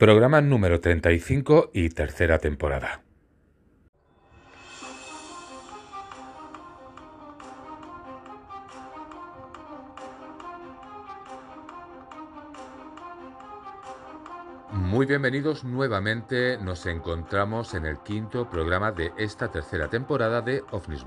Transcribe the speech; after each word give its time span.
Programa 0.00 0.40
número 0.40 0.80
35 0.80 1.72
y 1.74 1.90
tercera 1.90 2.38
temporada. 2.38 3.02
Muy 14.72 15.04
bienvenidos 15.04 15.64
nuevamente, 15.64 16.56
nos 16.56 16.86
encontramos 16.86 17.74
en 17.74 17.84
el 17.84 17.98
quinto 17.98 18.48
programa 18.48 18.92
de 18.92 19.12
esta 19.18 19.50
tercera 19.50 19.90
temporada 19.90 20.40
de 20.40 20.64
OVNIS 20.70 21.04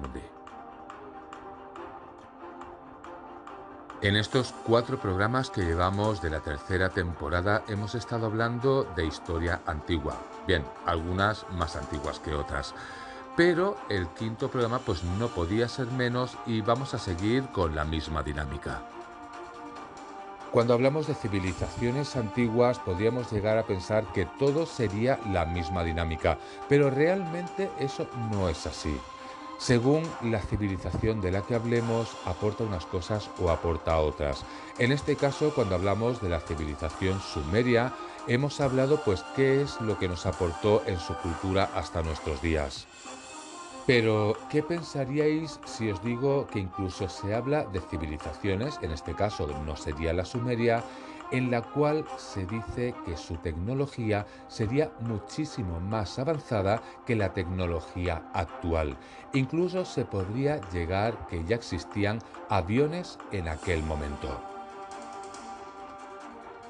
En 4.04 4.18
estos 4.18 4.54
cuatro 4.66 5.00
programas 5.00 5.50
que 5.50 5.62
llevamos 5.62 6.22
de 6.22 6.30
la 6.30 6.42
tercera 6.42 6.90
temporada 6.90 7.64
hemos 7.70 7.96
estado 7.96 8.26
hablando 8.26 8.84
de 8.98 9.06
historia 9.06 9.62
antigua. 9.66 10.18
Bien, 10.46 10.66
algunas 10.86 11.50
más 11.52 11.78
antiguas 11.78 12.20
que 12.20 12.36
otras. 12.36 12.76
Pero 13.38 13.78
el 13.88 14.10
quinto 14.10 14.52
programa 14.52 14.80
pues 14.80 15.06
no 15.06 15.30
podía 15.30 15.70
ser 15.70 15.88
menos 15.88 16.38
y 16.46 16.60
vamos 16.60 16.94
a 16.94 17.00
seguir 17.00 17.44
con 17.54 17.76
la 17.76 17.86
misma 17.86 18.24
dinámica. 18.24 18.82
Cuando 20.52 20.74
hablamos 20.74 21.08
de 21.08 21.16
civilizaciones 21.16 22.18
antiguas 22.18 22.80
podríamos 22.80 23.32
llegar 23.32 23.58
a 23.58 23.64
pensar 23.64 24.04
que 24.12 24.26
todo 24.38 24.66
sería 24.66 25.18
la 25.32 25.46
misma 25.46 25.82
dinámica, 25.82 26.38
pero 26.68 26.90
realmente 26.90 27.72
eso 27.80 28.06
no 28.34 28.50
es 28.50 28.68
así. 28.68 29.00
Según 29.64 30.04
la 30.22 30.42
civilización 30.42 31.22
de 31.22 31.32
la 31.32 31.44
que 31.44 31.56
hablemos, 31.56 32.18
aporta 32.26 32.66
unas 32.66 32.86
cosas 32.86 33.30
o 33.40 33.50
aporta 33.50 33.98
otras. 33.98 34.44
En 34.78 34.92
este 34.92 35.16
caso, 35.16 35.54
cuando 35.56 35.76
hablamos 35.76 36.22
de 36.22 36.28
la 36.28 36.42
civilización 36.42 37.22
sumeria, 37.22 37.94
hemos 38.28 38.60
hablado 38.60 39.02
pues 39.06 39.24
qué 39.38 39.62
es 39.62 39.80
lo 39.80 39.98
que 39.98 40.10
nos 40.10 40.26
aportó 40.26 40.84
en 40.86 41.00
su 41.00 41.14
cultura 41.16 41.70
hasta 41.76 42.04
nuestros 42.04 42.42
días. 42.42 42.88
Pero, 43.88 44.36
¿qué 44.50 44.64
pensaríais 44.64 45.62
si 45.64 45.90
os 45.90 46.04
digo 46.04 46.46
que 46.48 46.60
incluso 46.60 47.08
se 47.08 47.34
habla 47.34 47.64
de 47.64 47.80
civilizaciones, 47.80 48.80
en 48.82 48.92
este 48.92 49.14
caso 49.14 49.48
no 49.66 49.78
sería 49.78 50.12
la 50.12 50.26
Sumeria, 50.26 50.84
en 51.34 51.50
la 51.50 51.62
cual 51.64 52.06
se 52.16 52.46
dice 52.46 52.94
que 53.06 53.18
su 53.18 53.36
tecnología 53.38 54.26
sería 54.48 54.92
muchísimo 55.02 55.80
más 55.80 56.20
avanzada 56.20 56.82
que 57.06 57.16
la 57.16 57.34
tecnología 57.34 58.24
actual. 58.34 58.96
Incluso 59.34 59.84
se 59.84 60.06
podría 60.06 60.62
llegar 60.70 61.28
que 61.28 61.44
ya 61.44 61.56
existían 61.56 62.20
aviones 62.50 63.18
en 63.32 63.48
aquel 63.48 63.82
momento. 63.84 64.40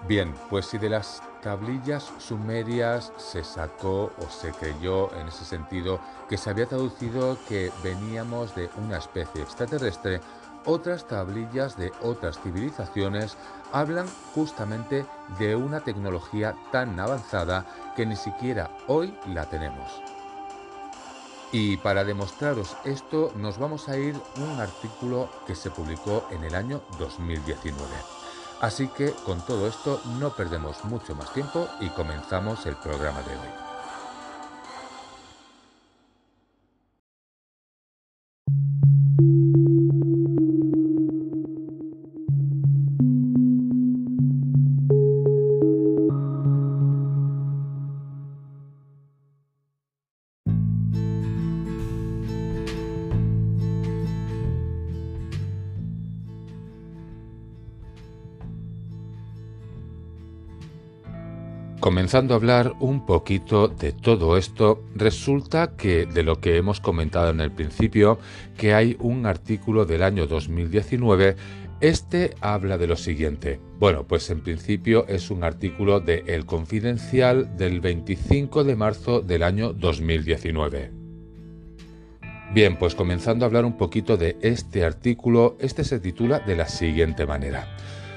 Bien, 0.08 0.34
pues 0.50 0.66
si 0.66 0.78
de 0.78 0.90
las 0.90 1.22
tablillas 1.42 2.12
sumerias 2.18 3.12
se 3.18 3.44
sacó 3.44 4.12
o 4.18 4.30
se 4.30 4.52
creyó 4.52 5.14
en 5.16 5.28
ese 5.28 5.44
sentido 5.44 6.00
que 6.30 6.38
se 6.38 6.50
había 6.50 6.68
traducido 6.68 7.38
que 7.48 7.70
veníamos 7.84 8.56
de 8.56 8.70
una 8.78 8.98
especie 8.98 9.42
extraterrestre, 9.42 10.22
otras 10.66 11.06
tablillas 11.08 11.78
de 11.78 11.92
otras 12.02 12.40
civilizaciones 12.42 13.38
hablan 13.74 14.08
justamente 14.34 15.06
de 15.40 15.56
una 15.56 15.82
tecnología 15.82 16.56
tan 16.72 16.98
avanzada 17.00 17.66
que 17.96 18.06
ni 18.06 18.16
siquiera 18.16 18.72
hoy 18.88 19.14
la 19.28 19.46
tenemos. 19.46 19.92
Y 21.52 21.78
para 21.78 22.04
demostraros 22.04 22.78
esto 22.86 23.32
nos 23.36 23.58
vamos 23.58 23.90
a 23.90 23.98
ir 23.98 24.16
un 24.38 24.60
artículo 24.60 25.30
que 25.46 25.56
se 25.56 25.70
publicó 25.70 26.26
en 26.32 26.44
el 26.44 26.56
año 26.56 26.82
2019. 26.98 27.78
Así 28.62 28.88
que 28.88 29.12
con 29.26 29.42
todo 29.42 29.68
esto 29.68 30.02
no 30.20 30.32
perdemos 30.32 30.86
mucho 30.86 31.16
más 31.16 31.34
tiempo 31.34 31.68
y 31.82 31.90
comenzamos 31.90 32.66
el 32.66 32.76
programa 32.76 33.22
de 33.24 33.32
hoy. 33.32 33.63
Comenzando 61.94 62.34
a 62.34 62.38
hablar 62.38 62.74
un 62.80 63.06
poquito 63.06 63.68
de 63.68 63.92
todo 63.92 64.36
esto, 64.36 64.84
resulta 64.96 65.76
que 65.78 66.08
de 66.08 66.24
lo 66.24 66.42
que 66.42 66.58
hemos 66.58 66.80
comentado 66.80 67.30
en 67.30 67.40
el 67.40 67.52
principio, 67.52 68.18
que 68.58 68.74
hay 68.74 68.98
un 69.00 69.28
artículo 69.28 69.86
del 69.86 70.02
año 70.02 70.26
2019, 70.26 71.36
este 71.82 72.34
habla 72.42 72.80
de 72.80 72.88
lo 72.88 72.96
siguiente. 72.96 73.60
Bueno, 73.78 74.08
pues 74.08 74.32
en 74.32 74.42
principio 74.42 75.06
es 75.08 75.30
un 75.30 75.44
artículo 75.44 76.00
de 76.00 76.24
El 76.26 76.48
Confidencial 76.48 77.58
del 77.58 77.80
25 77.80 78.64
de 78.64 78.76
marzo 78.76 79.22
del 79.22 79.44
año 79.44 79.72
2019. 79.72 80.90
Bien, 82.56 82.76
pues 82.80 82.96
comenzando 82.96 83.46
a 83.46 83.50
hablar 83.50 83.66
un 83.66 83.78
poquito 83.78 84.18
de 84.18 84.36
este 84.42 84.84
artículo, 84.84 85.58
este 85.60 85.84
se 85.84 86.00
titula 86.00 86.40
de 86.40 86.56
la 86.56 86.68
siguiente 86.68 87.28
manera. 87.28 87.68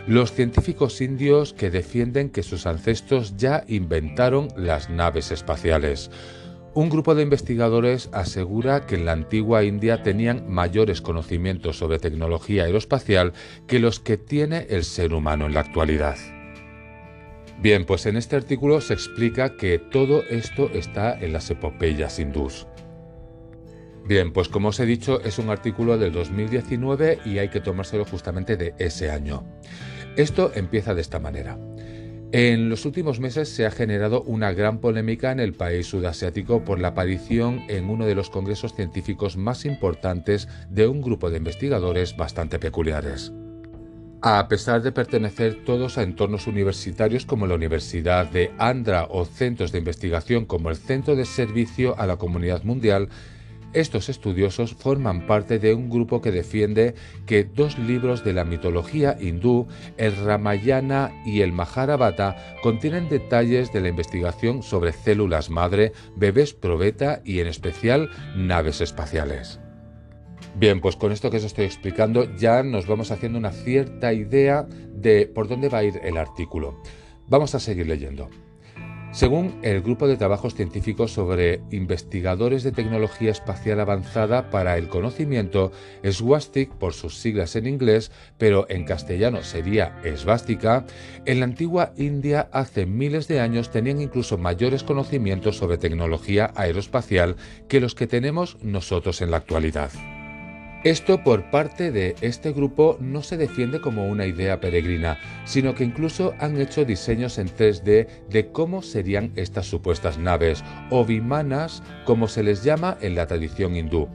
Los 0.06 0.32
científicos 0.32 1.00
indios 1.00 1.52
que 1.52 1.68
defienden 1.68 2.30
que 2.30 2.44
sus 2.44 2.66
ancestros 2.66 3.36
ya 3.36 3.64
inventaron 3.66 4.46
las 4.56 4.88
naves 4.88 5.32
espaciales. 5.32 6.12
Un 6.74 6.90
grupo 6.90 7.16
de 7.16 7.24
investigadores 7.24 8.08
asegura 8.12 8.86
que 8.86 8.94
en 8.94 9.04
la 9.04 9.12
antigua 9.12 9.64
India 9.64 10.04
tenían 10.04 10.44
mayores 10.48 11.00
conocimientos 11.00 11.78
sobre 11.78 11.98
tecnología 11.98 12.64
aeroespacial 12.64 13.32
que 13.66 13.80
los 13.80 13.98
que 13.98 14.16
tiene 14.16 14.68
el 14.70 14.84
ser 14.84 15.12
humano 15.12 15.46
en 15.46 15.54
la 15.54 15.60
actualidad. 15.60 16.16
Bien, 17.60 17.84
pues 17.84 18.06
en 18.06 18.16
este 18.16 18.36
artículo 18.36 18.80
se 18.80 18.94
explica 18.94 19.56
que 19.56 19.80
todo 19.80 20.22
esto 20.30 20.70
está 20.72 21.18
en 21.18 21.32
las 21.32 21.50
epopeyas 21.50 22.20
hindús. 22.20 22.68
Bien, 24.06 24.32
pues 24.32 24.48
como 24.48 24.68
os 24.68 24.78
he 24.78 24.86
dicho, 24.86 25.20
es 25.22 25.40
un 25.40 25.50
artículo 25.50 25.98
del 25.98 26.12
2019 26.12 27.18
y 27.24 27.38
hay 27.38 27.48
que 27.48 27.60
tomárselo 27.60 28.04
justamente 28.04 28.56
de 28.56 28.72
ese 28.78 29.10
año. 29.10 29.42
Esto 30.16 30.50
empieza 30.54 30.94
de 30.94 31.02
esta 31.02 31.20
manera. 31.20 31.58
En 32.32 32.70
los 32.70 32.86
últimos 32.86 33.20
meses 33.20 33.48
se 33.48 33.66
ha 33.66 33.70
generado 33.70 34.22
una 34.22 34.52
gran 34.52 34.78
polémica 34.78 35.30
en 35.30 35.40
el 35.40 35.52
país 35.52 35.86
sudasiático 35.86 36.64
por 36.64 36.80
la 36.80 36.88
aparición 36.88 37.62
en 37.68 37.88
uno 37.88 38.06
de 38.06 38.14
los 38.14 38.30
congresos 38.30 38.74
científicos 38.74 39.36
más 39.36 39.64
importantes 39.64 40.48
de 40.68 40.88
un 40.88 41.02
grupo 41.02 41.30
de 41.30 41.36
investigadores 41.36 42.16
bastante 42.16 42.58
peculiares. 42.58 43.32
A 44.22 44.48
pesar 44.48 44.82
de 44.82 44.90
pertenecer 44.90 45.64
todos 45.64 45.98
a 45.98 46.02
entornos 46.02 46.46
universitarios 46.46 47.26
como 47.26 47.46
la 47.46 47.54
Universidad 47.54 48.26
de 48.26 48.50
Andhra 48.58 49.06
o 49.10 49.24
centros 49.24 49.70
de 49.70 49.78
investigación 49.78 50.46
como 50.46 50.70
el 50.70 50.76
Centro 50.76 51.14
de 51.14 51.26
Servicio 51.26 51.98
a 51.98 52.06
la 52.06 52.16
Comunidad 52.16 52.64
Mundial, 52.64 53.08
estos 53.76 54.08
estudiosos 54.08 54.74
forman 54.74 55.26
parte 55.26 55.58
de 55.58 55.74
un 55.74 55.90
grupo 55.90 56.22
que 56.22 56.30
defiende 56.30 56.94
que 57.26 57.44
dos 57.44 57.78
libros 57.78 58.24
de 58.24 58.32
la 58.32 58.44
mitología 58.44 59.16
hindú, 59.20 59.66
el 59.98 60.16
Ramayana 60.16 61.12
y 61.26 61.42
el 61.42 61.52
Mahabharata, 61.52 62.36
contienen 62.62 63.08
detalles 63.08 63.72
de 63.72 63.82
la 63.82 63.88
investigación 63.88 64.62
sobre 64.62 64.92
células 64.92 65.50
madre, 65.50 65.92
bebés 66.16 66.54
probeta 66.54 67.20
y 67.24 67.40
en 67.40 67.48
especial 67.48 68.08
naves 68.34 68.80
espaciales. 68.80 69.60
Bien, 70.54 70.80
pues 70.80 70.96
con 70.96 71.12
esto 71.12 71.30
que 71.30 71.36
os 71.36 71.44
estoy 71.44 71.66
explicando 71.66 72.34
ya 72.36 72.62
nos 72.62 72.86
vamos 72.86 73.10
haciendo 73.10 73.38
una 73.38 73.52
cierta 73.52 74.14
idea 74.14 74.66
de 74.94 75.26
por 75.26 75.48
dónde 75.48 75.68
va 75.68 75.78
a 75.78 75.84
ir 75.84 76.00
el 76.02 76.16
artículo. 76.16 76.80
Vamos 77.28 77.54
a 77.54 77.60
seguir 77.60 77.86
leyendo. 77.86 78.30
Según 79.16 79.60
el 79.62 79.80
Grupo 79.80 80.08
de 80.08 80.18
Trabajos 80.18 80.54
Científicos 80.54 81.10
sobre 81.10 81.62
Investigadores 81.70 82.62
de 82.62 82.70
Tecnología 82.70 83.30
Espacial 83.30 83.80
Avanzada 83.80 84.50
para 84.50 84.76
el 84.76 84.90
Conocimiento, 84.90 85.72
SWASTIC 86.04 86.74
por 86.74 86.92
sus 86.92 87.16
siglas 87.16 87.56
en 87.56 87.66
inglés, 87.66 88.12
pero 88.36 88.66
en 88.68 88.84
castellano 88.84 89.42
sería 89.42 89.98
esvástica, 90.04 90.84
en 91.24 91.40
la 91.40 91.46
antigua 91.46 91.94
India 91.96 92.50
hace 92.52 92.84
miles 92.84 93.26
de 93.26 93.40
años 93.40 93.70
tenían 93.70 94.02
incluso 94.02 94.36
mayores 94.36 94.82
conocimientos 94.82 95.56
sobre 95.56 95.78
tecnología 95.78 96.52
aeroespacial 96.54 97.36
que 97.68 97.80
los 97.80 97.94
que 97.94 98.06
tenemos 98.06 98.58
nosotros 98.60 99.22
en 99.22 99.30
la 99.30 99.38
actualidad. 99.38 99.92
Esto 100.86 101.24
por 101.24 101.50
parte 101.50 101.90
de 101.90 102.14
este 102.20 102.52
grupo 102.52 102.96
no 103.00 103.20
se 103.20 103.36
defiende 103.36 103.80
como 103.80 104.06
una 104.06 104.24
idea 104.24 104.60
peregrina, 104.60 105.18
sino 105.44 105.74
que 105.74 105.82
incluso 105.82 106.32
han 106.38 106.60
hecho 106.60 106.84
diseños 106.84 107.38
en 107.38 107.48
3D 107.48 108.06
de 108.30 108.52
cómo 108.52 108.82
serían 108.82 109.32
estas 109.34 109.66
supuestas 109.66 110.16
naves, 110.16 110.62
o 110.90 111.04
vimanas 111.04 111.82
como 112.04 112.28
se 112.28 112.44
les 112.44 112.62
llama 112.62 112.98
en 113.00 113.16
la 113.16 113.26
tradición 113.26 113.74
hindú. 113.74 114.08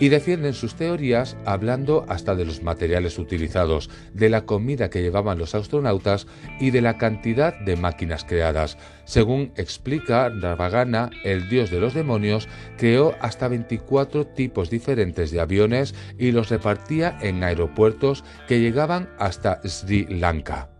Y 0.00 0.08
defienden 0.08 0.54
sus 0.54 0.74
teorías 0.74 1.36
hablando 1.44 2.04
hasta 2.08 2.34
de 2.34 2.44
los 2.44 2.62
materiales 2.62 3.18
utilizados, 3.18 3.90
de 4.12 4.28
la 4.28 4.44
comida 4.44 4.90
que 4.90 5.02
llevaban 5.02 5.38
los 5.38 5.54
astronautas 5.54 6.26
y 6.60 6.70
de 6.70 6.80
la 6.80 6.98
cantidad 6.98 7.58
de 7.60 7.76
máquinas 7.76 8.24
creadas. 8.24 8.78
Según 9.04 9.52
explica 9.56 10.28
Ravagana, 10.28 11.10
el 11.24 11.48
dios 11.48 11.70
de 11.70 11.80
los 11.80 11.94
demonios 11.94 12.48
creó 12.76 13.14
hasta 13.20 13.48
24 13.48 14.26
tipos 14.26 14.70
diferentes 14.70 15.30
de 15.30 15.40
aviones 15.40 15.94
y 16.18 16.32
los 16.32 16.50
repartía 16.50 17.18
en 17.20 17.42
aeropuertos 17.42 18.24
que 18.46 18.60
llegaban 18.60 19.08
hasta 19.18 19.60
Sri 19.64 20.06
Lanka. 20.06 20.77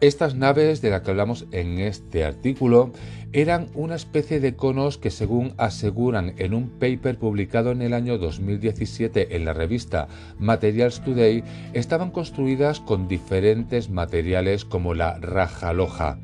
Estas 0.00 0.34
naves 0.34 0.80
de 0.80 0.88
las 0.88 1.02
que 1.02 1.10
hablamos 1.10 1.44
en 1.52 1.78
este 1.78 2.24
artículo 2.24 2.90
eran 3.32 3.68
una 3.74 3.96
especie 3.96 4.40
de 4.40 4.56
conos 4.56 4.96
que 4.96 5.10
según 5.10 5.52
aseguran 5.58 6.32
en 6.38 6.54
un 6.54 6.70
paper 6.70 7.18
publicado 7.18 7.70
en 7.70 7.82
el 7.82 7.92
año 7.92 8.16
2017 8.16 9.36
en 9.36 9.44
la 9.44 9.52
revista 9.52 10.08
Materials 10.38 11.02
Today, 11.04 11.44
estaban 11.74 12.12
construidas 12.12 12.80
con 12.80 13.08
diferentes 13.08 13.90
materiales 13.90 14.64
como 14.64 14.94
la 14.94 15.18
raja 15.18 15.74
loja 15.74 16.18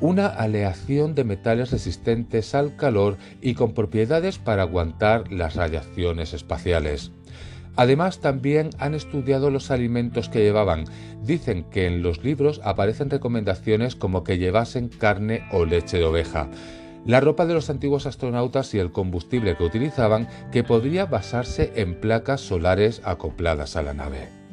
una 0.00 0.26
aleación 0.26 1.14
de 1.14 1.24
metales 1.24 1.70
resistentes 1.70 2.54
al 2.54 2.76
calor 2.76 3.16
y 3.40 3.54
con 3.54 3.72
propiedades 3.72 4.38
para 4.38 4.62
aguantar 4.62 5.32
las 5.32 5.54
radiaciones 5.54 6.34
espaciales. 6.34 7.12
Además, 7.76 8.20
también 8.20 8.70
han 8.78 8.94
estudiado 8.94 9.50
los 9.50 9.70
alimentos 9.70 10.28
que 10.28 10.40
llevaban. 10.40 10.84
Dicen 11.22 11.64
que 11.64 11.86
en 11.86 12.02
los 12.02 12.22
libros 12.22 12.60
aparecen 12.64 13.10
recomendaciones 13.10 13.96
como 13.96 14.22
que 14.24 14.38
llevasen 14.38 14.88
carne 14.88 15.46
o 15.52 15.64
leche 15.64 15.98
de 15.98 16.04
oveja. 16.04 16.48
La 17.04 17.20
ropa 17.20 17.44
de 17.44 17.54
los 17.54 17.68
antiguos 17.68 18.06
astronautas 18.06 18.72
y 18.74 18.78
el 18.78 18.92
combustible 18.92 19.56
que 19.56 19.64
utilizaban 19.64 20.28
que 20.52 20.64
podría 20.64 21.04
basarse 21.04 21.72
en 21.76 22.00
placas 22.00 22.40
solares 22.40 23.02
acopladas 23.04 23.76
a 23.76 23.82
la 23.82 23.92
nave. 23.92 24.43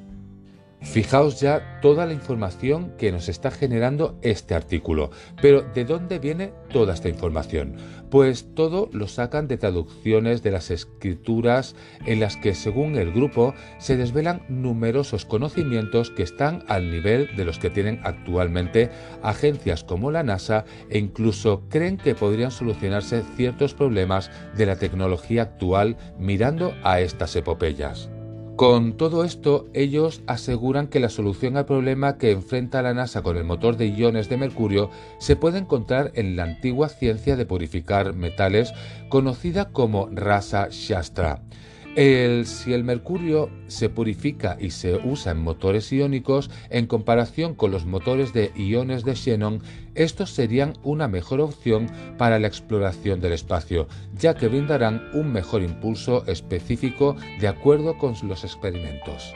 Fijaos 0.81 1.39
ya 1.39 1.79
toda 1.79 2.07
la 2.07 2.13
información 2.13 2.93
que 2.97 3.11
nos 3.11 3.29
está 3.29 3.51
generando 3.51 4.17
este 4.23 4.55
artículo. 4.55 5.11
Pero 5.39 5.61
¿de 5.61 5.85
dónde 5.85 6.17
viene 6.17 6.53
toda 6.71 6.95
esta 6.95 7.07
información? 7.07 7.75
Pues 8.09 8.55
todo 8.55 8.89
lo 8.91 9.07
sacan 9.07 9.47
de 9.47 9.57
traducciones 9.57 10.41
de 10.41 10.49
las 10.49 10.71
escrituras 10.71 11.75
en 12.07 12.19
las 12.19 12.35
que, 12.35 12.55
según 12.55 12.95
el 12.95 13.13
grupo, 13.13 13.53
se 13.77 13.95
desvelan 13.95 14.43
numerosos 14.49 15.23
conocimientos 15.23 16.09
que 16.09 16.23
están 16.23 16.65
al 16.67 16.89
nivel 16.89 17.29
de 17.37 17.45
los 17.45 17.59
que 17.59 17.69
tienen 17.69 18.01
actualmente 18.03 18.89
agencias 19.21 19.83
como 19.83 20.09
la 20.09 20.23
NASA 20.23 20.65
e 20.89 20.97
incluso 20.97 21.61
creen 21.69 21.97
que 21.97 22.15
podrían 22.15 22.51
solucionarse 22.51 23.21
ciertos 23.37 23.75
problemas 23.75 24.31
de 24.57 24.65
la 24.65 24.77
tecnología 24.77 25.43
actual 25.43 25.95
mirando 26.17 26.73
a 26.83 27.01
estas 27.01 27.35
epopeyas. 27.35 28.09
Con 28.61 28.93
todo 28.93 29.23
esto, 29.23 29.65
ellos 29.73 30.21
aseguran 30.27 30.85
que 30.85 30.99
la 30.99 31.09
solución 31.09 31.57
al 31.57 31.65
problema 31.65 32.19
que 32.19 32.29
enfrenta 32.29 32.83
la 32.83 32.93
NASA 32.93 33.23
con 33.23 33.35
el 33.35 33.43
motor 33.43 33.75
de 33.75 33.87
iones 33.87 34.29
de 34.29 34.37
mercurio 34.37 34.91
se 35.17 35.35
puede 35.35 35.57
encontrar 35.57 36.11
en 36.13 36.35
la 36.35 36.43
antigua 36.43 36.87
ciencia 36.87 37.35
de 37.35 37.47
purificar 37.47 38.13
metales 38.13 38.71
conocida 39.09 39.71
como 39.71 40.09
Rasa 40.11 40.67
Shastra. 40.69 41.41
El, 41.95 42.45
si 42.45 42.71
el 42.71 42.85
mercurio 42.85 43.49
se 43.67 43.89
purifica 43.89 44.55
y 44.59 44.69
se 44.69 44.95
usa 44.95 45.33
en 45.33 45.43
motores 45.43 45.91
iónicos, 45.91 46.49
en 46.69 46.87
comparación 46.87 47.53
con 47.53 47.71
los 47.71 47.85
motores 47.85 48.31
de 48.31 48.53
iones 48.55 49.03
de 49.03 49.17
xenón, 49.17 49.61
estos 49.93 50.29
serían 50.29 50.73
una 50.83 51.09
mejor 51.09 51.41
opción 51.41 51.87
para 52.17 52.39
la 52.39 52.47
exploración 52.47 53.19
del 53.19 53.33
espacio, 53.33 53.89
ya 54.17 54.35
que 54.35 54.47
brindarán 54.47 55.09
un 55.13 55.33
mejor 55.33 55.63
impulso 55.63 56.25
específico 56.27 57.17
de 57.41 57.49
acuerdo 57.49 57.97
con 57.97 58.15
los 58.23 58.45
experimentos. 58.45 59.33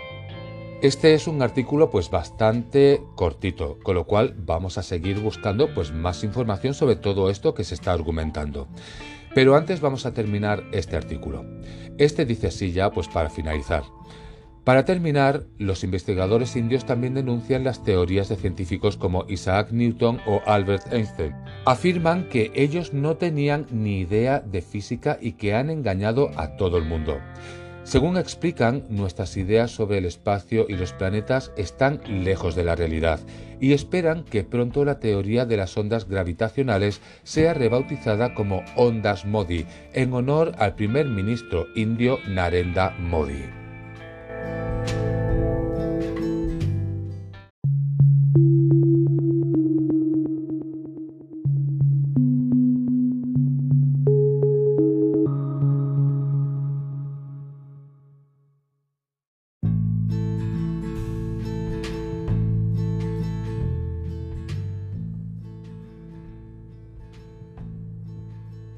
Este 0.81 1.13
es 1.13 1.27
un 1.27 1.41
artículo 1.41 1.89
pues 1.89 2.09
bastante 2.09 3.01
cortito, 3.15 3.79
con 3.81 3.95
lo 3.95 4.05
cual 4.05 4.35
vamos 4.37 4.77
a 4.77 4.83
seguir 4.83 5.19
buscando 5.19 5.73
pues 5.73 5.91
más 5.91 6.23
información 6.23 6.73
sobre 6.73 6.95
todo 6.95 7.29
esto 7.29 7.53
que 7.53 7.63
se 7.63 7.75
está 7.75 7.91
argumentando. 7.91 8.67
Pero 9.35 9.55
antes 9.55 9.81
vamos 9.81 10.05
a 10.05 10.13
terminar 10.13 10.63
este 10.71 10.95
artículo. 10.95 11.45
Este 11.97 12.25
dice 12.25 12.47
así 12.47 12.71
ya, 12.71 12.89
pues 12.89 13.09
para 13.09 13.29
finalizar. 13.29 13.83
Para 14.63 14.85
terminar, 14.85 15.43
los 15.59 15.83
investigadores 15.83 16.55
indios 16.55 16.85
también 16.85 17.13
denuncian 17.13 17.63
las 17.63 17.83
teorías 17.83 18.29
de 18.29 18.37
científicos 18.37 18.97
como 18.97 19.25
Isaac 19.27 19.71
Newton 19.71 20.21
o 20.25 20.41
Albert 20.47 20.91
Einstein. 20.91 21.35
Afirman 21.65 22.29
que 22.29 22.51
ellos 22.55 22.93
no 22.93 23.17
tenían 23.17 23.67
ni 23.69 23.99
idea 23.99 24.39
de 24.39 24.63
física 24.63 25.19
y 25.21 25.33
que 25.33 25.53
han 25.53 25.69
engañado 25.69 26.31
a 26.37 26.55
todo 26.55 26.77
el 26.77 26.85
mundo. 26.85 27.19
Según 27.85 28.17
explican, 28.17 28.83
nuestras 28.89 29.37
ideas 29.37 29.69
sobre 29.69 29.99
el 29.99 30.05
espacio 30.05 30.65
y 30.67 30.75
los 30.75 30.91
planetas 30.91 31.51
están 31.55 32.01
lejos 32.07 32.55
de 32.55 32.63
la 32.63 32.75
realidad 32.75 33.19
y 33.61 33.73
esperan 33.73 34.23
que 34.23 34.43
pronto 34.43 34.83
la 34.85 34.99
teoría 34.99 35.45
de 35.45 35.55
las 35.55 35.77
ondas 35.77 36.09
gravitacionales 36.09 36.99
sea 37.21 37.53
rebautizada 37.53 38.33
como 38.33 38.63
ondas 38.75 39.25
Modi 39.25 39.67
en 39.93 40.13
honor 40.13 40.53
al 40.57 40.73
primer 40.73 41.05
ministro 41.05 41.67
indio 41.75 42.17
Narendra 42.27 42.89
Modi. 42.97 43.64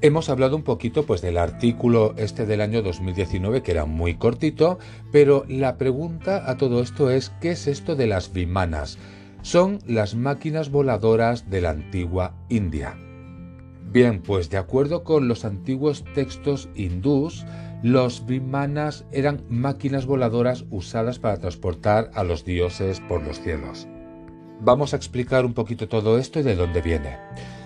Hemos 0.00 0.28
hablado 0.28 0.54
un 0.54 0.62
poquito 0.62 1.04
pues 1.06 1.22
del 1.22 1.36
artículo 1.36 2.14
este 2.16 2.46
del 2.46 2.60
año 2.60 2.82
2019 2.82 3.64
que 3.64 3.72
era 3.72 3.84
muy 3.84 4.14
cortito, 4.14 4.78
pero 5.10 5.44
la 5.48 5.76
pregunta 5.76 6.48
a 6.48 6.56
todo 6.56 6.80
esto 6.80 7.10
es 7.10 7.30
¿qué 7.40 7.50
es 7.50 7.66
esto 7.66 7.96
de 7.96 8.06
las 8.06 8.32
vimanas? 8.32 8.96
Son 9.42 9.80
las 9.86 10.14
máquinas 10.14 10.70
voladoras 10.70 11.50
de 11.50 11.62
la 11.62 11.70
antigua 11.70 12.36
India. 12.48 12.96
Bien, 13.90 14.22
pues 14.22 14.50
de 14.50 14.58
acuerdo 14.58 15.02
con 15.02 15.26
los 15.26 15.44
antiguos 15.44 16.04
textos 16.14 16.68
hindús, 16.76 17.44
los 17.82 18.24
vimanas 18.24 19.04
eran 19.10 19.42
máquinas 19.48 20.06
voladoras 20.06 20.64
usadas 20.70 21.18
para 21.18 21.38
transportar 21.38 22.12
a 22.14 22.22
los 22.22 22.44
dioses 22.44 23.00
por 23.00 23.24
los 23.24 23.40
cielos. 23.40 23.88
Vamos 24.60 24.92
a 24.92 24.96
explicar 24.96 25.44
un 25.44 25.54
poquito 25.54 25.88
todo 25.88 26.18
esto 26.18 26.38
y 26.38 26.44
de 26.44 26.54
dónde 26.54 26.82
viene. 26.82 27.16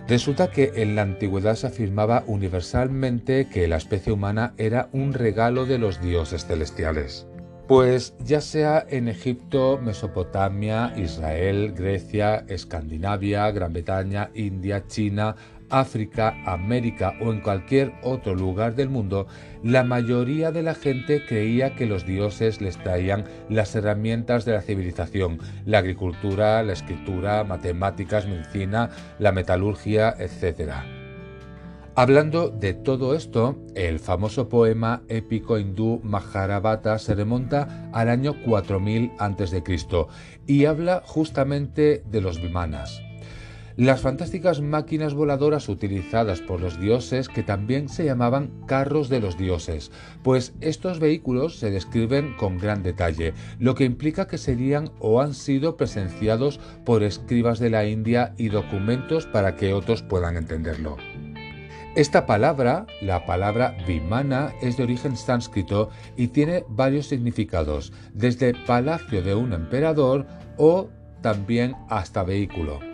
Resulta 0.08 0.50
que 0.50 0.72
en 0.76 0.96
la 0.96 1.02
antigüedad 1.02 1.54
se 1.54 1.68
afirmaba 1.68 2.24
universalmente 2.26 3.48
que 3.48 3.68
la 3.68 3.76
especie 3.76 4.12
humana 4.12 4.52
era 4.58 4.88
un 4.92 5.12
regalo 5.12 5.64
de 5.64 5.78
los 5.78 6.00
dioses 6.00 6.44
celestiales. 6.44 7.26
Pues 7.68 8.14
ya 8.18 8.40
sea 8.40 8.84
en 8.90 9.06
Egipto, 9.08 9.78
Mesopotamia, 9.80 10.92
Israel, 10.96 11.72
Grecia, 11.72 12.44
Escandinavia, 12.48 13.50
Gran 13.52 13.72
Bretaña, 13.72 14.30
India, 14.34 14.86
China, 14.88 15.36
África, 15.72 16.36
América 16.46 17.14
o 17.20 17.32
en 17.32 17.40
cualquier 17.40 17.92
otro 18.02 18.34
lugar 18.34 18.76
del 18.76 18.90
mundo, 18.90 19.26
la 19.64 19.82
mayoría 19.82 20.52
de 20.52 20.62
la 20.62 20.74
gente 20.74 21.24
creía 21.26 21.74
que 21.74 21.86
los 21.86 22.06
dioses 22.06 22.60
les 22.60 22.78
traían 22.78 23.24
las 23.48 23.74
herramientas 23.74 24.44
de 24.44 24.52
la 24.52 24.60
civilización, 24.60 25.38
la 25.64 25.78
agricultura, 25.78 26.62
la 26.62 26.74
escritura, 26.74 27.42
matemáticas, 27.42 28.26
medicina, 28.26 28.90
la 29.18 29.32
metalurgia, 29.32 30.14
etc. 30.18 30.72
Hablando 31.94 32.48
de 32.48 32.72
todo 32.72 33.14
esto, 33.14 33.58
el 33.74 33.98
famoso 33.98 34.48
poema 34.48 35.02
épico 35.08 35.58
hindú 35.58 36.00
Mahabharata 36.02 36.98
se 36.98 37.14
remonta 37.14 37.90
al 37.92 38.08
año 38.08 38.34
4000 38.44 39.12
a.C. 39.18 39.62
y 40.46 40.64
habla 40.64 41.02
justamente 41.04 42.02
de 42.06 42.20
los 42.22 42.40
vimanas. 42.40 43.02
Las 43.76 44.02
fantásticas 44.02 44.60
máquinas 44.60 45.14
voladoras 45.14 45.68
utilizadas 45.68 46.40
por 46.42 46.60
los 46.60 46.78
dioses 46.78 47.28
que 47.28 47.42
también 47.42 47.88
se 47.88 48.04
llamaban 48.04 48.50
carros 48.66 49.08
de 49.08 49.20
los 49.20 49.38
dioses, 49.38 49.90
pues 50.22 50.52
estos 50.60 51.00
vehículos 51.00 51.58
se 51.58 51.70
describen 51.70 52.34
con 52.36 52.58
gran 52.58 52.82
detalle, 52.82 53.32
lo 53.58 53.74
que 53.74 53.84
implica 53.84 54.26
que 54.26 54.36
serían 54.36 54.90
o 55.00 55.22
han 55.22 55.32
sido 55.32 55.78
presenciados 55.78 56.60
por 56.84 57.02
escribas 57.02 57.58
de 57.58 57.70
la 57.70 57.86
India 57.86 58.34
y 58.36 58.50
documentos 58.50 59.26
para 59.26 59.56
que 59.56 59.72
otros 59.72 60.02
puedan 60.02 60.36
entenderlo. 60.36 60.98
Esta 61.94 62.24
palabra, 62.24 62.86
la 63.00 63.26
palabra 63.26 63.76
vimana, 63.86 64.52
es 64.62 64.76
de 64.76 64.82
origen 64.82 65.16
sánscrito 65.16 65.90
y 66.16 66.28
tiene 66.28 66.64
varios 66.68 67.06
significados, 67.06 67.92
desde 68.14 68.54
palacio 68.66 69.22
de 69.22 69.34
un 69.34 69.52
emperador 69.52 70.26
o 70.56 70.88
también 71.20 71.74
hasta 71.88 72.22
vehículo. 72.22 72.91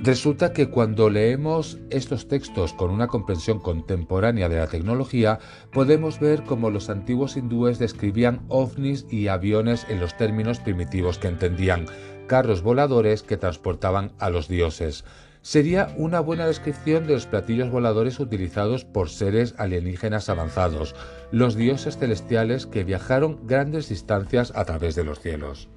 Resulta 0.00 0.52
que 0.52 0.70
cuando 0.70 1.10
leemos 1.10 1.78
estos 1.90 2.28
textos 2.28 2.72
con 2.72 2.90
una 2.90 3.08
comprensión 3.08 3.58
contemporánea 3.58 4.48
de 4.48 4.58
la 4.58 4.68
tecnología, 4.68 5.40
podemos 5.72 6.20
ver 6.20 6.44
cómo 6.44 6.70
los 6.70 6.88
antiguos 6.88 7.36
hindúes 7.36 7.80
describían 7.80 8.42
ovnis 8.48 9.06
y 9.10 9.26
aviones 9.26 9.86
en 9.88 9.98
los 9.98 10.16
términos 10.16 10.60
primitivos 10.60 11.18
que 11.18 11.26
entendían, 11.26 11.86
carros 12.28 12.62
voladores 12.62 13.24
que 13.24 13.36
transportaban 13.36 14.12
a 14.20 14.30
los 14.30 14.46
dioses. 14.46 15.04
Sería 15.42 15.92
una 15.96 16.20
buena 16.20 16.46
descripción 16.46 17.08
de 17.08 17.14
los 17.14 17.26
platillos 17.26 17.70
voladores 17.70 18.20
utilizados 18.20 18.84
por 18.84 19.10
seres 19.10 19.56
alienígenas 19.58 20.28
avanzados, 20.28 20.94
los 21.32 21.56
dioses 21.56 21.98
celestiales 21.98 22.66
que 22.66 22.84
viajaron 22.84 23.40
grandes 23.48 23.88
distancias 23.88 24.52
a 24.54 24.64
través 24.64 24.94
de 24.94 25.02
los 25.02 25.18
cielos. 25.18 25.68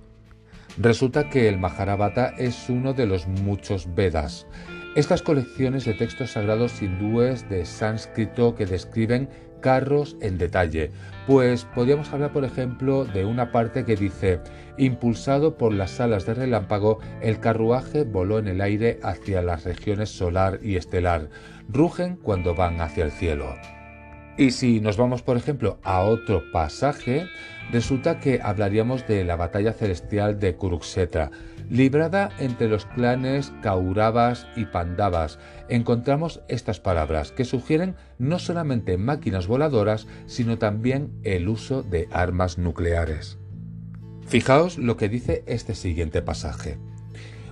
Resulta 0.77 1.29
que 1.29 1.49
el 1.49 1.59
Maharabata 1.59 2.33
es 2.37 2.69
uno 2.69 2.93
de 2.93 3.05
los 3.05 3.27
muchos 3.27 3.93
Vedas. 3.93 4.47
Estas 4.95 5.21
colecciones 5.21 5.85
de 5.85 5.93
textos 5.93 6.31
sagrados 6.31 6.81
hindúes 6.81 7.47
de 7.49 7.65
sánscrito 7.65 8.55
que 8.55 8.65
describen 8.65 9.29
carros 9.61 10.17
en 10.21 10.37
detalle, 10.37 10.91
pues 11.27 11.65
podríamos 11.65 12.11
hablar 12.11 12.33
por 12.33 12.43
ejemplo 12.43 13.05
de 13.05 13.25
una 13.25 13.51
parte 13.51 13.85
que 13.85 13.95
dice, 13.95 14.39
impulsado 14.77 15.57
por 15.57 15.71
las 15.71 15.99
alas 15.99 16.25
de 16.25 16.33
relámpago, 16.33 16.99
el 17.21 17.39
carruaje 17.39 18.03
voló 18.03 18.39
en 18.39 18.47
el 18.47 18.59
aire 18.59 18.99
hacia 19.03 19.41
las 19.41 19.63
regiones 19.63 20.09
solar 20.09 20.59
y 20.63 20.77
estelar, 20.77 21.29
rugen 21.69 22.15
cuando 22.15 22.55
van 22.55 22.81
hacia 22.81 23.05
el 23.05 23.11
cielo. 23.11 23.55
Y 24.37 24.51
si 24.51 24.79
nos 24.79 24.97
vamos, 24.97 25.21
por 25.21 25.37
ejemplo, 25.37 25.77
a 25.83 26.01
otro 26.01 26.41
pasaje, 26.51 27.27
resulta 27.71 28.19
que 28.19 28.39
hablaríamos 28.41 29.07
de 29.07 29.23
la 29.23 29.35
batalla 29.35 29.73
celestial 29.73 30.39
de 30.39 30.55
Kurukshetra, 30.55 31.31
librada 31.69 32.29
entre 32.39 32.67
los 32.67 32.85
clanes 32.85 33.53
Kauravas 33.61 34.47
y 34.55 34.65
Pandavas. 34.65 35.39
Encontramos 35.69 36.41
estas 36.49 36.79
palabras 36.79 37.31
que 37.31 37.45
sugieren 37.45 37.95
no 38.19 38.39
solamente 38.39 38.97
máquinas 38.97 39.47
voladoras, 39.47 40.07
sino 40.25 40.57
también 40.57 41.11
el 41.23 41.47
uso 41.47 41.81
de 41.81 42.07
armas 42.11 42.57
nucleares. 42.57 43.37
Fijaos 44.27 44.77
lo 44.77 44.97
que 44.97 45.09
dice 45.09 45.43
este 45.45 45.75
siguiente 45.75 46.21
pasaje. 46.21 46.77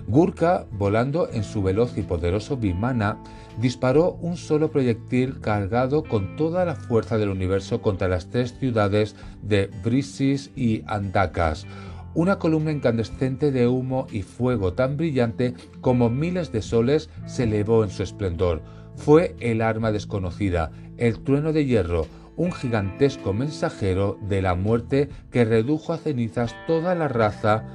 Gurkha, 0.06 0.66
volando 0.72 1.30
en 1.32 1.44
su 1.44 1.62
veloz 1.62 1.96
y 1.96 2.02
poderoso 2.02 2.56
Vimana, 2.56 3.22
disparó 3.60 4.12
un 4.14 4.36
solo 4.36 4.70
proyectil 4.70 5.40
cargado 5.40 6.02
con 6.02 6.36
toda 6.36 6.64
la 6.64 6.74
fuerza 6.74 7.18
del 7.18 7.28
universo 7.28 7.82
contra 7.82 8.08
las 8.08 8.30
tres 8.30 8.54
ciudades 8.58 9.16
de 9.42 9.70
Brisis 9.84 10.50
y 10.56 10.82
Andakas, 10.86 11.66
una 12.14 12.38
columna 12.38 12.72
incandescente 12.72 13.52
de 13.52 13.68
humo 13.68 14.06
y 14.10 14.22
fuego 14.22 14.72
tan 14.72 14.96
brillante 14.96 15.54
como 15.80 16.10
miles 16.10 16.50
de 16.52 16.62
soles 16.62 17.08
se 17.26 17.44
elevó 17.44 17.84
en 17.84 17.90
su 17.90 18.02
esplendor. 18.02 18.62
Fue 18.96 19.36
el 19.40 19.62
arma 19.62 19.92
desconocida, 19.92 20.72
el 20.96 21.20
trueno 21.20 21.52
de 21.52 21.66
hierro, 21.66 22.06
un 22.36 22.52
gigantesco 22.52 23.32
mensajero 23.32 24.18
de 24.22 24.42
la 24.42 24.54
muerte 24.54 25.08
que 25.30 25.44
redujo 25.44 25.92
a 25.92 25.98
cenizas 25.98 26.54
toda 26.66 26.94
la 26.94 27.06
raza 27.06 27.66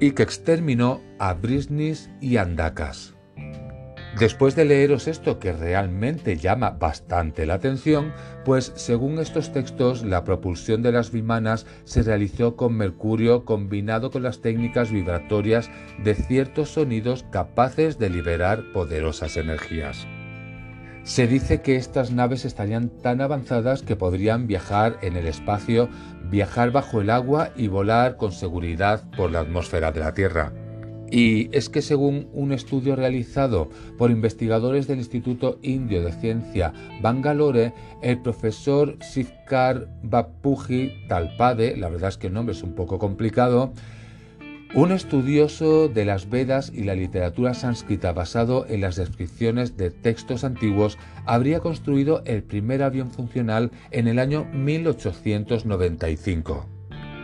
y 0.00 0.12
que 0.12 0.22
exterminó 0.22 1.00
a 1.18 1.34
Brisnis 1.34 2.10
y 2.20 2.36
Andakas. 2.36 3.11
Después 4.18 4.54
de 4.54 4.66
leeros 4.66 5.08
esto 5.08 5.38
que 5.38 5.52
realmente 5.52 6.36
llama 6.36 6.70
bastante 6.70 7.46
la 7.46 7.54
atención, 7.54 8.12
pues 8.44 8.72
según 8.76 9.18
estos 9.18 9.52
textos 9.52 10.04
la 10.04 10.22
propulsión 10.24 10.82
de 10.82 10.92
las 10.92 11.12
vimanas 11.12 11.66
se 11.84 12.02
realizó 12.02 12.54
con 12.54 12.76
mercurio 12.76 13.46
combinado 13.46 14.10
con 14.10 14.22
las 14.22 14.42
técnicas 14.42 14.90
vibratorias 14.90 15.70
de 16.04 16.14
ciertos 16.14 16.70
sonidos 16.70 17.24
capaces 17.30 17.98
de 17.98 18.10
liberar 18.10 18.62
poderosas 18.74 19.38
energías. 19.38 20.06
Se 21.04 21.26
dice 21.26 21.62
que 21.62 21.76
estas 21.76 22.12
naves 22.12 22.44
estarían 22.44 22.90
tan 22.90 23.22
avanzadas 23.22 23.82
que 23.82 23.96
podrían 23.96 24.46
viajar 24.46 24.98
en 25.02 25.16
el 25.16 25.26
espacio, 25.26 25.88
viajar 26.30 26.70
bajo 26.70 27.00
el 27.00 27.10
agua 27.10 27.50
y 27.56 27.66
volar 27.66 28.16
con 28.16 28.30
seguridad 28.30 29.02
por 29.16 29.32
la 29.32 29.40
atmósfera 29.40 29.90
de 29.90 30.00
la 30.00 30.14
Tierra. 30.14 30.52
Y 31.12 31.54
es 31.54 31.68
que 31.68 31.82
según 31.82 32.26
un 32.32 32.52
estudio 32.52 32.96
realizado 32.96 33.68
por 33.98 34.10
investigadores 34.10 34.86
del 34.86 34.98
Instituto 34.98 35.58
Indio 35.60 36.02
de 36.02 36.10
Ciencia 36.10 36.72
Bangalore, 37.02 37.74
el 38.00 38.22
profesor 38.22 38.96
Sivkar 39.02 39.88
Bapuji 40.02 41.06
Talpade, 41.08 41.76
la 41.76 41.90
verdad 41.90 42.08
es 42.08 42.16
que 42.16 42.28
el 42.28 42.32
nombre 42.32 42.54
es 42.54 42.62
un 42.62 42.74
poco 42.74 42.98
complicado, 42.98 43.74
un 44.74 44.90
estudioso 44.90 45.88
de 45.88 46.06
las 46.06 46.30
Vedas 46.30 46.72
y 46.74 46.84
la 46.84 46.94
literatura 46.94 47.52
sánscrita 47.52 48.14
basado 48.14 48.64
en 48.66 48.80
las 48.80 48.96
descripciones 48.96 49.76
de 49.76 49.90
textos 49.90 50.44
antiguos, 50.44 50.96
habría 51.26 51.60
construido 51.60 52.22
el 52.24 52.42
primer 52.42 52.82
avión 52.82 53.10
funcional 53.10 53.70
en 53.90 54.08
el 54.08 54.18
año 54.18 54.46
1895. 54.54 56.71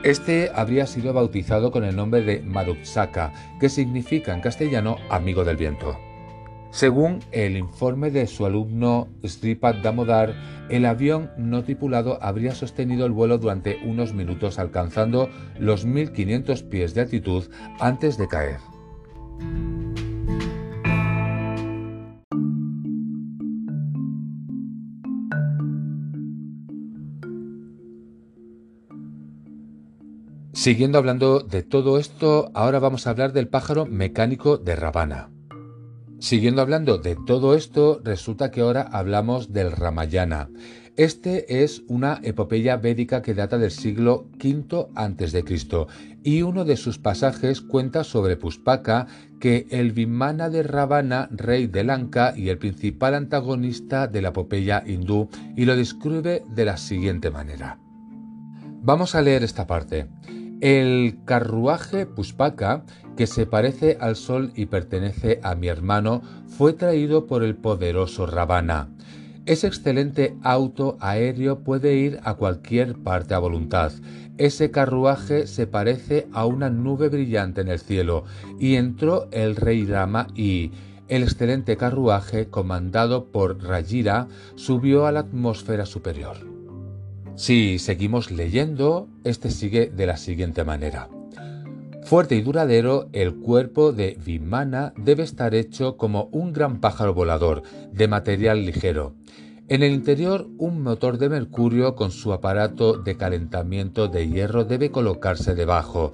Este 0.05 0.51
habría 0.55 0.87
sido 0.87 1.13
bautizado 1.13 1.73
con 1.73 1.83
el 1.83 1.97
nombre 1.97 2.23
de 2.23 2.41
Marutsaka, 2.41 3.33
que 3.59 3.69
significa 3.69 4.33
en 4.33 4.41
castellano 4.41 4.97
amigo 5.11 5.45
del 5.45 5.57
viento. 5.57 5.99
Según 6.71 7.21
el 7.33 7.57
informe 7.57 8.11
de 8.11 8.27
su 8.27 8.47
alumno 8.47 9.09
Sripad 9.25 9.77
Damodar, 9.83 10.35
el 10.69 10.85
avión 10.85 11.31
no 11.37 11.65
tripulado 11.65 12.23
habría 12.23 12.55
sostenido 12.55 13.07
el 13.07 13.13
vuelo 13.13 13.39
durante 13.39 13.81
unos 13.85 14.13
minutos 14.13 14.59
alcanzando 14.59 15.31
los 15.59 15.85
1500 15.85 16.63
pies 16.63 16.95
de 16.95 17.01
altitud 17.01 17.45
antes 17.81 18.19
de 18.19 18.29
caer. 18.29 18.59
Siguiendo 30.69 30.99
hablando 30.99 31.41
de 31.41 31.63
todo 31.63 31.99
esto, 31.99 32.51
ahora 32.53 32.79
vamos 32.79 33.07
a 33.07 33.11
hablar 33.11 33.33
del 33.33 33.49
pájaro 33.49 33.87
mecánico 33.87 34.59
de 34.59 34.77
Ravana. 34.77 35.31
Siguiendo 36.19 36.61
hablando 36.61 36.99
de 36.99 37.17
todo 37.27 37.55
esto, 37.55 38.03
resulta 38.05 38.51
que 38.51 38.61
ahora 38.61 38.83
hablamos 38.83 39.51
del 39.55 39.73
Ramayana. 39.73 40.51
Este 40.99 41.65
es 41.65 41.85
una 41.89 42.21
epopeya 42.23 42.77
védica 42.77 43.23
que 43.23 43.33
data 43.33 43.57
del 43.57 43.71
siglo 43.71 44.29
V 44.39 44.89
a.C. 44.95 45.45
y 46.23 46.43
uno 46.43 46.67
de 46.67 46.77
sus 46.77 46.99
pasajes 46.99 47.63
cuenta 47.63 48.05
sobre 48.05 48.37
Puspaka, 48.37 49.07
que 49.41 49.67
el 49.71 49.93
Vimana 49.93 50.51
de 50.51 50.65
Ravana, 50.65 51.31
rey 51.31 51.67
de 51.67 51.83
Lanka 51.83 52.35
y 52.37 52.51
el 52.51 52.59
principal 52.59 53.15
antagonista 53.15 54.07
de 54.07 54.21
la 54.21 54.29
epopeya 54.29 54.85
hindú, 54.87 55.31
y 55.57 55.65
lo 55.65 55.75
describe 55.77 56.43
de 56.47 56.65
la 56.67 56.77
siguiente 56.77 57.31
manera. 57.31 57.79
Vamos 58.83 59.15
a 59.15 59.23
leer 59.23 59.43
esta 59.45 59.67
parte. 59.67 60.09
El 60.61 61.19
carruaje 61.25 62.05
Puspaka, 62.05 62.83
que 63.17 63.29
se 63.29 63.47
parece 63.47 63.97
al 64.01 64.17
sol 64.17 64.51
y 64.57 64.67
pertenece 64.67 65.39
a 65.45 65.55
mi 65.55 65.69
hermano, 65.69 66.21
fue 66.49 66.73
traído 66.73 67.27
por 67.27 67.45
el 67.45 67.55
poderoso 67.55 68.27
Ravana. 68.27 68.89
Ese 69.47 69.69
excelente 69.69 70.37
auto 70.43 70.97
aéreo 70.99 71.61
puede 71.61 71.95
ir 71.95 72.19
a 72.25 72.35
cualquier 72.35 72.97
parte 72.97 73.35
a 73.35 73.39
voluntad. 73.39 73.93
Ese 74.37 74.73
carruaje 74.73 75.47
se 75.47 75.69
parece 75.69 76.27
a 76.33 76.45
una 76.45 76.71
nube 76.71 77.09
brillante 77.09 77.61
en 77.61 77.69
el 77.69 77.79
cielo, 77.79 78.25
y 78.59 78.75
entró 78.75 79.29
el 79.31 79.55
rey 79.55 79.87
Rama 79.87 80.27
y, 80.35 80.73
el 81.07 81.23
excelente 81.23 81.77
carruaje, 81.77 82.49
comandado 82.49 83.27
por 83.27 83.63
Rajira, 83.63 84.27
subió 84.57 85.07
a 85.07 85.13
la 85.13 85.21
atmósfera 85.21 85.87
superior. 85.87 86.48
Si 87.39 87.79
seguimos 87.79 88.33
leyendo, 88.33 89.09
este 89.23 89.53
sigue 89.53 89.91
de 89.91 90.07
la 90.07 90.17
siguiente 90.17 90.65
manera. 90.65 91.09
Fuerte 92.03 92.35
y 92.35 92.41
duradero, 92.41 93.09
el 93.13 93.37
cuerpo 93.37 93.93
de 93.93 94.19
Vimana 94.27 94.93
debe 94.97 95.23
estar 95.23 95.55
hecho 95.55 95.97
como 95.97 96.25
un 96.33 96.53
gran 96.53 96.81
pájaro 96.81 97.15
volador, 97.15 97.63
de 97.93 98.09
material 98.09 98.67
ligero. 98.67 99.15
En 99.69 99.85
el 99.85 99.93
interior, 99.93 100.49
un 100.59 100.83
motor 100.83 101.17
de 101.17 101.29
mercurio 101.29 101.95
con 101.95 102.11
su 102.11 102.33
aparato 102.33 102.95
de 102.95 103.17
calentamiento 103.17 104.09
de 104.09 104.29
hierro 104.29 104.65
debe 104.65 104.91
colocarse 104.91 105.55
debajo, 105.55 106.13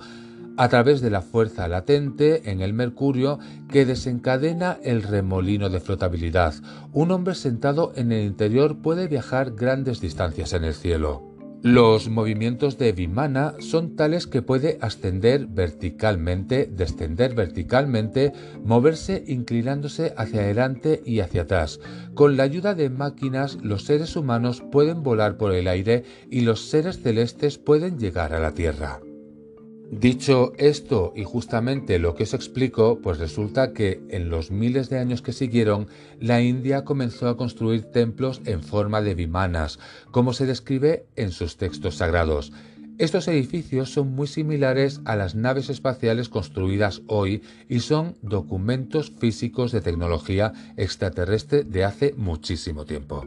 a 0.56 0.68
través 0.68 1.00
de 1.00 1.10
la 1.10 1.22
fuerza 1.22 1.68
latente 1.68 2.50
en 2.50 2.60
el 2.60 2.72
mercurio 2.72 3.38
que 3.68 3.86
desencadena 3.86 4.78
el 4.82 5.02
remolino 5.02 5.68
de 5.70 5.80
flotabilidad. 5.80 6.54
Un 6.92 7.10
hombre 7.10 7.34
sentado 7.34 7.92
en 7.96 8.12
el 8.12 8.24
interior 8.24 8.78
puede 8.78 9.08
viajar 9.08 9.52
grandes 9.52 10.00
distancias 10.00 10.52
en 10.52 10.64
el 10.64 10.74
cielo. 10.74 11.34
Los 11.64 12.10
movimientos 12.10 12.76
de 12.76 12.92
Vimana 12.92 13.54
son 13.58 13.96
tales 13.96 14.26
que 14.26 14.42
puede 14.42 14.76
ascender 14.82 15.46
verticalmente, 15.46 16.66
descender 16.70 17.34
verticalmente, 17.34 18.34
moverse 18.62 19.24
inclinándose 19.26 20.12
hacia 20.18 20.42
adelante 20.42 21.02
y 21.06 21.20
hacia 21.20 21.42
atrás. 21.42 21.80
Con 22.12 22.36
la 22.36 22.42
ayuda 22.42 22.74
de 22.74 22.90
máquinas, 22.90 23.56
los 23.62 23.84
seres 23.84 24.14
humanos 24.14 24.62
pueden 24.70 25.02
volar 25.02 25.38
por 25.38 25.54
el 25.54 25.66
aire 25.66 26.04
y 26.30 26.42
los 26.42 26.68
seres 26.68 27.00
celestes 27.00 27.56
pueden 27.56 27.98
llegar 27.98 28.34
a 28.34 28.40
la 28.40 28.52
Tierra. 28.52 29.00
Dicho 29.90 30.52
esto 30.56 31.12
y 31.14 31.24
justamente 31.24 31.98
lo 31.98 32.14
que 32.14 32.24
os 32.24 32.34
explico, 32.34 32.98
pues 33.02 33.18
resulta 33.18 33.72
que 33.72 34.00
en 34.08 34.30
los 34.30 34.50
miles 34.50 34.88
de 34.88 34.98
años 34.98 35.22
que 35.22 35.32
siguieron, 35.32 35.88
la 36.20 36.40
India 36.40 36.84
comenzó 36.84 37.28
a 37.28 37.36
construir 37.36 37.84
templos 37.84 38.40
en 38.46 38.62
forma 38.62 39.02
de 39.02 39.14
vimanas, 39.14 39.78
como 40.10 40.32
se 40.32 40.46
describe 40.46 41.06
en 41.16 41.30
sus 41.30 41.56
textos 41.58 41.96
sagrados. 41.96 42.52
Estos 42.96 43.26
edificios 43.26 43.90
son 43.92 44.14
muy 44.14 44.28
similares 44.28 45.00
a 45.04 45.16
las 45.16 45.34
naves 45.34 45.68
espaciales 45.68 46.28
construidas 46.28 47.02
hoy 47.08 47.42
y 47.68 47.80
son 47.80 48.16
documentos 48.22 49.12
físicos 49.18 49.72
de 49.72 49.80
tecnología 49.80 50.52
extraterrestre 50.76 51.64
de 51.64 51.84
hace 51.84 52.14
muchísimo 52.16 52.84
tiempo. 52.84 53.24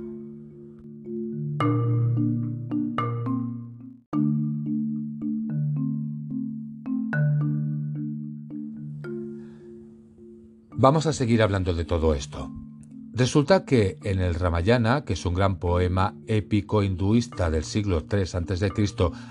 Vamos 10.80 11.08
a 11.08 11.14
seguir 11.14 11.42
hablando 11.42 11.74
de 11.74 11.86
todo 11.86 12.14
esto. 12.14 12.52
Resulta 13.12 13.66
que 13.66 13.98
en 14.04 14.20
el 14.20 14.36
Ramayana, 14.36 15.06
que 15.06 15.14
es 15.14 15.26
un 15.26 15.34
gran 15.34 15.58
poema 15.58 16.14
épico 16.28 16.84
hinduista 16.84 17.50
del 17.50 17.64
siglo 17.64 18.06
III 18.08 18.22
a.C., 18.22 18.72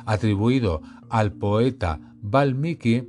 atribuido 0.07 0.83
al 1.09 1.31
poeta 1.31 2.01
Valmiki, 2.21 3.09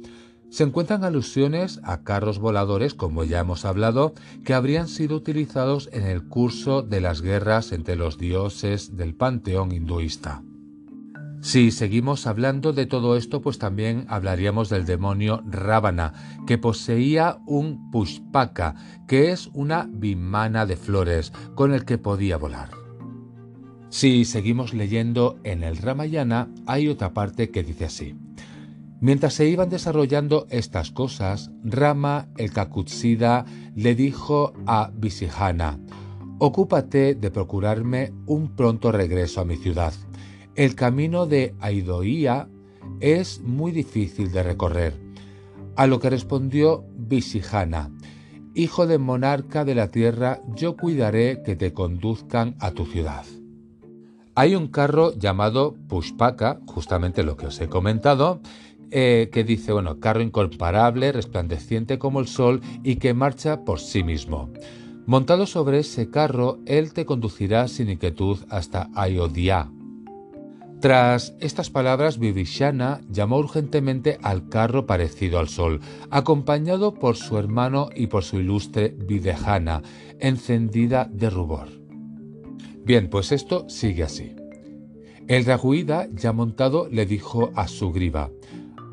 se 0.51 0.63
encuentran 0.63 1.03
alusiones 1.03 1.79
a 1.83 2.03
carros 2.03 2.37
voladores, 2.37 2.93
como 2.93 3.23
ya 3.23 3.39
hemos 3.39 3.65
hablado, 3.65 4.13
que 4.45 4.53
habrían 4.53 4.87
sido 4.87 5.15
utilizados 5.15 5.89
en 5.91 6.03
el 6.05 6.27
curso 6.27 6.83
de 6.83 7.01
las 7.01 7.23
guerras 7.23 7.71
entre 7.71 7.95
los 7.95 8.19
dioses 8.19 8.95
del 8.95 9.15
panteón 9.15 9.71
hinduista. 9.71 10.43
Si 11.47 11.71
seguimos 11.71 12.27
hablando 12.27 12.73
de 12.73 12.87
todo 12.87 13.15
esto, 13.15 13.41
pues 13.41 13.57
también 13.57 14.05
hablaríamos 14.09 14.67
del 14.67 14.85
demonio 14.85 15.41
Ravana, 15.45 16.41
que 16.45 16.57
poseía 16.57 17.37
un 17.45 17.89
pushpaka, 17.89 18.75
que 19.07 19.31
es 19.31 19.49
una 19.53 19.87
bimana 19.89 20.65
de 20.65 20.75
flores, 20.75 21.31
con 21.55 21.73
el 21.73 21.85
que 21.85 21.97
podía 21.97 22.35
volar. 22.35 22.71
Si 23.87 24.25
seguimos 24.25 24.73
leyendo 24.73 25.39
en 25.45 25.63
el 25.63 25.77
Ramayana, 25.77 26.49
hay 26.65 26.89
otra 26.89 27.13
parte 27.13 27.49
que 27.49 27.63
dice 27.63 27.85
así. 27.85 28.13
Mientras 28.99 29.33
se 29.33 29.47
iban 29.47 29.69
desarrollando 29.69 30.47
estas 30.49 30.91
cosas, 30.91 31.49
Rama 31.63 32.27
el 32.35 32.51
Kakutsida 32.51 33.45
le 33.73 33.95
dijo 33.95 34.51
a 34.65 34.91
Visihana, 34.93 35.79
Ocúpate 36.39 37.15
de 37.15 37.31
procurarme 37.31 38.11
un 38.25 38.53
pronto 38.53 38.91
regreso 38.91 39.39
a 39.39 39.45
mi 39.45 39.55
ciudad 39.55 39.93
el 40.57 40.73
camino 40.73 41.27
de 41.27 41.55
Aidoía 41.59 42.49
es 42.99 43.41
muy 43.41 43.71
difícil 43.71 44.31
de 44.31 44.41
recorrer. 44.41 44.93
A 45.75 45.85
lo 45.85 45.99
que 45.99 46.09
respondió 46.09 46.83
Visijana, 46.97 47.91
Hijo 48.55 48.87
de 48.87 48.97
monarca 48.97 49.63
de 49.65 49.75
la 49.75 49.91
tierra, 49.91 50.41
yo 50.55 50.75
cuidaré 50.75 51.43
que 51.43 51.55
te 51.55 51.73
conduzcan 51.73 52.55
a 52.59 52.71
tu 52.71 52.87
ciudad. 52.87 53.23
Hay 54.33 54.55
un 54.55 54.67
carro 54.67 55.13
llamado 55.15 55.75
Pushpaka, 55.87 56.59
justamente 56.65 57.21
lo 57.21 57.37
que 57.37 57.45
os 57.45 57.61
he 57.61 57.69
comentado, 57.69 58.41
eh, 58.89 59.29
que 59.31 59.43
dice, 59.43 59.73
bueno, 59.73 59.99
carro 59.99 60.23
incomparable, 60.23 61.11
resplandeciente 61.11 61.99
como 61.99 62.19
el 62.19 62.27
sol 62.27 62.61
y 62.81 62.95
que 62.95 63.13
marcha 63.13 63.63
por 63.63 63.79
sí 63.79 64.03
mismo. 64.03 64.49
Montado 65.05 65.45
sobre 65.45 65.77
ese 65.77 66.09
carro, 66.09 66.57
él 66.65 66.93
te 66.93 67.05
conducirá 67.05 67.67
sin 67.67 67.91
inquietud 67.91 68.39
hasta 68.49 68.89
Ayodhya, 68.95 69.69
tras 70.79 71.35
estas 71.39 71.71
palabras, 71.71 72.19
Vivishana 72.19 73.01
llamó 73.09 73.39
urgentemente 73.39 74.19
al 74.21 74.47
carro 74.47 74.85
parecido 74.85 75.39
al 75.39 75.49
sol, 75.49 75.81
acompañado 76.11 76.93
por 76.93 77.15
su 77.15 77.39
hermano 77.39 77.89
y 77.95 78.07
por 78.07 78.23
su 78.23 78.39
ilustre 78.39 78.95
Videhana, 78.95 79.81
encendida 80.19 81.09
de 81.11 81.31
rubor. 81.31 81.69
Bien, 82.85 83.09
pues 83.09 83.31
esto 83.31 83.67
sigue 83.67 84.03
así. 84.03 84.35
El 85.27 85.45
Raguida, 85.45 86.07
ya 86.13 86.31
montado, 86.31 86.87
le 86.89 87.07
dijo 87.07 87.51
a 87.55 87.67
Sugriva, 87.67 88.29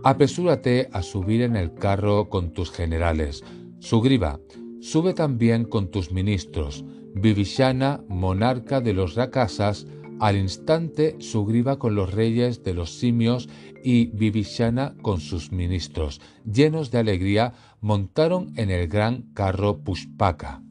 Apresúrate 0.03 0.89
a 0.93 1.03
subir 1.03 1.43
en 1.43 1.55
el 1.55 1.75
carro 1.75 2.29
con 2.29 2.53
tus 2.53 2.71
generales. 2.71 3.45
Sugriva, 3.79 4.41
sube 4.81 5.13
también 5.13 5.65
con 5.65 5.91
tus 5.91 6.13
ministros. 6.13 6.85
Vivishana, 7.15 8.03
monarca 8.09 8.81
de 8.81 8.95
los 8.95 9.15
Rakasas, 9.15 9.87
al 10.21 10.37
instante 10.37 11.17
Sugriva 11.21 11.79
con 11.79 11.95
los 11.95 12.13
reyes 12.13 12.63
de 12.63 12.75
los 12.75 12.99
simios 12.99 13.49
y 13.83 14.07
Vivishana 14.07 14.95
con 15.03 15.21
sus 15.21 15.53
ministros, 15.53 16.21
llenos 16.51 16.91
de 16.91 16.99
alegría, 16.99 17.53
montaron 17.81 18.53
en 18.57 18.71
el 18.71 18.89
gran 18.89 19.23
carro 19.35 19.79
Pushpaka. 19.79 20.63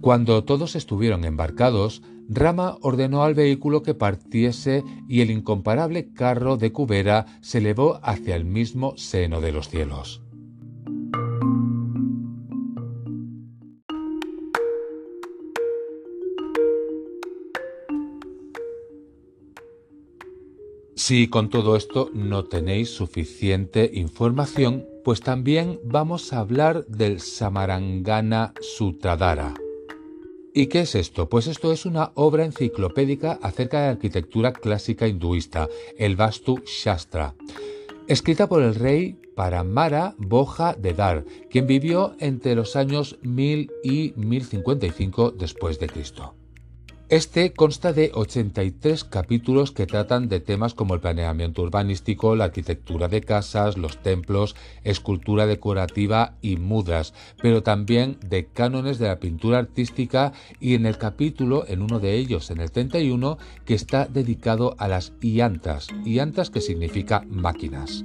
Cuando 0.00 0.44
todos 0.44 0.76
estuvieron 0.76 1.24
embarcados, 1.24 2.02
Rama 2.28 2.78
ordenó 2.80 3.24
al 3.24 3.34
vehículo 3.34 3.82
que 3.82 3.94
partiese 3.94 4.84
y 5.08 5.20
el 5.20 5.30
incomparable 5.30 6.12
carro 6.12 6.56
de 6.56 6.72
Kubera 6.72 7.26
se 7.40 7.58
elevó 7.58 7.98
hacia 8.02 8.36
el 8.36 8.44
mismo 8.44 8.96
seno 8.96 9.40
de 9.40 9.52
los 9.52 9.68
cielos. 9.68 10.19
Si 21.02 21.28
con 21.28 21.48
todo 21.48 21.76
esto 21.76 22.10
no 22.12 22.44
tenéis 22.44 22.90
suficiente 22.90 23.90
información, 23.94 24.86
pues 25.02 25.22
también 25.22 25.80
vamos 25.82 26.34
a 26.34 26.40
hablar 26.40 26.84
del 26.88 27.20
Samarangana 27.20 28.52
Sutradhara. 28.60 29.54
¿Y 30.52 30.66
qué 30.66 30.80
es 30.80 30.94
esto? 30.94 31.26
Pues 31.30 31.46
esto 31.46 31.72
es 31.72 31.86
una 31.86 32.12
obra 32.16 32.44
enciclopédica 32.44 33.38
acerca 33.40 33.80
de 33.80 33.86
la 33.86 33.92
arquitectura 33.92 34.52
clásica 34.52 35.08
hinduista, 35.08 35.70
el 35.96 36.16
Vastu 36.16 36.60
Shastra, 36.66 37.34
escrita 38.06 38.46
por 38.46 38.62
el 38.62 38.74
rey 38.74 39.18
Paramara 39.34 40.14
Boja 40.18 40.74
de 40.74 40.92
Dar, 40.92 41.24
quien 41.48 41.66
vivió 41.66 42.14
entre 42.20 42.54
los 42.54 42.76
años 42.76 43.18
1000 43.22 43.70
y 43.82 44.12
1055 44.16 45.30
después 45.30 45.80
de 45.80 45.86
Cristo. 45.86 46.34
Este 47.10 47.52
consta 47.52 47.92
de 47.92 48.12
83 48.14 49.02
capítulos 49.02 49.72
que 49.72 49.88
tratan 49.88 50.28
de 50.28 50.38
temas 50.38 50.74
como 50.74 50.94
el 50.94 51.00
planeamiento 51.00 51.60
urbanístico, 51.60 52.36
la 52.36 52.44
arquitectura 52.44 53.08
de 53.08 53.20
casas, 53.20 53.76
los 53.76 54.00
templos, 54.00 54.54
escultura 54.84 55.46
decorativa 55.46 56.34
y 56.40 56.56
mudas, 56.56 57.12
pero 57.42 57.64
también 57.64 58.16
de 58.24 58.46
cánones 58.46 59.00
de 59.00 59.08
la 59.08 59.18
pintura 59.18 59.58
artística 59.58 60.32
y 60.60 60.76
en 60.76 60.86
el 60.86 60.98
capítulo, 60.98 61.64
en 61.66 61.82
uno 61.82 61.98
de 61.98 62.14
ellos, 62.14 62.48
en 62.52 62.60
el 62.60 62.70
31, 62.70 63.38
que 63.64 63.74
está 63.74 64.06
dedicado 64.06 64.76
a 64.78 64.86
las 64.86 65.12
iantas, 65.20 65.88
iantas 66.04 66.48
que 66.50 66.60
significa 66.60 67.24
máquinas. 67.28 68.04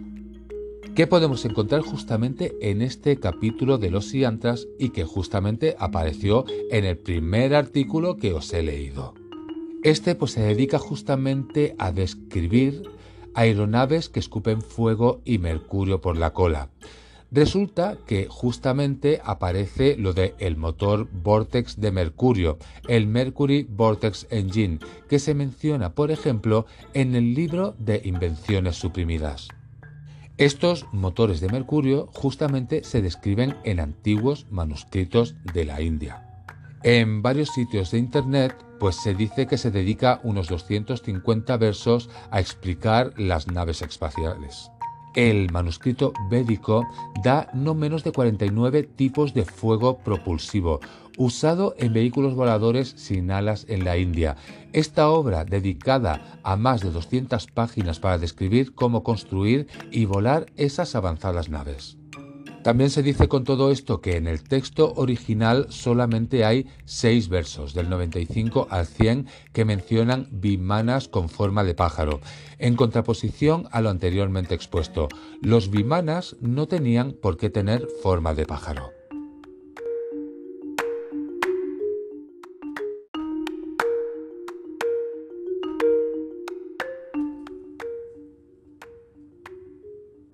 ¿Qué 0.96 1.08
podemos 1.08 1.44
encontrar 1.44 1.82
justamente 1.82 2.56
en 2.62 2.82
este 2.82 3.20
capítulo 3.20 3.78
de 3.78 3.92
los 3.92 4.08
Siantras 4.08 4.66
y 4.80 4.92
que 4.92 5.04
justamente 5.04 5.76
apareció 5.78 6.46
en 6.72 6.86
el 6.86 6.98
primer 6.98 7.54
artículo 7.54 8.16
que 8.16 8.32
os 8.32 8.54
he 8.54 8.64
leído? 8.64 9.14
Este 9.84 10.16
pues 10.16 10.32
se 10.32 10.42
dedica 10.42 10.80
justamente 10.80 11.76
a 11.80 11.92
describir 11.92 12.84
aeronaves 13.34 14.08
que 14.08 14.22
escupen 14.22 14.62
fuego 14.62 15.20
y 15.26 15.38
mercurio 15.38 16.00
por 16.00 16.16
la 16.16 16.32
cola. 16.32 16.70
Resulta 17.30 17.98
que 18.08 18.28
justamente 18.30 19.20
aparece 19.22 19.98
lo 19.98 20.14
de 20.14 20.34
el 20.40 20.56
motor 20.56 21.10
Vortex 21.12 21.82
de 21.82 21.92
mercurio, 21.92 22.58
el 22.88 23.06
Mercury 23.06 23.68
Vortex 23.70 24.28
Engine, 24.30 24.80
que 25.10 25.20
se 25.20 25.34
menciona, 25.34 25.94
por 25.94 26.12
ejemplo, 26.12 26.66
en 26.94 27.16
el 27.16 27.34
libro 27.34 27.76
de 27.80 28.00
Invenciones 28.06 28.78
Suprimidas. 28.78 29.50
Estos 30.38 30.86
motores 30.92 31.40
de 31.40 31.48
mercurio 31.48 32.10
justamente 32.12 32.84
se 32.84 33.02
describen 33.02 33.56
en 33.64 33.80
antiguos 33.80 34.48
manuscritos 34.50 35.36
de 35.54 35.64
la 35.64 35.82
India. 35.82 36.44
En 36.84 37.22
varios 37.22 37.54
sitios 37.54 37.92
de 37.92 38.00
Internet, 38.00 38.54
pues 38.78 38.98
se 38.98 39.16
dice 39.16 39.48
que 39.48 39.58
se 39.58 39.72
dedica 39.72 40.20
unos 40.24 40.50
250 40.50 41.56
versos 41.56 42.10
a 42.32 42.42
explicar 42.42 43.14
las 43.16 43.48
naves 43.48 43.82
espaciales. 43.82 44.70
El 45.16 45.50
manuscrito 45.54 46.12
védico 46.30 46.86
da 47.24 47.50
no 47.54 47.74
menos 47.74 48.04
de 48.04 48.12
49 48.12 48.84
tipos 48.84 49.34
de 49.34 49.46
fuego 49.46 50.00
propulsivo, 50.00 50.82
usado 51.18 51.76
en 51.78 51.94
vehículos 51.94 52.36
voladores 52.36 52.94
sin 52.98 53.32
alas 53.32 53.66
en 53.70 53.86
la 53.86 53.98
India. 53.98 54.36
Esta 54.74 55.10
obra, 55.10 55.46
dedicada 55.46 56.40
a 56.44 56.56
más 56.56 56.82
de 56.82 56.92
200 56.92 57.48
páginas 57.48 58.00
para 58.00 58.18
describir 58.18 58.74
cómo 58.74 59.04
construir 59.04 59.68
y 59.92 60.06
volar 60.06 60.48
esas 60.56 60.96
avanzadas 60.96 61.50
naves. 61.50 61.98
También 62.66 62.90
se 62.90 63.04
dice 63.04 63.28
con 63.28 63.44
todo 63.44 63.70
esto 63.70 64.02
que 64.02 64.18
en 64.18 64.26
el 64.26 64.42
texto 64.42 64.92
original 64.96 65.68
solamente 65.70 66.46
hay 66.46 66.66
seis 66.84 67.30
versos, 67.30 67.76
del 67.76 67.92
95 67.92 68.66
al 68.72 68.88
100, 68.88 69.28
que 69.54 69.66
mencionan 69.66 70.28
vimanas 70.32 71.08
con 71.08 71.30
forma 71.30 71.64
de 71.64 71.76
pájaro, 71.76 72.22
en 72.58 72.76
contraposición 72.76 73.68
a 73.70 73.82
lo 73.82 73.92
anteriormente 73.92 74.56
expuesto. 74.56 75.10
Los 75.44 75.70
vimanas 75.70 76.38
no 76.42 76.68
tenían 76.68 77.12
por 77.12 77.38
qué 77.38 77.52
tener 77.52 77.88
forma 78.02 78.34
de 78.34 78.48
pájaro. 78.48 78.95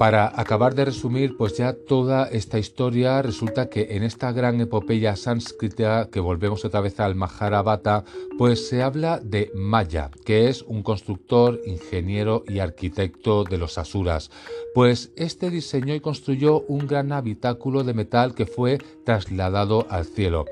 Para 0.01 0.33
acabar 0.35 0.73
de 0.73 0.85
resumir, 0.85 1.37
pues 1.37 1.57
ya 1.57 1.73
toda 1.73 2.25
esta 2.25 2.57
historia 2.57 3.21
resulta 3.21 3.69
que 3.69 3.89
en 3.91 4.01
esta 4.01 4.31
gran 4.31 4.59
epopeya 4.59 5.15
sánscrita 5.15 6.09
que 6.11 6.19
volvemos 6.19 6.65
otra 6.65 6.81
vez 6.81 6.99
al 6.99 7.13
Maharabata, 7.13 8.03
pues 8.35 8.67
se 8.67 8.81
habla 8.81 9.19
de 9.19 9.51
Maya, 9.53 10.09
que 10.25 10.49
es 10.49 10.63
un 10.63 10.81
constructor, 10.81 11.61
ingeniero 11.67 12.43
y 12.47 12.57
arquitecto 12.57 13.43
de 13.43 13.59
los 13.59 13.77
Asuras. 13.77 14.31
Pues 14.73 15.11
este 15.17 15.51
diseñó 15.51 15.93
y 15.93 15.99
construyó 15.99 16.61
un 16.61 16.87
gran 16.87 17.11
habitáculo 17.11 17.83
de 17.83 17.93
metal 17.93 18.33
que 18.33 18.47
fue 18.47 18.79
trasladado 19.05 19.85
al 19.87 20.05
cielo 20.05 20.45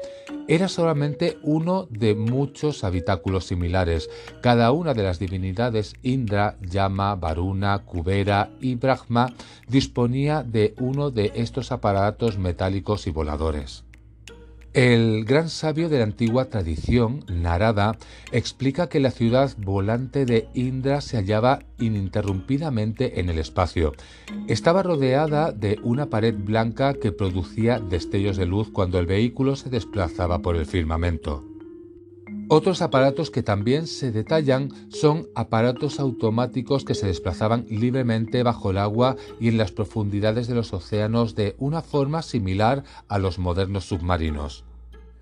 era 0.49 0.67
solamente 0.67 1.38
uno 1.43 1.88
de 1.91 2.15
muchos 2.15 2.83
habitáculos 2.83 3.45
similares. 3.45 4.09
Cada 4.41 4.71
una 4.71 4.95
de 4.95 5.03
las 5.03 5.19
divinidades 5.19 5.93
Indra, 6.01 6.57
Yama, 6.62 7.13
Varuna, 7.13 7.77
Kubera 7.85 8.49
y 8.59 8.73
Brahma 8.73 9.31
disponía 9.67 10.43
de 10.43 10.73
uno 10.80 11.12
de 11.12 11.32
estos 11.36 11.71
aparatos 11.71 12.38
metálicos 12.38 13.08
y 13.08 13.12
voladores. 13.12 13.84
El 14.73 15.25
gran 15.25 15.49
sabio 15.49 15.89
de 15.89 15.97
la 15.97 16.04
antigua 16.04 16.45
tradición, 16.45 17.25
Narada, 17.28 17.97
explica 18.32 18.88
que 18.88 18.99
la 18.99 19.10
ciudad 19.10 19.52
volante 19.58 20.25
de 20.25 20.47
Indra 20.54 21.02
se 21.02 21.17
hallaba 21.17 21.63
ininterrumpidamente 21.80 23.19
en 23.19 23.30
el 23.30 23.39
espacio. 23.39 23.93
Estaba 24.47 24.84
rodeada 24.84 25.52
de 25.52 25.80
una 25.82 26.12
pared 26.12 26.36
blanca 26.38 26.93
que 26.93 27.12
producía 27.12 27.80
destellos 27.80 28.38
de 28.38 28.45
luz 28.45 28.69
cuando 28.69 28.99
el 28.99 29.08
vehículo 29.08 29.56
se 29.56 29.71
desplazaba 29.71 30.39
por 30.39 30.56
el 30.56 30.67
firmamento. 30.67 31.48
Otros 32.51 32.81
aparatos 32.81 33.29
que 33.29 33.43
también 33.43 33.85
se 33.85 34.12
detallan 34.12 34.71
son 34.89 35.27
aparatos 35.35 35.99
automáticos 35.99 36.83
que 36.83 36.95
se 36.95 37.05
desplazaban 37.05 37.67
libremente 37.69 38.41
bajo 38.41 38.71
el 38.71 38.79
agua 38.79 39.17
y 39.39 39.49
en 39.49 39.57
las 39.59 39.71
profundidades 39.71 40.47
de 40.47 40.55
los 40.55 40.73
océanos 40.73 41.35
de 41.35 41.55
una 41.59 41.83
forma 41.83 42.23
similar 42.23 42.83
a 43.07 43.19
los 43.19 43.38
modernos 43.38 43.85
submarinos. 43.85 44.63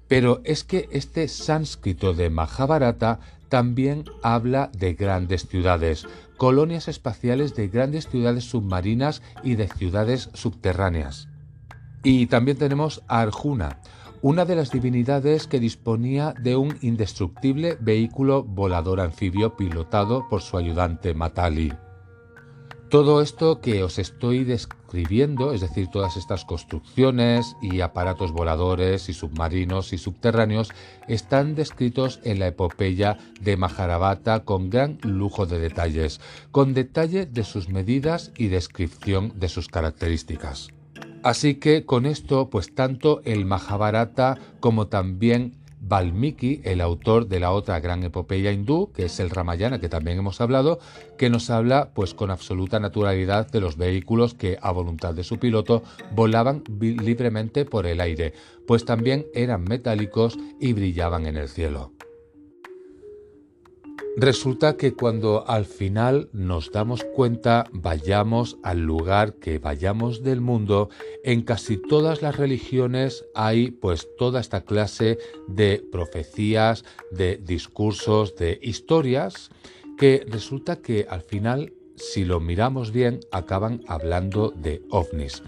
Pero 0.08 0.40
es 0.46 0.64
que 0.64 0.88
este 0.94 1.28
sánscrito 1.28 2.14
de 2.14 2.30
Mahabharata 2.30 3.20
también 3.50 4.06
habla 4.24 4.72
de 4.78 4.94
grandes 4.94 5.48
ciudades, 5.48 6.08
colonias 6.38 6.88
espaciales 6.88 7.56
de 7.56 7.68
grandes 7.68 8.08
ciudades 8.08 8.46
submarinas 8.46 9.22
y 9.44 9.56
de 9.56 9.68
ciudades 9.68 10.30
subterráneas. 10.34 11.28
Y 12.04 12.28
también 12.28 12.58
tenemos 12.58 13.04
a 13.10 13.20
Arjuna, 13.20 13.80
una 14.28 14.44
de 14.44 14.58
las 14.58 14.72
divinidades 14.72 15.48
que 15.48 15.58
disponía 15.58 16.34
de 16.38 16.58
un 16.58 16.78
indestructible 16.82 17.78
vehículo 17.80 18.44
volador 18.44 19.00
anfibio 19.00 19.56
pilotado 19.56 20.28
por 20.28 20.42
su 20.42 20.58
ayudante 20.58 21.14
Matali. 21.14 21.72
Todo 22.90 23.22
esto 23.22 23.62
que 23.62 23.84
os 23.84 23.98
estoy 24.00 24.44
describiendo, 24.44 25.54
es 25.54 25.62
decir, 25.62 25.88
todas 25.88 26.18
estas 26.18 26.44
construcciones 26.44 27.56
y 27.62 27.80
aparatos 27.80 28.34
voladores 28.34 29.08
y 29.08 29.14
submarinos 29.14 29.94
y 29.94 29.98
subterráneos, 29.98 30.74
están 31.08 31.56
descritos 31.56 32.20
en 32.26 32.40
la 32.40 32.48
epopeya 32.48 33.18
de 33.40 33.56
Maharabata 33.56 34.44
con 34.44 34.70
gran 34.70 34.98
lujo 35.04 35.46
de 35.46 35.60
detalles, 35.60 36.20
con 36.52 36.74
detalle 36.74 37.28
de 37.28 37.46
sus 37.46 37.70
medidas 37.70 38.34
y 38.38 38.48
descripción 38.48 39.32
de 39.40 39.48
sus 39.48 39.70
características. 39.70 40.74
Así 41.28 41.56
que 41.56 41.84
con 41.84 42.06
esto, 42.06 42.50
pues 42.50 42.74
tanto 42.74 43.22
el 43.26 43.44
Mahabharata 43.44 44.38
como 44.62 44.88
también 44.88 45.56
Valmiki, 45.82 46.62
el 46.64 46.80
autor 46.80 47.28
de 47.28 47.42
la 47.42 47.52
otra 47.52 47.82
gran 47.82 48.02
epopeya 48.04 48.54
hindú, 48.54 48.94
que 48.94 49.04
es 49.04 49.20
el 49.20 49.30
Ramayana, 49.30 49.82
que 49.82 49.90
también 49.90 50.18
hemos 50.20 50.40
hablado, 50.40 50.80
que 51.18 51.30
nos 51.30 51.50
habla 51.50 51.90
pues 51.94 52.14
con 52.14 52.32
absoluta 52.32 52.80
naturalidad 52.80 53.52
de 53.52 53.60
los 53.60 53.76
vehículos 53.76 54.36
que 54.36 54.58
a 54.62 54.72
voluntad 54.72 55.14
de 55.14 55.26
su 55.26 55.38
piloto 55.38 55.84
volaban 56.16 56.64
libremente 56.80 57.66
por 57.66 57.88
el 57.88 58.00
aire, 58.00 58.32
pues 58.66 58.86
también 58.86 59.26
eran 59.34 59.66
metálicos 59.66 60.38
y 60.62 60.72
brillaban 60.72 61.26
en 61.26 61.36
el 61.36 61.50
cielo. 61.50 61.92
Resulta 64.20 64.78
que 64.78 64.94
cuando 64.94 65.48
al 65.48 65.66
final 65.66 66.30
nos 66.34 66.72
damos 66.72 67.04
cuenta, 67.04 67.66
vayamos 67.72 68.58
al 68.64 68.80
lugar 68.80 69.36
que 69.36 69.60
vayamos 69.60 70.24
del 70.24 70.42
mundo, 70.42 70.90
en 71.24 71.44
casi 71.44 71.78
todas 71.78 72.24
las 72.24 72.36
religiones 72.36 73.26
hay 73.36 73.70
pues 73.70 74.08
toda 74.18 74.40
esta 74.40 74.62
clase 74.62 75.20
de 75.48 75.84
profecías, 75.92 76.84
de 77.12 77.38
discursos, 77.38 78.36
de 78.36 78.60
historias, 78.62 79.52
que 79.98 80.26
resulta 80.28 80.78
que 80.78 81.06
al 81.10 81.22
final, 81.22 81.74
si 81.96 82.26
lo 82.26 82.40
miramos 82.40 82.92
bien, 82.92 83.20
acaban 83.32 83.84
hablando 83.88 84.52
de 84.56 84.82
ovnis. 84.90 85.44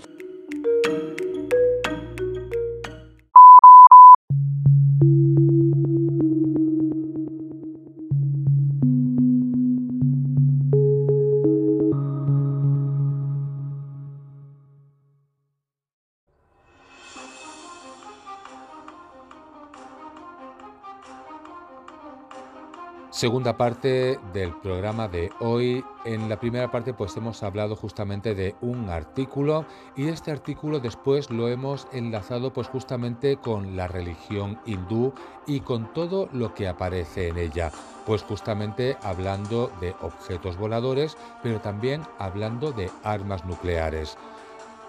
Segunda 23.20 23.58
parte 23.58 24.18
del 24.32 24.54
programa 24.62 25.10
de 25.10 25.30
hoy. 25.42 25.84
En 26.06 26.30
la 26.30 26.40
primera 26.40 26.72
parte 26.72 26.94
pues 26.94 27.18
hemos 27.18 27.44
hablado 27.44 27.76
justamente 27.76 28.34
de 28.34 28.56
un 28.62 28.90
artículo 28.90 29.66
y 29.98 30.08
este 30.08 30.32
artículo 30.32 30.80
después 30.80 31.30
lo 31.30 31.50
hemos 31.50 31.86
enlazado 31.92 32.54
pues 32.54 32.70
justamente 32.70 33.36
con 33.36 33.76
la 33.76 33.90
religión 33.90 34.58
hindú 34.66 35.14
y 35.46 35.60
con 35.60 35.92
todo 35.92 36.30
lo 36.32 36.54
que 36.54 36.70
aparece 36.70 37.28
en 37.28 37.40
ella. 37.40 37.74
Pues 38.06 38.24
justamente 38.24 38.96
hablando 39.04 39.70
de 39.82 39.94
objetos 40.00 40.56
voladores, 40.56 41.18
pero 41.44 41.60
también 41.60 42.04
hablando 42.20 42.72
de 42.72 42.90
armas 43.04 43.44
nucleares. 43.44 44.18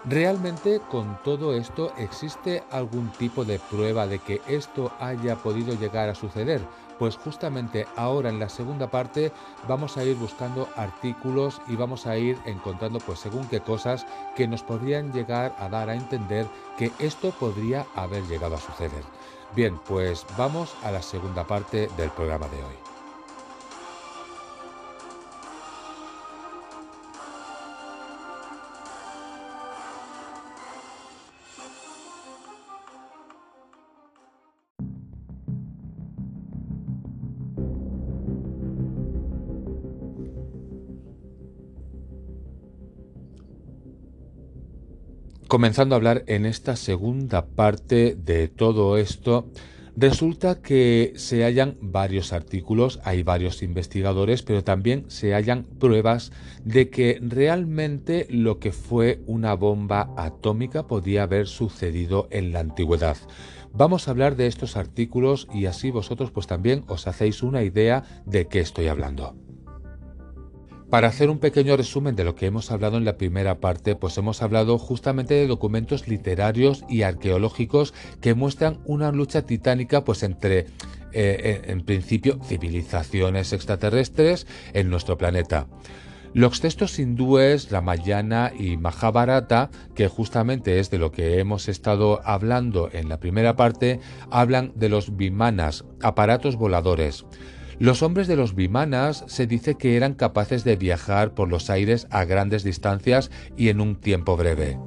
¿Realmente 0.03 0.81
con 0.89 1.19
todo 1.23 1.53
esto 1.53 1.93
existe 1.95 2.63
algún 2.71 3.11
tipo 3.11 3.45
de 3.45 3.59
prueba 3.59 4.07
de 4.07 4.17
que 4.17 4.41
esto 4.47 4.91
haya 4.99 5.35
podido 5.35 5.75
llegar 5.75 6.09
a 6.09 6.15
suceder? 6.15 6.67
Pues 6.97 7.17
justamente 7.17 7.85
ahora 7.95 8.29
en 8.29 8.39
la 8.39 8.49
segunda 8.49 8.89
parte 8.89 9.31
vamos 9.67 9.97
a 9.97 10.03
ir 10.03 10.15
buscando 10.15 10.67
artículos 10.75 11.61
y 11.67 11.75
vamos 11.75 12.07
a 12.07 12.17
ir 12.17 12.35
encontrando 12.45 12.99
pues 12.99 13.19
según 13.19 13.47
qué 13.47 13.61
cosas 13.61 14.07
que 14.35 14.47
nos 14.47 14.63
podrían 14.63 15.13
llegar 15.13 15.53
a 15.59 15.69
dar 15.69 15.89
a 15.91 15.95
entender 15.95 16.47
que 16.77 16.91
esto 16.97 17.31
podría 17.31 17.85
haber 17.93 18.23
llegado 18.23 18.55
a 18.55 18.59
suceder. 18.59 19.03
Bien, 19.55 19.79
pues 19.87 20.25
vamos 20.35 20.75
a 20.81 20.91
la 20.91 21.03
segunda 21.03 21.45
parte 21.45 21.89
del 21.95 22.09
programa 22.09 22.47
de 22.47 22.63
hoy. 22.63 22.90
Comenzando 45.51 45.95
a 45.95 45.97
hablar 45.97 46.23
en 46.27 46.45
esta 46.45 46.77
segunda 46.77 47.45
parte 47.45 48.15
de 48.15 48.47
todo 48.47 48.95
esto, 48.95 49.49
resulta 49.97 50.61
que 50.61 51.11
se 51.17 51.43
hallan 51.43 51.75
varios 51.81 52.31
artículos, 52.31 53.01
hay 53.03 53.21
varios 53.23 53.61
investigadores, 53.61 54.43
pero 54.43 54.63
también 54.63 55.03
se 55.09 55.33
hallan 55.33 55.65
pruebas 55.65 56.31
de 56.63 56.89
que 56.89 57.19
realmente 57.21 58.27
lo 58.29 58.59
que 58.59 58.71
fue 58.71 59.19
una 59.25 59.53
bomba 59.53 60.13
atómica 60.15 60.87
podía 60.87 61.23
haber 61.23 61.47
sucedido 61.47 62.29
en 62.31 62.53
la 62.53 62.61
antigüedad. 62.61 63.17
Vamos 63.73 64.07
a 64.07 64.11
hablar 64.11 64.37
de 64.37 64.47
estos 64.47 64.77
artículos 64.77 65.49
y 65.53 65.65
así 65.65 65.91
vosotros 65.91 66.31
pues 66.31 66.47
también 66.47 66.85
os 66.87 67.07
hacéis 67.07 67.43
una 67.43 67.61
idea 67.61 68.23
de 68.25 68.47
qué 68.47 68.61
estoy 68.61 68.87
hablando. 68.87 69.35
Para 70.91 71.07
hacer 71.07 71.29
un 71.29 71.39
pequeño 71.39 71.77
resumen 71.77 72.17
de 72.17 72.25
lo 72.25 72.35
que 72.35 72.47
hemos 72.47 72.69
hablado 72.69 72.97
en 72.97 73.05
la 73.05 73.15
primera 73.15 73.61
parte, 73.61 73.95
pues 73.95 74.17
hemos 74.17 74.41
hablado 74.41 74.77
justamente 74.77 75.35
de 75.35 75.47
documentos 75.47 76.09
literarios 76.09 76.83
y 76.89 77.03
arqueológicos 77.03 77.93
que 78.19 78.33
muestran 78.33 78.81
una 78.83 79.13
lucha 79.13 79.43
titánica 79.43 80.03
pues 80.03 80.21
entre 80.21 80.65
eh, 81.13 81.61
en 81.63 81.79
principio 81.85 82.39
civilizaciones 82.43 83.53
extraterrestres 83.53 84.47
en 84.73 84.89
nuestro 84.89 85.17
planeta. 85.17 85.67
Los 86.33 86.59
textos 86.59 86.99
hindúes, 86.99 87.71
Ramayana 87.71 88.51
y 88.57 88.75
Mahabharata, 88.75 89.69
que 89.95 90.09
justamente 90.09 90.79
es 90.79 90.89
de 90.91 90.97
lo 90.97 91.13
que 91.13 91.39
hemos 91.39 91.69
estado 91.69 92.19
hablando 92.25 92.89
en 92.91 93.07
la 93.07 93.17
primera 93.17 93.55
parte, 93.55 94.01
hablan 94.29 94.73
de 94.75 94.89
los 94.89 95.15
vimanas, 95.15 95.85
aparatos 96.01 96.57
voladores. 96.57 97.25
Los 97.81 98.03
hombres 98.03 98.27
de 98.27 98.35
los 98.35 98.53
Vimanas 98.53 99.23
se 99.25 99.47
dice 99.47 99.73
que 99.73 99.97
eran 99.97 100.13
capaces 100.13 100.63
de 100.63 100.75
viajar 100.75 101.33
por 101.33 101.49
los 101.49 101.71
aires 101.71 102.05
a 102.11 102.25
grandes 102.25 102.63
distancias 102.63 103.31
y 103.57 103.69
en 103.69 103.81
un 103.81 103.95
tiempo 103.95 104.37
breve. 104.37 104.77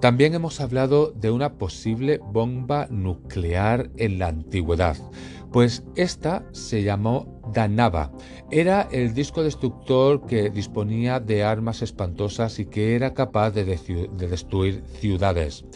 También 0.00 0.32
hemos 0.32 0.58
hablado 0.62 1.12
de 1.12 1.30
una 1.30 1.58
posible 1.58 2.20
bomba 2.24 2.86
nuclear 2.90 3.90
en 3.98 4.18
la 4.18 4.28
antigüedad, 4.28 4.96
pues 5.52 5.84
esta 5.94 6.46
se 6.52 6.82
llamó 6.82 7.42
Danava. 7.52 8.12
Era 8.50 8.88
el 8.90 9.12
disco 9.12 9.42
destructor 9.42 10.24
que 10.24 10.48
disponía 10.48 11.20
de 11.20 11.44
armas 11.44 11.82
espantosas 11.82 12.58
y 12.58 12.64
que 12.64 12.96
era 12.96 13.12
capaz 13.12 13.50
de, 13.50 13.64
destruir 13.66 14.82
ciudades. 15.00 15.66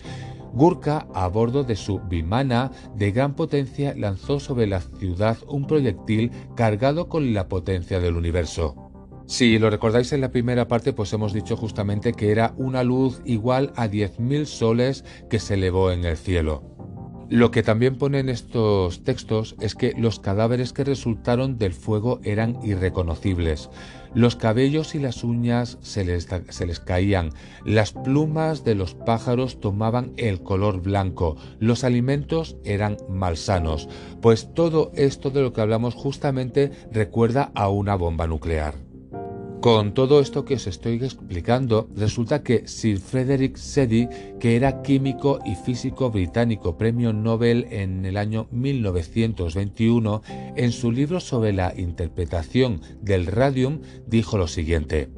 Gurkha, 0.57 1.07
a 1.12 1.29
bordo 1.29 1.64
de 1.64 1.77
su 1.77 2.01
Vimana 2.01 2.73
de 2.95 3.12
gran 3.12 3.35
potencia, 3.37 3.95
lanzó 3.95 4.40
sobre 4.40 4.66
la 4.66 4.81
ciudad 4.81 5.37
un 5.49 5.66
proyectil 5.66 6.31
cargado 6.57 7.11
con 7.11 7.35
la 7.35 7.47
potencia 7.47 8.01
del 8.01 8.16
universo. 8.16 8.75
Si 9.27 9.59
lo 9.59 9.69
recordáis 9.69 10.14
en 10.14 10.23
la 10.23 10.31
primera 10.31 10.66
parte, 10.66 10.95
pues 10.95 11.12
hemos 11.12 11.35
dicho 11.35 11.59
justamente 11.59 12.14
que 12.14 12.31
era 12.31 12.55
una 12.57 12.85
luz 12.85 13.21
igual 13.27 13.75
a 13.77 13.87
10.000 13.87 14.47
soles 14.47 15.05
que 15.29 15.40
se 15.40 15.55
elevó 15.55 15.90
en 15.90 16.07
el 16.07 16.16
cielo. 16.16 16.62
Lo 17.29 17.51
que 17.51 17.62
también 17.62 17.99
pone 17.99 18.21
en 18.21 18.31
estos 18.31 19.05
textos 19.05 19.57
es 19.61 19.75
que 19.75 19.92
los 19.99 20.21
cadáveres 20.21 20.73
que 20.73 20.85
resultaron 20.85 21.59
del 21.59 21.75
fuego 21.75 22.21
eran 22.23 22.57
irreconocibles. 22.62 23.69
Los 24.16 24.35
cabellos 24.35 24.94
y 24.94 24.98
las 24.98 25.24
uñas 25.24 25.76
se 25.83 26.02
les, 26.02 26.81
caían, 26.81 27.33
las 27.66 27.92
plumas 27.92 28.64
de 28.64 28.74
los 28.74 28.94
pájaros 28.94 29.61
tomaban 29.61 30.14
el 30.16 30.42
color 30.42 30.81
blanco, 30.81 31.37
los 31.59 31.85
alimentos 31.85 32.57
eran 32.64 32.96
malsanos, 33.11 33.90
pues 34.22 34.55
todo 34.55 34.90
esto 34.94 35.29
de 35.29 35.42
lo 35.42 35.52
que 35.52 35.61
hablamos 35.61 35.94
justamente 35.94 36.70
recuerda 36.90 37.52
a 37.55 37.68
una 37.68 37.94
bomba 37.94 38.26
nuclear. 38.26 38.86
Con 39.66 39.94
todo 39.94 40.20
esto 40.20 40.44
que 40.44 40.55
os 40.55 40.68
estoy 40.68 41.02
explicando, 41.02 41.88
resulta 41.96 42.44
que 42.44 42.68
Sir 42.68 43.00
Frederick 43.00 43.57
Seddy, 43.57 44.09
que 44.38 44.55
era 44.55 44.81
químico 44.83 45.40
y 45.44 45.57
físico 45.57 46.09
británico, 46.12 46.79
premio 46.79 47.12
Nobel 47.12 47.66
en 47.70 48.07
el 48.07 48.16
año 48.16 48.46
1921, 48.52 50.22
en 50.55 50.70
su 50.70 50.92
libro 50.92 51.18
sobre 51.18 51.52
la 51.52 51.74
interpretación 51.76 52.81
del 53.02 53.26
radium, 53.26 53.81
dijo 54.07 54.38
lo 54.38 54.46
siguiente. 54.46 55.09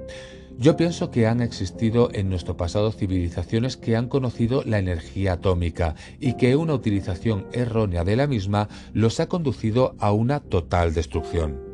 Yo 0.57 0.79
pienso 0.79 1.11
que 1.11 1.27
han 1.27 1.43
existido 1.43 2.09
en 2.15 2.31
nuestro 2.31 2.57
pasado 2.57 2.91
civilizaciones 2.91 3.77
que 3.77 3.97
han 3.97 4.09
conocido 4.09 4.63
la 4.65 4.79
energía 4.79 5.35
atómica 5.35 5.95
y 6.21 6.39
que 6.39 6.57
una 6.57 6.73
utilización 6.73 7.49
errónea 7.53 8.03
de 8.03 8.17
la 8.17 8.27
misma 8.27 8.71
los 8.95 9.21
ha 9.21 9.29
conducido 9.29 9.95
a 9.99 10.13
una 10.13 10.41
total 10.41 10.95
destrucción. 10.95 11.68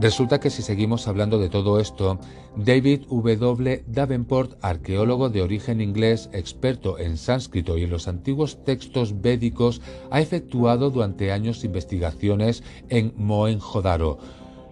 Resulta 0.00 0.40
que 0.40 0.50
si 0.50 0.62
seguimos 0.62 1.06
hablando 1.06 1.38
de 1.38 1.48
todo 1.48 1.78
esto, 1.78 2.18
David 2.56 3.02
W. 3.08 3.84
Davenport, 3.86 4.58
arqueólogo 4.60 5.30
de 5.30 5.40
origen 5.40 5.80
inglés, 5.80 6.28
experto 6.32 6.98
en 6.98 7.16
sánscrito 7.16 7.78
y 7.78 7.84
en 7.84 7.90
los 7.90 8.08
antiguos 8.08 8.64
textos 8.64 9.20
védicos, 9.22 9.80
ha 10.10 10.20
efectuado 10.20 10.90
durante 10.90 11.30
años 11.30 11.62
investigaciones 11.62 12.64
en 12.88 13.14
Mohenjo-Daro, 13.16 14.18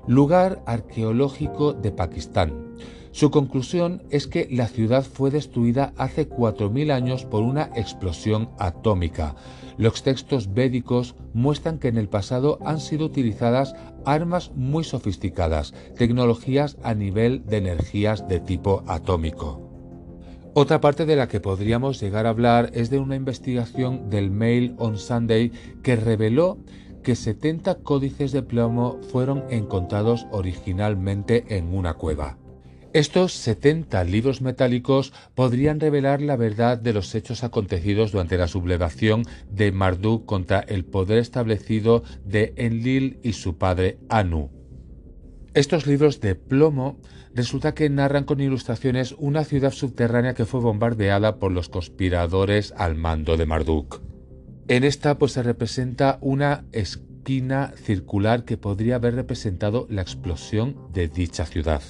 lugar 0.09 0.63
arqueológico 0.67 1.73
de 1.73 1.93
Pakistán. 1.93 2.75
Su 3.13 3.31
conclusión 3.31 4.03
es 4.09 4.27
que 4.27 4.49
la 4.51 4.69
ciudad 4.69 5.05
fue 5.05 5.31
destruida 5.31 5.93
hace 5.99 6.27
4.000 6.27 6.91
años 6.91 7.27
por 7.27 7.43
una 7.43 7.71
explosión 7.77 8.49
atómica. 8.59 9.37
Los 9.77 10.03
textos 10.03 10.55
védicos 10.55 11.15
muestran 11.35 11.79
que 11.79 11.89
en 11.89 11.99
el 11.99 12.09
pasado 12.09 12.59
han 12.65 12.81
sido 12.81 13.05
utilizadas 13.07 13.75
armas 14.07 14.51
muy 14.55 14.83
sofisticadas, 14.83 15.75
tecnologías 15.97 16.79
a 16.83 16.95
nivel 16.95 17.45
de 17.45 17.59
energías 17.59 18.27
de 18.29 18.41
tipo 18.41 18.83
atómico. 18.87 19.69
Otra 20.55 20.81
parte 20.81 21.05
de 21.05 21.17
la 21.17 21.29
que 21.29 21.41
podríamos 21.41 22.01
llegar 22.01 22.25
a 22.27 22.31
hablar 22.31 22.71
es 22.73 22.89
de 22.89 22.99
una 22.99 23.17
investigación 23.17 24.09
del 24.09 24.31
Mail 24.31 24.75
on 24.79 24.97
Sunday 24.97 25.53
que 25.83 25.97
reveló 25.97 26.59
que 27.03 27.15
70 27.15 27.77
códices 27.77 28.33
de 28.33 28.43
plomo 28.43 29.01
fueron 29.11 29.45
encontrados 29.51 30.27
originalmente 30.31 31.45
en 31.57 31.75
una 31.75 31.95
cueva. 31.95 32.39
Estos 32.95 33.33
70 33.33 34.05
libros 34.05 34.43
metálicos 34.43 35.15
podrían 35.35 35.81
revelar 35.81 36.21
la 36.21 36.37
verdad 36.37 36.77
de 36.77 36.93
los 36.93 37.15
hechos 37.15 37.43
acontecidos 37.43 38.13
durante 38.13 38.37
la 38.37 38.49
sublevación 38.49 39.25
de 39.51 39.73
Marduk 39.73 40.27
contra 40.27 40.61
el 40.61 40.85
poder 40.85 41.17
establecido 41.17 42.03
de 42.27 42.53
Enlil 42.57 43.19
y 43.23 43.33
su 43.33 43.57
padre 43.57 43.99
Anu. 44.11 44.51
Estos 45.55 45.87
libros 45.87 46.21
de 46.21 46.35
plomo 46.35 47.01
resulta 47.35 47.73
que 47.73 47.89
narran 47.89 48.25
con 48.25 48.43
ilustraciones 48.43 49.15
una 49.17 49.45
ciudad 49.45 49.73
subterránea 49.73 50.35
que 50.35 50.45
fue 50.45 50.61
bombardeada 50.61 51.39
por 51.39 51.51
los 51.51 51.71
conspiradores 51.71 52.75
al 52.77 52.95
mando 52.95 53.39
de 53.39 53.47
Marduk. 53.47 54.03
En 54.69 54.85
esta 54.85 55.17
pues 55.17 55.33
se 55.33 55.43
representa 55.43 56.19
una 56.21 56.67
esquina 56.73 57.73
circular 57.75 58.45
que 58.45 58.59
podría 58.59 58.97
haber 58.97 59.15
representado 59.15 59.87
la 59.89 60.03
explosión 60.03 60.77
de 60.93 61.09
dicha 61.09 61.47
ciudad. 61.47 61.83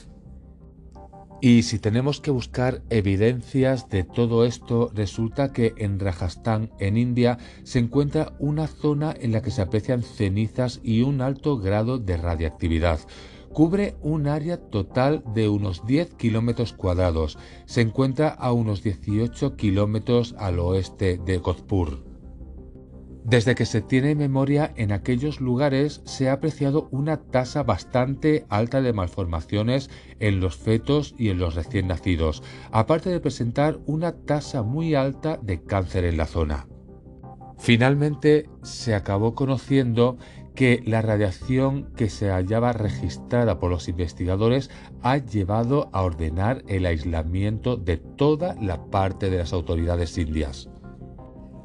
Y 1.44 1.64
si 1.64 1.80
tenemos 1.80 2.20
que 2.20 2.30
buscar 2.30 2.82
evidencias 2.88 3.88
de 3.88 4.04
todo 4.04 4.44
esto, 4.44 4.92
resulta 4.94 5.52
que 5.52 5.74
en 5.76 5.98
Rajasthan, 5.98 6.70
en 6.78 6.96
India, 6.96 7.36
se 7.64 7.80
encuentra 7.80 8.32
una 8.38 8.68
zona 8.68 9.12
en 9.18 9.32
la 9.32 9.42
que 9.42 9.50
se 9.50 9.60
aprecian 9.60 10.04
cenizas 10.04 10.78
y 10.84 11.02
un 11.02 11.20
alto 11.20 11.58
grado 11.58 11.98
de 11.98 12.16
radiactividad. 12.16 13.00
Cubre 13.52 13.96
un 14.02 14.28
área 14.28 14.56
total 14.56 15.24
de 15.34 15.48
unos 15.48 15.84
10 15.84 16.14
kilómetros 16.14 16.74
cuadrados. 16.74 17.36
Se 17.66 17.80
encuentra 17.80 18.28
a 18.28 18.52
unos 18.52 18.84
18 18.84 19.56
kilómetros 19.56 20.36
al 20.38 20.60
oeste 20.60 21.18
de 21.18 21.38
Godpur. 21.38 22.11
Desde 23.24 23.54
que 23.54 23.66
se 23.66 23.80
tiene 23.80 24.16
memoria, 24.16 24.72
en 24.76 24.90
aquellos 24.90 25.40
lugares 25.40 26.02
se 26.04 26.28
ha 26.28 26.32
apreciado 26.32 26.88
una 26.90 27.18
tasa 27.18 27.62
bastante 27.62 28.44
alta 28.48 28.82
de 28.82 28.92
malformaciones 28.92 29.90
en 30.18 30.40
los 30.40 30.56
fetos 30.56 31.14
y 31.16 31.28
en 31.28 31.38
los 31.38 31.54
recién 31.54 31.86
nacidos, 31.86 32.42
aparte 32.72 33.10
de 33.10 33.20
presentar 33.20 33.78
una 33.86 34.12
tasa 34.12 34.62
muy 34.62 34.96
alta 34.96 35.38
de 35.40 35.62
cáncer 35.62 36.04
en 36.04 36.16
la 36.16 36.26
zona. 36.26 36.66
Finalmente 37.58 38.50
se 38.62 38.92
acabó 38.92 39.36
conociendo 39.36 40.18
que 40.56 40.82
la 40.84 41.00
radiación 41.00 41.92
que 41.94 42.10
se 42.10 42.28
hallaba 42.28 42.72
registrada 42.72 43.60
por 43.60 43.70
los 43.70 43.88
investigadores 43.88 44.68
ha 45.00 45.18
llevado 45.18 45.88
a 45.92 46.02
ordenar 46.02 46.64
el 46.66 46.86
aislamiento 46.86 47.76
de 47.76 47.98
toda 47.98 48.56
la 48.60 48.84
parte 48.90 49.30
de 49.30 49.38
las 49.38 49.52
autoridades 49.52 50.18
indias. 50.18 50.71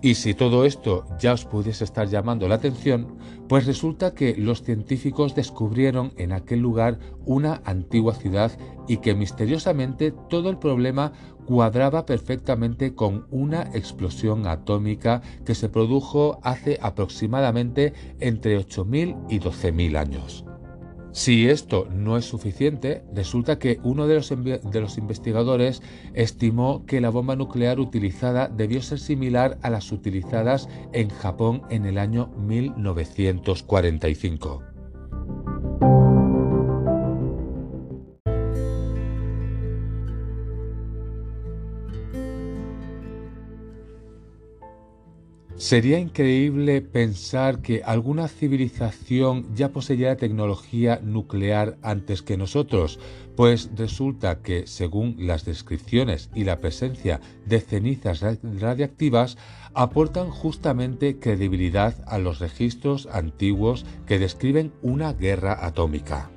Y 0.02 0.16
si 0.16 0.36
todo 0.36 0.66
esto 0.66 1.06
ya 1.20 1.34
os 1.34 1.46
pudiese 1.46 1.84
estar 1.84 2.08
llamando 2.08 2.48
la 2.48 2.56
atención, 2.56 3.18
pues 3.50 3.66
resulta 3.66 4.14
que 4.14 4.36
los 4.36 4.62
científicos 4.62 5.34
descubrieron 5.34 6.14
en 6.18 6.34
aquel 6.34 6.60
lugar 6.60 7.00
una 7.26 7.62
antigua 7.66 8.14
ciudad 8.14 8.52
y 8.88 8.98
que 8.98 9.16
misteriosamente 9.16 10.14
todo 10.30 10.50
el 10.50 10.60
problema 10.60 11.14
cuadraba 11.48 12.06
perfectamente 12.06 12.94
con 12.94 13.26
una 13.32 13.64
explosión 13.74 14.46
atómica 14.46 15.22
que 15.46 15.56
se 15.56 15.70
produjo 15.70 16.40
hace 16.44 16.78
aproximadamente 16.82 17.94
entre 18.20 18.60
8.000 18.60 19.26
y 19.30 19.40
12.000 19.40 19.98
años. 19.98 20.47
Si 21.12 21.50
esto 21.50 21.88
no 21.92 22.16
es 22.18 22.26
suficiente, 22.26 23.04
resulta 23.14 23.60
que 23.60 23.80
uno 23.84 24.08
de 24.08 24.16
los, 24.16 24.32
investigadores 24.98 25.84
estimó 26.14 26.86
que 26.86 27.02
la 27.02 27.10
bomba 27.10 27.36
nuclear 27.36 27.80
utilizada 27.80 28.50
debió 28.50 28.82
ser 28.82 29.00
similar 29.00 29.58
a 29.62 29.70
las 29.70 29.92
utilizadas 29.92 30.70
en 30.94 31.10
Japón 31.10 31.64
en 31.70 31.86
el 31.86 31.98
año 31.98 32.30
1945. 32.38 34.67
Sería 45.58 45.98
increíble 45.98 46.82
pensar 46.82 47.64
que 47.64 47.82
alguna 47.84 48.28
civilización 48.28 49.56
ya 49.56 49.70
poseía 49.70 50.16
tecnología 50.16 51.00
nuclear 51.02 51.78
antes 51.82 52.22
que 52.22 52.38
nosotros, 52.38 53.00
pues 53.36 53.72
resulta 53.76 54.44
que, 54.44 54.68
según 54.68 55.16
las 55.18 55.46
descripciones 55.46 56.30
y 56.36 56.44
la 56.44 56.60
presencia 56.60 57.22
de 57.48 57.60
cenizas 57.60 58.24
radiactivas, 58.44 59.40
aportan 59.74 60.30
justamente 60.30 61.18
credibilidad 61.18 61.96
a 62.06 62.20
los 62.20 62.38
registros 62.38 63.08
antiguos 63.12 63.84
que 64.06 64.20
describen 64.20 64.72
una 64.84 65.12
guerra 65.14 65.66
atómica. 65.66 66.30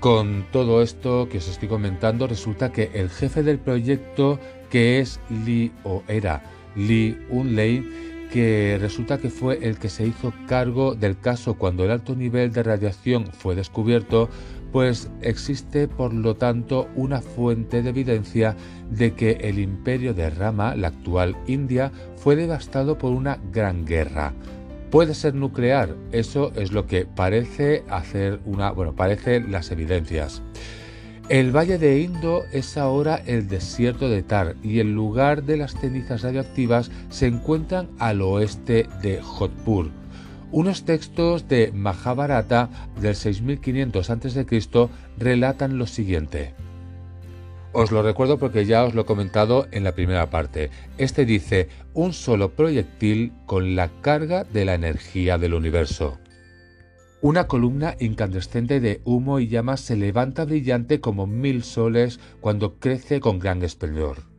Con 0.00 0.46
todo 0.50 0.82
esto 0.82 1.28
que 1.28 1.38
os 1.38 1.46
estoy 1.46 1.68
comentando, 1.68 2.26
resulta 2.26 2.72
que 2.72 2.90
el 2.92 3.08
jefe 3.08 3.44
del 3.44 3.60
proyecto, 3.60 4.40
que 4.68 4.98
es 4.98 5.20
Lee 5.28 5.70
o 5.84 6.02
era 6.08 6.42
Lee 6.76 7.18
Unley, 7.30 7.84
que 8.32 8.78
resulta 8.80 9.18
que 9.18 9.28
fue 9.28 9.58
el 9.66 9.78
que 9.78 9.88
se 9.88 10.06
hizo 10.06 10.32
cargo 10.46 10.94
del 10.94 11.18
caso 11.18 11.54
cuando 11.54 11.84
el 11.84 11.90
alto 11.90 12.14
nivel 12.14 12.52
de 12.52 12.62
radiación 12.62 13.26
fue 13.26 13.54
descubierto, 13.54 14.28
pues 14.72 15.10
existe 15.20 15.88
por 15.88 16.14
lo 16.14 16.36
tanto 16.36 16.88
una 16.94 17.20
fuente 17.20 17.82
de 17.82 17.90
evidencia 17.90 18.56
de 18.90 19.14
que 19.14 19.32
el 19.42 19.58
imperio 19.58 20.14
de 20.14 20.30
Rama, 20.30 20.76
la 20.76 20.88
actual 20.88 21.36
India, 21.46 21.90
fue 22.16 22.36
devastado 22.36 22.98
por 22.98 23.12
una 23.12 23.40
gran 23.52 23.84
guerra. 23.84 24.32
Puede 24.90 25.14
ser 25.14 25.34
nuclear, 25.34 25.96
eso 26.12 26.52
es 26.54 26.72
lo 26.72 26.86
que 26.86 27.06
parece 27.06 27.84
hacer 27.88 28.40
una, 28.44 28.70
bueno, 28.72 28.94
parece 28.94 29.40
las 29.40 29.70
evidencias. 29.70 30.42
El 31.30 31.54
valle 31.56 31.78
de 31.78 32.00
Indo 32.00 32.44
es 32.50 32.76
ahora 32.76 33.22
el 33.24 33.46
desierto 33.46 34.08
de 34.08 34.24
Tar 34.24 34.56
y 34.64 34.80
el 34.80 34.92
lugar 34.92 35.44
de 35.44 35.56
las 35.56 35.74
cenizas 35.74 36.22
radioactivas 36.22 36.90
se 37.08 37.28
encuentran 37.28 37.88
al 38.00 38.20
oeste 38.20 38.88
de 39.00 39.22
Jodhpur. 39.22 39.90
Unos 40.50 40.84
textos 40.84 41.46
de 41.46 41.70
Mahabharata 41.72 42.68
del 43.00 43.14
6500 43.14 44.10
a.C. 44.10 44.88
relatan 45.18 45.78
lo 45.78 45.86
siguiente. 45.86 46.52
Os 47.72 47.92
lo 47.92 48.02
recuerdo 48.02 48.38
porque 48.38 48.66
ya 48.66 48.82
os 48.82 48.96
lo 48.96 49.02
he 49.02 49.06
comentado 49.06 49.68
en 49.70 49.84
la 49.84 49.92
primera 49.92 50.30
parte. 50.30 50.70
Este 50.98 51.24
dice 51.24 51.68
un 51.94 52.12
solo 52.12 52.56
proyectil 52.56 53.32
con 53.46 53.76
la 53.76 53.88
carga 54.00 54.42
de 54.42 54.64
la 54.64 54.74
energía 54.74 55.38
del 55.38 55.54
universo. 55.54 56.18
Una 57.22 57.46
columna 57.46 57.96
incandescente 58.00 58.80
de 58.80 59.02
humo 59.04 59.40
y 59.40 59.48
llamas 59.48 59.82
se 59.82 59.94
levanta 59.94 60.46
brillante 60.46 61.00
como 61.00 61.26
mil 61.26 61.62
soles 61.64 62.18
cuando 62.40 62.78
crece 62.78 63.20
con 63.20 63.38
gran 63.38 63.62
esplendor. 63.62 64.29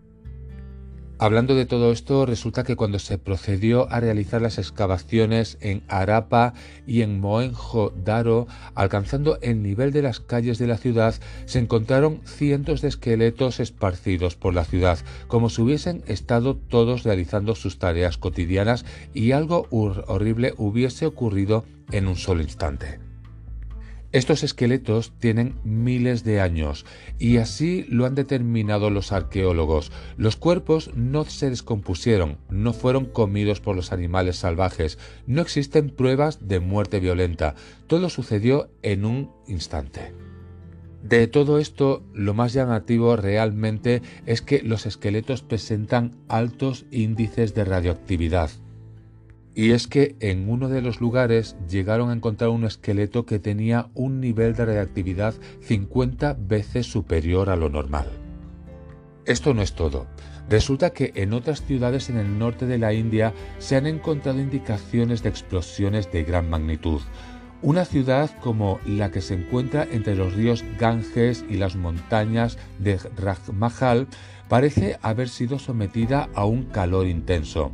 Hablando 1.22 1.54
de 1.54 1.68
todo 1.68 1.92
esto, 1.92 2.26
resulta 2.26 2.64
que 2.64 2.76
cuando 2.76 2.98
se 2.98 3.20
procedió 3.20 3.88
a 3.92 4.00
realizar 4.00 4.42
las 4.42 4.58
excavaciones 4.58 5.60
en 5.62 5.84
Arapa 5.88 6.56
y 6.88 7.04
en 7.04 7.22
Mohenjo-Daro, 7.22 8.48
alcanzando 8.74 9.38
el 9.44 9.62
nivel 9.62 9.92
de 9.92 10.02
las 10.02 10.20
calles 10.20 10.58
de 10.58 10.66
la 10.66 10.80
ciudad, 10.80 11.14
se 11.46 11.60
encontraron 11.60 12.22
cientos 12.26 12.82
de 12.82 12.88
esqueletos 12.88 13.60
esparcidos 13.60 14.36
por 14.36 14.56
la 14.56 14.66
ciudad, 14.66 14.98
como 15.28 15.52
si 15.52 15.62
hubiesen 15.62 16.02
estado 16.08 16.56
todos 16.56 17.04
realizando 17.04 17.54
sus 17.54 17.78
tareas 17.78 18.18
cotidianas 18.18 18.84
y 19.14 19.34
algo 19.34 19.68
horrible 19.70 20.56
hubiese 20.58 21.06
ocurrido 21.06 21.66
en 21.92 22.08
un 22.08 22.16
solo 22.16 22.42
instante. 22.42 23.11
Estos 24.12 24.44
esqueletos 24.44 25.14
tienen 25.20 25.56
miles 25.64 26.26
de 26.26 26.42
años 26.42 26.86
y 27.18 27.38
así 27.38 27.86
lo 27.88 28.06
han 28.06 28.14
determinado 28.14 28.90
los 28.90 29.14
arqueólogos. 29.14 29.94
Los 30.18 30.36
cuerpos 30.36 30.92
no 30.96 31.24
se 31.24 31.50
descompusieron, 31.50 32.38
no 32.50 32.74
fueron 32.74 33.06
comidos 33.06 33.62
por 33.62 33.76
los 33.76 33.94
animales 33.94 34.36
salvajes, 34.36 35.00
no 35.28 35.42
existen 35.42 35.90
pruebas 35.90 36.46
de 36.46 36.60
muerte 36.60 37.00
violenta, 37.00 37.56
todo 37.88 38.10
sucedió 38.10 38.70
en 38.82 39.06
un 39.06 39.32
instante. 39.48 40.14
De 41.04 41.28
todo 41.28 41.58
esto, 41.58 42.04
lo 42.14 42.34
más 42.34 42.52
llamativo 42.52 43.16
realmente 43.16 44.02
es 44.26 44.42
que 44.42 44.62
los 44.62 44.86
esqueletos 44.86 45.42
presentan 45.42 46.18
altos 46.28 46.86
índices 46.92 47.56
de 47.56 47.64
radioactividad. 47.64 48.52
Y 49.54 49.72
es 49.72 49.88
que 49.88 50.16
en 50.20 50.50
uno 50.50 50.70
de 50.70 50.82
los 50.82 51.02
lugares 51.02 51.58
llegaron 51.70 52.10
a 52.10 52.14
encontrar 52.14 52.52
un 52.52 52.64
esqueleto 52.64 53.26
que 53.26 53.40
tenía 53.40 53.90
un 53.94 54.22
nivel 54.22 54.56
de 54.56 54.66
reactividad 54.66 55.34
50 55.62 56.38
veces 56.40 56.86
superior 56.88 57.50
a 57.50 57.58
lo 57.58 57.70
normal. 57.70 58.08
Esto 59.26 59.54
no 59.54 59.62
es 59.62 59.74
todo. 59.74 60.08
Resulta 60.50 60.92
que 60.92 61.12
en 61.16 61.34
otras 61.34 61.64
ciudades 61.64 62.10
en 62.10 62.18
el 62.18 62.40
norte 62.40 62.66
de 62.66 62.78
la 62.78 62.94
India 62.94 63.34
se 63.60 63.76
han 63.76 63.88
encontrado 63.88 64.40
indicaciones 64.40 65.22
de 65.22 65.30
explosiones 65.30 66.12
de 66.12 66.24
gran 66.24 66.50
magnitud. 66.50 67.02
Una 67.62 67.86
ciudad 67.86 68.32
como 68.40 68.80
la 68.86 69.12
que 69.12 69.22
se 69.22 69.36
encuentra 69.36 69.88
entre 69.92 70.16
los 70.16 70.34
ríos 70.34 70.66
Ganges 70.80 71.46
y 71.48 71.58
las 71.58 71.76
montañas 71.76 72.58
de 72.80 72.98
Rajmahal 73.18 74.08
parece 74.50 74.98
haber 75.04 75.30
sido 75.30 75.60
sometida 75.60 76.28
a 76.34 76.46
un 76.46 76.64
calor 76.64 77.06
intenso. 77.06 77.72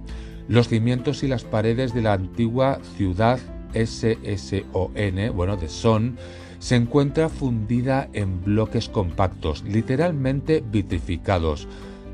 Los 0.48 0.70
cimientos 0.70 1.24
y 1.24 1.28
las 1.28 1.44
paredes 1.44 1.94
de 1.94 2.02
la 2.02 2.14
antigua 2.14 2.80
ciudad 2.96 3.40
SSON, 3.74 5.36
bueno, 5.36 5.58
de 5.58 5.68
Son, 5.68 6.18
se 6.60 6.76
encuentra 6.76 7.28
fundida 7.30 8.10
en 8.14 8.44
bloques 8.44 8.88
compactos, 8.90 9.64
literalmente 9.64 10.64
vitrificados. 10.72 11.68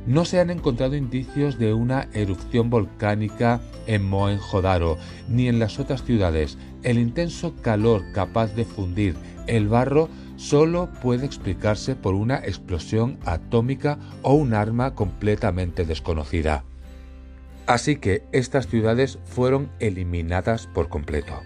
No 0.07 0.25
se 0.25 0.39
han 0.39 0.49
encontrado 0.49 0.95
indicios 0.95 1.57
de 1.57 1.73
una 1.73 2.09
erupción 2.13 2.69
volcánica 2.69 3.61
en 3.87 4.03
Mohenjo-Daro 4.09 4.97
ni 5.29 5.47
en 5.47 5.59
las 5.59 5.79
otras 5.79 6.03
ciudades. 6.03 6.57
El 6.81 6.97
intenso 6.97 7.53
calor 7.61 8.01
capaz 8.13 8.53
de 8.55 8.65
fundir 8.65 9.15
el 9.47 9.67
barro 9.67 10.09
solo 10.35 10.89
puede 11.01 11.25
explicarse 11.25 11.95
por 11.95 12.15
una 12.15 12.39
explosión 12.39 13.17
atómica 13.25 13.97
o 14.23 14.33
un 14.33 14.53
arma 14.53 14.95
completamente 14.95 15.85
desconocida. 15.85 16.65
Así 17.65 17.95
que 17.95 18.23
estas 18.31 18.67
ciudades 18.67 19.19
fueron 19.23 19.71
eliminadas 19.79 20.67
por 20.67 20.89
completo. 20.89 21.41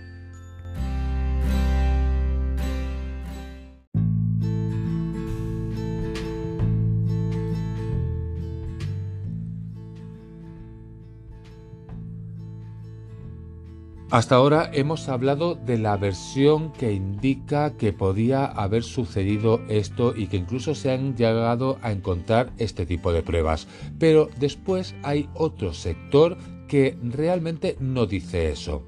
Hasta 14.09 14.35
ahora 14.35 14.69
hemos 14.71 15.09
hablado 15.09 15.55
de 15.55 15.77
la 15.77 15.97
versión 15.97 16.71
que 16.71 16.93
indica 16.93 17.75
que 17.75 17.91
podía 17.91 18.45
haber 18.45 18.83
sucedido 18.83 19.61
esto 19.67 20.13
y 20.15 20.27
que 20.27 20.37
incluso 20.37 20.75
se 20.75 20.91
han 20.91 21.17
llegado 21.17 21.77
a 21.81 21.91
encontrar 21.91 22.53
este 22.57 22.85
tipo 22.85 23.11
de 23.11 23.21
pruebas. 23.21 23.67
Pero 23.99 24.29
después 24.39 24.95
hay 25.03 25.27
otro 25.33 25.73
sector 25.73 26.37
que 26.69 26.97
realmente 27.03 27.75
no 27.81 28.05
dice 28.05 28.49
eso. 28.49 28.83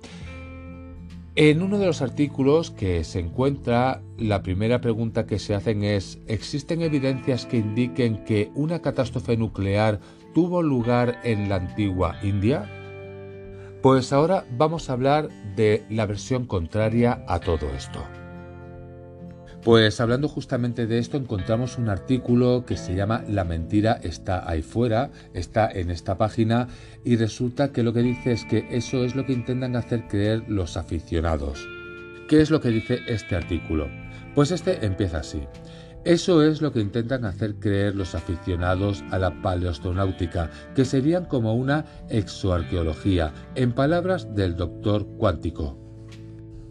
En 1.36 1.62
uno 1.64 1.80
de 1.80 1.88
los 1.88 2.02
artículos 2.02 2.72
que 2.72 3.04
se 3.04 3.20
encuentra, 3.20 4.02
la 4.18 4.42
primera 4.42 4.80
pregunta 4.80 5.26
que 5.26 5.38
se 5.38 5.54
hacen 5.54 5.84
es, 5.84 6.20
¿existen 6.28 6.82
evidencias 6.82 7.46
que 7.46 7.58
indiquen 7.58 8.24
que 8.24 8.52
una 8.56 8.82
catástrofe 8.82 9.36
nuclear 9.36 10.00
tuvo 10.34 10.62
lugar 10.62 11.20
en 11.26 11.50
la 11.50 11.56
antigua 11.56 12.16
India? 12.24 12.70
Pues 13.82 14.12
ahora 14.12 14.46
vamos 14.58 14.90
a 14.90 14.94
hablar 14.94 15.30
de 15.56 15.86
la 15.90 16.06
versión 16.06 16.46
contraria 16.46 17.24
a 17.30 17.40
todo 17.40 17.70
esto. 17.74 18.04
Pues 19.64 20.02
hablando 20.02 20.28
justamente 20.28 20.86
de 20.86 21.00
esto 21.00 21.16
encontramos 21.16 21.78
un 21.78 21.88
artículo 21.88 22.66
que 22.66 22.76
se 22.76 22.94
llama 22.94 23.24
La 23.30 23.46
mentira 23.46 23.98
está 24.04 24.50
ahí 24.50 24.64
fuera, 24.64 25.12
está 25.34 25.72
en 25.72 25.92
esta 25.92 26.18
página 26.18 26.68
y 27.06 27.16
resulta 27.16 27.72
que 27.72 27.84
lo 27.84 27.94
que 27.94 28.02
dice 28.02 28.34
es 28.34 28.44
que 28.44 28.68
eso 28.70 29.06
es 29.06 29.16
lo 29.16 29.26
que 29.26 29.34
intentan 29.34 29.78
hacer 29.78 30.08
creer 30.10 30.44
los 30.50 30.76
aficionados. 30.76 31.66
¿Qué 32.28 32.42
es 32.42 32.52
lo 32.52 32.60
que 32.60 32.70
dice 32.70 33.00
este 33.08 33.38
artículo? 33.38 33.88
Pues 34.36 34.52
este 34.52 34.86
empieza 34.86 35.20
así. 35.20 35.42
Eso 36.06 36.44
es 36.44 36.62
lo 36.62 36.72
que 36.72 36.80
intentan 36.80 37.26
hacer 37.26 37.56
creer 37.56 37.96
los 37.96 38.16
aficionados 38.16 39.04
a 39.12 39.20
la 39.20 39.42
paleoastronáutica, 39.42 40.50
que 40.74 40.86
serían 40.86 41.26
como 41.26 41.54
una 41.56 41.86
exoarqueología, 42.10 43.34
en 43.56 43.74
palabras 43.74 44.34
del 44.34 44.56
doctor 44.56 45.06
cuántico. 45.18 45.78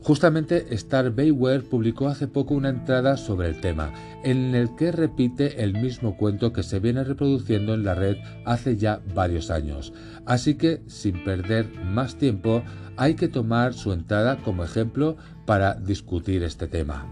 Justamente 0.00 0.74
Star 0.74 1.10
Bayware 1.10 1.62
publicó 1.62 2.08
hace 2.08 2.26
poco 2.28 2.54
una 2.54 2.70
entrada 2.70 3.18
sobre 3.18 3.48
el 3.48 3.60
tema, 3.60 3.92
en 4.24 4.54
el 4.54 4.74
que 4.76 4.92
repite 4.92 5.62
el 5.62 5.74
mismo 5.74 6.16
cuento 6.16 6.50
que 6.52 6.62
se 6.62 6.80
viene 6.80 7.04
reproduciendo 7.04 7.74
en 7.74 7.84
la 7.84 7.94
red 7.94 8.16
hace 8.46 8.78
ya 8.78 9.02
varios 9.14 9.50
años. 9.50 9.92
Así 10.24 10.54
que, 10.54 10.80
sin 10.86 11.22
perder 11.24 11.68
más 11.84 12.16
tiempo, 12.16 12.62
hay 12.96 13.14
que 13.14 13.28
tomar 13.28 13.74
su 13.74 13.92
entrada 13.92 14.38
como 14.38 14.64
ejemplo 14.64 15.18
para 15.44 15.74
discutir 15.74 16.42
este 16.42 16.68
tema. 16.68 17.06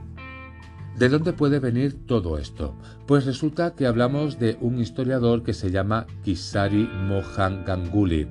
¿De 0.98 1.10
dónde 1.10 1.34
puede 1.34 1.58
venir 1.58 2.06
todo 2.06 2.38
esto? 2.38 2.74
Pues 3.06 3.26
resulta 3.26 3.74
que 3.74 3.86
hablamos 3.86 4.38
de 4.38 4.56
un 4.62 4.80
historiador 4.80 5.42
que 5.42 5.52
se 5.52 5.70
llama 5.70 6.06
Kisari 6.24 6.88
Mohan 7.06 7.66
Ganguly 7.66 8.26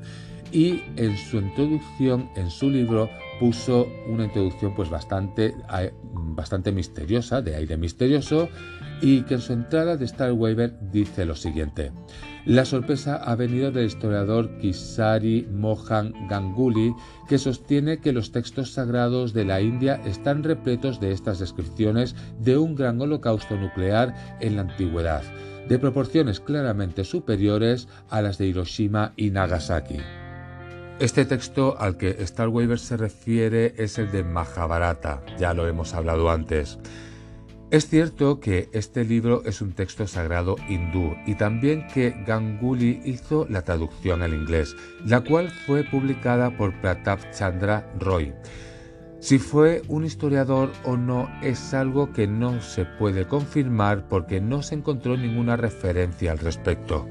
y 0.51 0.81
en 0.95 1.15
su 1.15 1.37
introducción, 1.37 2.29
en 2.35 2.49
su 2.49 2.71
libro, 2.71 3.07
puso 3.39 3.87
una 4.07 4.25
introducción 4.25 4.73
pues 4.75 4.89
bastante, 4.89 5.53
bastante 6.13 6.71
misteriosa, 6.71 7.43
de 7.43 7.55
aire 7.55 7.77
misterioso, 7.77 8.49
y 9.01 9.21
que 9.23 9.35
en 9.35 9.41
su 9.41 9.53
entrada 9.53 9.97
de 9.97 10.05
Star 10.05 10.31
Weaver 10.31 10.73
dice 10.91 11.25
lo 11.25 11.35
siguiente. 11.35 11.91
La 12.45 12.63
sorpresa 12.63 13.15
ha 13.15 13.35
venido 13.35 13.71
del 13.71 13.87
historiador 13.87 14.57
Kisari 14.59 15.47
Mohan 15.51 16.13
Ganguly, 16.29 16.93
que 17.27 17.39
sostiene 17.39 17.99
que 17.99 18.13
los 18.13 18.31
textos 18.31 18.71
sagrados 18.73 19.33
de 19.33 19.45
la 19.45 19.61
India 19.61 19.99
están 20.05 20.43
repletos 20.43 20.99
de 20.99 21.11
estas 21.11 21.39
descripciones 21.39 22.15
de 22.39 22.57
un 22.57 22.75
gran 22.75 23.01
holocausto 23.01 23.57
nuclear 23.57 24.37
en 24.41 24.57
la 24.57 24.61
antigüedad, 24.61 25.23
de 25.67 25.79
proporciones 25.79 26.39
claramente 26.39 27.03
superiores 27.03 27.87
a 28.09 28.21
las 28.21 28.37
de 28.37 28.45
Hiroshima 28.45 29.13
y 29.15 29.31
Nagasaki. 29.31 29.97
Este 30.99 31.25
texto 31.25 31.75
al 31.77 31.97
que 31.97 32.11
Star 32.19 32.47
Weaver 32.47 32.79
se 32.79 32.95
refiere 32.95 33.73
es 33.77 33.97
el 33.97 34.11
de 34.11 34.23
Mahabharata, 34.23 35.23
ya 35.37 35.53
lo 35.53 35.67
hemos 35.67 35.93
hablado 35.93 36.29
antes. 36.29 36.79
Es 37.75 37.89
cierto 37.89 38.39
que 38.39 38.69
este 38.71 39.03
libro 39.03 39.43
es 39.43 39.61
un 39.61 39.73
texto 39.73 40.07
sagrado 40.07 40.55
hindú 40.69 41.13
y 41.25 41.35
también 41.35 41.85
que 41.93 42.15
Ganguly 42.25 43.01
hizo 43.03 43.45
la 43.49 43.63
traducción 43.63 44.21
al 44.21 44.33
inglés, 44.33 44.77
la 45.05 45.19
cual 45.19 45.49
fue 45.49 45.83
publicada 45.83 46.55
por 46.55 46.73
Pratap 46.79 47.19
Chandra 47.33 47.85
Roy. 47.99 48.33
Si 49.19 49.39
fue 49.39 49.81
un 49.89 50.05
historiador 50.05 50.71
o 50.85 50.95
no 50.95 51.29
es 51.43 51.73
algo 51.73 52.13
que 52.13 52.27
no 52.27 52.61
se 52.61 52.85
puede 52.85 53.27
confirmar 53.27 54.07
porque 54.07 54.39
no 54.39 54.63
se 54.63 54.75
encontró 54.75 55.17
ninguna 55.17 55.57
referencia 55.57 56.31
al 56.31 56.39
respecto. 56.39 57.05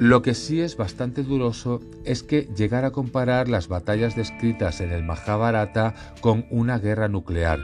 Lo 0.00 0.22
que 0.22 0.34
sí 0.34 0.60
es 0.60 0.76
bastante 0.76 1.22
duroso 1.22 1.78
es 2.04 2.24
que 2.24 2.48
llegar 2.56 2.84
a 2.84 2.90
comparar 2.90 3.48
las 3.48 3.68
batallas 3.68 4.16
descritas 4.16 4.80
en 4.80 4.90
el 4.90 5.04
Mahabharata 5.04 5.94
con 6.20 6.46
una 6.50 6.80
guerra 6.80 7.06
nuclear, 7.06 7.60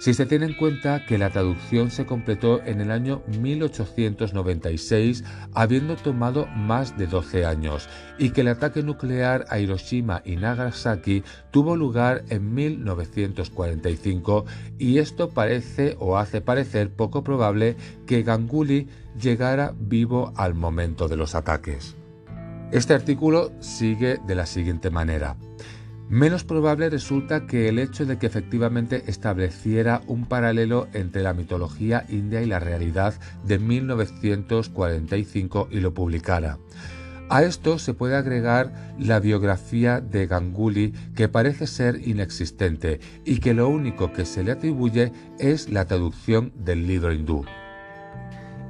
si 0.00 0.14
se 0.14 0.24
tiene 0.24 0.46
en 0.46 0.54
cuenta 0.54 1.04
que 1.04 1.18
la 1.18 1.28
traducción 1.28 1.90
se 1.90 2.06
completó 2.06 2.62
en 2.64 2.80
el 2.80 2.90
año 2.90 3.22
1896, 3.38 5.24
habiendo 5.52 5.94
tomado 5.96 6.46
más 6.46 6.96
de 6.96 7.06
12 7.06 7.44
años, 7.44 7.86
y 8.18 8.30
que 8.30 8.40
el 8.40 8.48
ataque 8.48 8.82
nuclear 8.82 9.44
a 9.50 9.58
Hiroshima 9.58 10.22
y 10.24 10.36
Nagasaki 10.36 11.22
tuvo 11.50 11.76
lugar 11.76 12.24
en 12.30 12.54
1945, 12.54 14.46
y 14.78 14.96
esto 14.98 15.28
parece 15.28 15.96
o 16.00 16.16
hace 16.16 16.40
parecer 16.40 16.90
poco 16.90 17.22
probable 17.22 17.76
que 18.06 18.22
Ganguly 18.22 18.88
llegara 19.20 19.74
vivo 19.78 20.32
al 20.34 20.54
momento 20.54 21.08
de 21.08 21.16
los 21.16 21.34
ataques. 21.34 21.94
Este 22.72 22.94
artículo 22.94 23.52
sigue 23.60 24.18
de 24.26 24.34
la 24.34 24.46
siguiente 24.46 24.88
manera. 24.88 25.36
Menos 26.10 26.42
probable 26.42 26.90
resulta 26.90 27.46
que 27.46 27.68
el 27.68 27.78
hecho 27.78 28.04
de 28.04 28.18
que 28.18 28.26
efectivamente 28.26 29.04
estableciera 29.06 30.02
un 30.08 30.26
paralelo 30.26 30.88
entre 30.92 31.22
la 31.22 31.34
mitología 31.34 32.04
india 32.08 32.42
y 32.42 32.46
la 32.46 32.58
realidad 32.58 33.14
de 33.44 33.60
1945 33.60 35.68
y 35.70 35.78
lo 35.78 35.94
publicara. 35.94 36.58
A 37.28 37.44
esto 37.44 37.78
se 37.78 37.94
puede 37.94 38.16
agregar 38.16 38.96
la 38.98 39.20
biografía 39.20 40.00
de 40.00 40.26
Ganguly 40.26 40.94
que 41.14 41.28
parece 41.28 41.68
ser 41.68 42.00
inexistente 42.04 42.98
y 43.24 43.38
que 43.38 43.54
lo 43.54 43.68
único 43.68 44.12
que 44.12 44.24
se 44.24 44.42
le 44.42 44.50
atribuye 44.50 45.12
es 45.38 45.70
la 45.70 45.84
traducción 45.84 46.52
del 46.56 46.88
libro 46.88 47.12
hindú. 47.12 47.44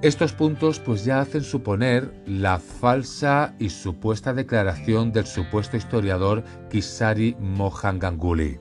Estos 0.03 0.33
puntos 0.33 0.79
pues 0.79 1.05
ya 1.05 1.21
hacen 1.21 1.43
suponer 1.43 2.15
la 2.25 2.59
falsa 2.59 3.55
y 3.59 3.69
supuesta 3.69 4.33
declaración 4.33 5.13
del 5.13 5.27
supuesto 5.27 5.77
historiador 5.77 6.43
Kisari 6.71 7.37
Mohan 7.39 7.99
Ganguly. 7.99 8.59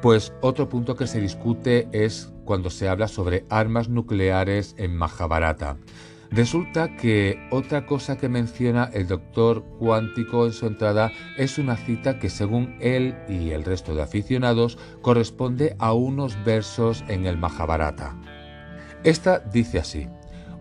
Pues 0.00 0.32
otro 0.40 0.68
punto 0.68 0.94
que 0.94 1.08
se 1.08 1.20
discute 1.20 1.88
es 1.90 2.32
cuando 2.44 2.70
se 2.70 2.88
habla 2.88 3.08
sobre 3.08 3.46
armas 3.50 3.88
nucleares 3.88 4.76
en 4.78 4.96
Mahabharata. 4.96 5.76
Resulta 6.30 6.96
que 6.96 7.48
otra 7.50 7.84
cosa 7.84 8.16
que 8.16 8.28
menciona 8.28 8.90
el 8.92 9.08
doctor 9.08 9.64
cuántico 9.80 10.46
en 10.46 10.52
su 10.52 10.66
entrada 10.66 11.10
es 11.36 11.58
una 11.58 11.76
cita 11.76 12.20
que 12.20 12.30
según 12.30 12.76
él 12.80 13.16
y 13.28 13.50
el 13.50 13.64
resto 13.64 13.92
de 13.92 14.02
aficionados 14.02 14.78
corresponde 15.02 15.74
a 15.80 15.94
unos 15.94 16.36
versos 16.44 17.02
en 17.08 17.26
el 17.26 17.38
Mahabharata. 17.38 18.16
Esta 19.04 19.38
dice 19.38 19.78
así, 19.78 20.08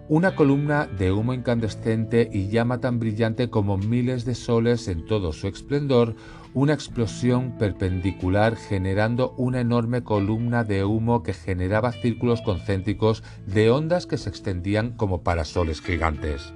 una 0.10 0.36
columna 0.36 0.88
de 0.88 1.12
humo 1.12 1.34
incandescente 1.34 2.30
y 2.32 2.48
llama 2.48 2.80
tan 2.80 3.00
brillante 3.00 3.50
como 3.50 3.78
miles 3.78 4.24
de 4.24 4.36
soles 4.36 4.88
en 4.88 5.06
todo 5.06 5.34
su 5.34 5.48
esplendor, 5.48 6.16
una 6.54 6.74
explosión 6.74 7.58
perpendicular 7.58 8.56
generando 8.56 9.34
una 9.38 9.60
enorme 9.60 10.04
columna 10.04 10.64
de 10.64 10.86
humo 10.86 11.24
que 11.24 11.34
generaba 11.34 11.92
círculos 11.92 12.42
concéntricos 12.42 13.22
de 13.46 13.70
ondas 13.70 14.06
que 14.08 14.18
se 14.18 14.30
extendían 14.30 14.92
como 14.92 15.24
parasoles 15.24 15.82
gigantes. 15.82 16.54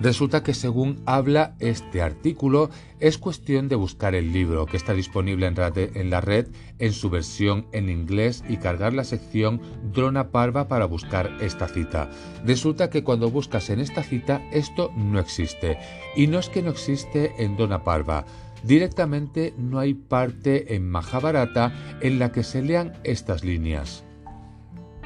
Resulta 0.00 0.42
que 0.42 0.54
según 0.54 1.02
habla 1.06 1.54
este 1.60 2.02
artículo, 2.02 2.70
es 3.00 3.18
cuestión 3.18 3.68
de 3.68 3.76
buscar 3.76 4.14
el 4.14 4.32
libro 4.32 4.66
que 4.66 4.76
está 4.76 4.92
disponible 4.92 5.46
en, 5.46 6.10
la 6.10 6.20
red 6.20 6.48
en 6.78 6.92
su 6.92 7.10
versión 7.10 7.66
en 7.72 7.88
inglés 7.88 8.42
y 8.48 8.56
cargar 8.56 8.92
la 8.92 9.04
sección 9.04 9.60
Drona 9.92 10.30
Parva 10.30 10.68
para 10.68 10.86
buscar 10.86 11.30
esta 11.40 11.68
cita. 11.68 12.10
Resulta 12.44 12.90
que 12.90 13.04
cuando 13.04 13.30
buscas 13.30 13.70
en 13.70 13.80
esta 13.80 14.02
cita 14.02 14.42
esto 14.52 14.90
no 14.96 15.20
existe. 15.20 15.78
Y 16.16 16.26
no 16.26 16.38
es 16.38 16.48
que 16.48 16.62
no 16.62 16.70
existe 16.70 17.32
en 17.38 17.56
Drona 17.56 17.84
Parva. 17.84 18.24
Directamente 18.64 19.54
no 19.58 19.78
hay 19.78 19.94
parte 19.94 20.74
en 20.74 20.88
Mahabharata 20.88 21.72
en 22.00 22.18
la 22.18 22.32
que 22.32 22.42
se 22.42 22.62
lean 22.62 22.94
estas 23.04 23.44
líneas. 23.44 24.04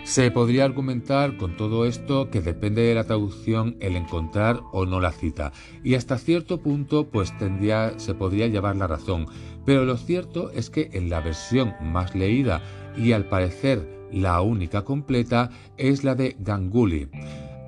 Se 0.09 0.31
podría 0.31 0.65
argumentar 0.65 1.37
con 1.37 1.59
todo 1.59 1.85
esto 1.85 2.31
que 2.31 2.41
depende 2.41 2.81
de 2.81 2.95
la 2.95 3.05
traducción 3.05 3.77
el 3.79 3.95
encontrar 3.95 4.59
o 4.73 4.87
no 4.87 5.01
la 5.01 5.13
cita, 5.13 5.53
y 5.85 5.97
hasta 5.97 6.17
cierto 6.17 6.63
punto 6.63 7.11
pues 7.11 7.37
tendría, 7.37 7.93
se 7.99 8.15
podría 8.15 8.47
llevar 8.47 8.77
la 8.77 8.87
razón, 8.87 9.27
pero 9.67 9.85
lo 9.85 9.99
cierto 9.99 10.51
es 10.51 10.71
que 10.71 10.89
en 10.95 11.11
la 11.11 11.21
versión 11.21 11.75
más 11.83 12.15
leída 12.15 12.63
y 12.97 13.13
al 13.13 13.27
parecer 13.27 13.87
la 14.11 14.41
única 14.41 14.83
completa 14.83 15.51
es 15.77 16.05
la 16.05 16.15
de 16.15 16.37
Ganguly. 16.39 17.11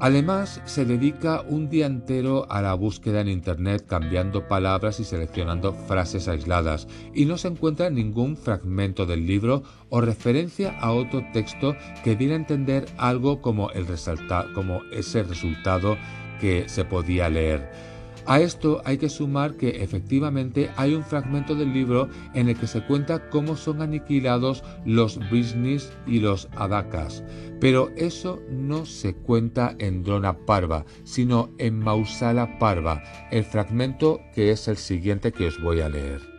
Además, 0.03 0.63
se 0.65 0.87
dedica 0.87 1.43
un 1.43 1.69
día 1.69 1.85
entero 1.85 2.51
a 2.51 2.63
la 2.63 2.73
búsqueda 2.73 3.21
en 3.21 3.29
Internet 3.29 3.85
cambiando 3.87 4.49
palabras 4.49 4.99
y 4.99 5.05
seleccionando 5.05 5.75
frases 5.75 6.27
aisladas, 6.27 6.89
y 7.15 7.27
no 7.27 7.37
se 7.37 7.49
encuentra 7.49 7.91
ningún 7.91 8.39
fragmento 8.39 9.05
del 9.05 9.27
libro 9.27 9.63
o 9.91 10.01
referencia 10.01 10.79
a 10.81 10.93
otro 10.93 11.23
texto 11.35 11.77
que 12.03 12.17
diera 12.17 12.33
a 12.33 12.39
entender 12.39 12.87
algo 12.97 13.43
como 13.43 13.71
ese 13.71 15.23
resultado 15.23 15.99
que 16.41 16.67
se 16.71 16.87
podía 16.87 17.29
leer. 17.29 17.90
A 18.27 18.41
esto 18.41 18.83
hay 18.85 18.99
que 18.99 19.09
sumar 19.09 19.55
que 19.55 19.83
efectivamente 19.83 20.71
hay 20.77 20.95
un 20.95 21.05
fragmento 21.05 21.55
del 21.55 21.73
libro 21.73 22.09
en 22.35 22.49
el 22.49 22.57
que 22.57 22.67
se 22.67 22.85
cuenta 22.87 23.31
cómo 23.31 23.57
son 23.57 23.83
aniquilados 23.83 24.63
los 24.85 25.19
Brisnis 25.31 25.93
y 26.07 26.21
los 26.21 26.49
Adakas, 26.57 27.25
pero 27.61 27.91
eso 27.97 28.41
no 28.51 28.87
se 28.87 29.15
cuenta 29.15 29.75
en 29.79 30.03
Drona 30.03 30.39
Parva, 30.47 30.85
sino 31.05 31.51
en 31.59 31.79
Mausala 31.79 32.59
Parva, 32.59 33.03
el 33.31 33.45
fragmento 33.45 34.21
que 34.35 34.51
es 34.51 34.69
el 34.69 34.77
siguiente 34.77 35.33
que 35.33 35.47
os 35.47 35.61
voy 35.61 35.81
a 35.81 35.89
leer. 35.89 36.30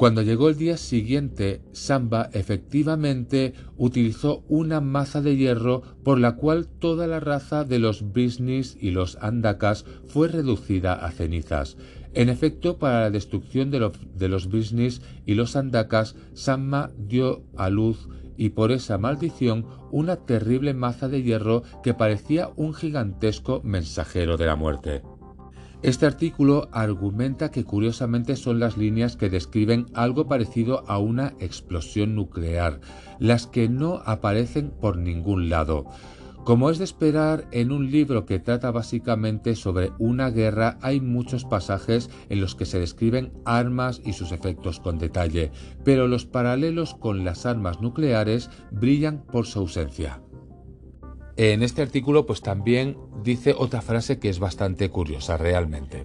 Cuando 0.00 0.22
llegó 0.22 0.48
el 0.48 0.56
día 0.56 0.78
siguiente, 0.78 1.60
Samba 1.72 2.30
efectivamente 2.32 3.52
utilizó 3.76 4.44
una 4.48 4.80
maza 4.80 5.20
de 5.20 5.36
hierro 5.36 5.82
por 6.02 6.18
la 6.18 6.36
cual 6.36 6.68
toda 6.68 7.06
la 7.06 7.20
raza 7.20 7.64
de 7.64 7.78
los 7.78 8.10
Brisnis 8.10 8.78
y 8.80 8.92
los 8.92 9.18
Andakas 9.20 9.84
fue 10.06 10.28
reducida 10.28 10.94
a 10.94 11.10
cenizas. 11.10 11.76
En 12.14 12.30
efecto, 12.30 12.78
para 12.78 13.00
la 13.00 13.10
destrucción 13.10 13.70
de, 13.70 13.92
de 14.14 14.28
los 14.28 14.48
Brisnis 14.48 15.02
y 15.26 15.34
los 15.34 15.54
Andakas, 15.54 16.16
Samba 16.32 16.90
dio 16.96 17.42
a 17.54 17.68
luz 17.68 18.08
y 18.38 18.48
por 18.48 18.72
esa 18.72 18.96
maldición 18.96 19.66
una 19.90 20.16
terrible 20.16 20.72
maza 20.72 21.10
de 21.10 21.22
hierro 21.22 21.62
que 21.82 21.92
parecía 21.92 22.48
un 22.56 22.72
gigantesco 22.72 23.60
mensajero 23.64 24.38
de 24.38 24.46
la 24.46 24.56
muerte. 24.56 25.02
Este 25.82 26.04
artículo 26.04 26.68
argumenta 26.72 27.50
que 27.50 27.64
curiosamente 27.64 28.36
son 28.36 28.60
las 28.60 28.76
líneas 28.76 29.16
que 29.16 29.30
describen 29.30 29.86
algo 29.94 30.28
parecido 30.28 30.84
a 30.86 30.98
una 30.98 31.32
explosión 31.40 32.14
nuclear, 32.14 32.80
las 33.18 33.46
que 33.46 33.70
no 33.70 34.02
aparecen 34.04 34.70
por 34.78 34.98
ningún 34.98 35.48
lado. 35.48 35.86
Como 36.44 36.68
es 36.68 36.76
de 36.78 36.84
esperar, 36.84 37.46
en 37.50 37.72
un 37.72 37.90
libro 37.90 38.26
que 38.26 38.38
trata 38.38 38.70
básicamente 38.70 39.56
sobre 39.56 39.92
una 39.98 40.30
guerra 40.30 40.78
hay 40.82 41.00
muchos 41.00 41.46
pasajes 41.46 42.10
en 42.28 42.42
los 42.42 42.54
que 42.54 42.66
se 42.66 42.78
describen 42.78 43.32
armas 43.46 44.02
y 44.04 44.12
sus 44.12 44.32
efectos 44.32 44.80
con 44.80 44.98
detalle, 44.98 45.50
pero 45.82 46.08
los 46.08 46.26
paralelos 46.26 46.94
con 46.94 47.24
las 47.24 47.46
armas 47.46 47.80
nucleares 47.80 48.50
brillan 48.70 49.24
por 49.24 49.46
su 49.46 49.60
ausencia. 49.60 50.20
En 51.42 51.62
este 51.62 51.80
artículo 51.80 52.26
pues 52.26 52.42
también 52.42 52.98
dice 53.24 53.54
otra 53.56 53.80
frase 53.80 54.18
que 54.18 54.28
es 54.28 54.40
bastante 54.40 54.90
curiosa 54.90 55.38
realmente. 55.38 56.04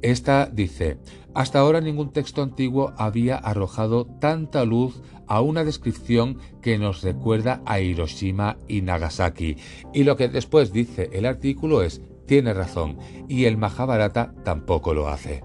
Esta 0.00 0.46
dice, 0.46 0.98
hasta 1.34 1.58
ahora 1.58 1.80
ningún 1.80 2.12
texto 2.12 2.40
antiguo 2.40 2.92
había 2.96 3.34
arrojado 3.34 4.04
tanta 4.20 4.64
luz 4.64 5.02
a 5.26 5.40
una 5.40 5.64
descripción 5.64 6.38
que 6.62 6.78
nos 6.78 7.02
recuerda 7.02 7.62
a 7.66 7.80
Hiroshima 7.80 8.58
y 8.68 8.82
Nagasaki. 8.82 9.56
Y 9.92 10.04
lo 10.04 10.16
que 10.16 10.28
después 10.28 10.72
dice 10.72 11.10
el 11.12 11.26
artículo 11.26 11.82
es, 11.82 12.00
tiene 12.26 12.54
razón, 12.54 12.96
y 13.26 13.46
el 13.46 13.56
Mahabharata 13.56 14.36
tampoco 14.44 14.94
lo 14.94 15.08
hace. 15.08 15.42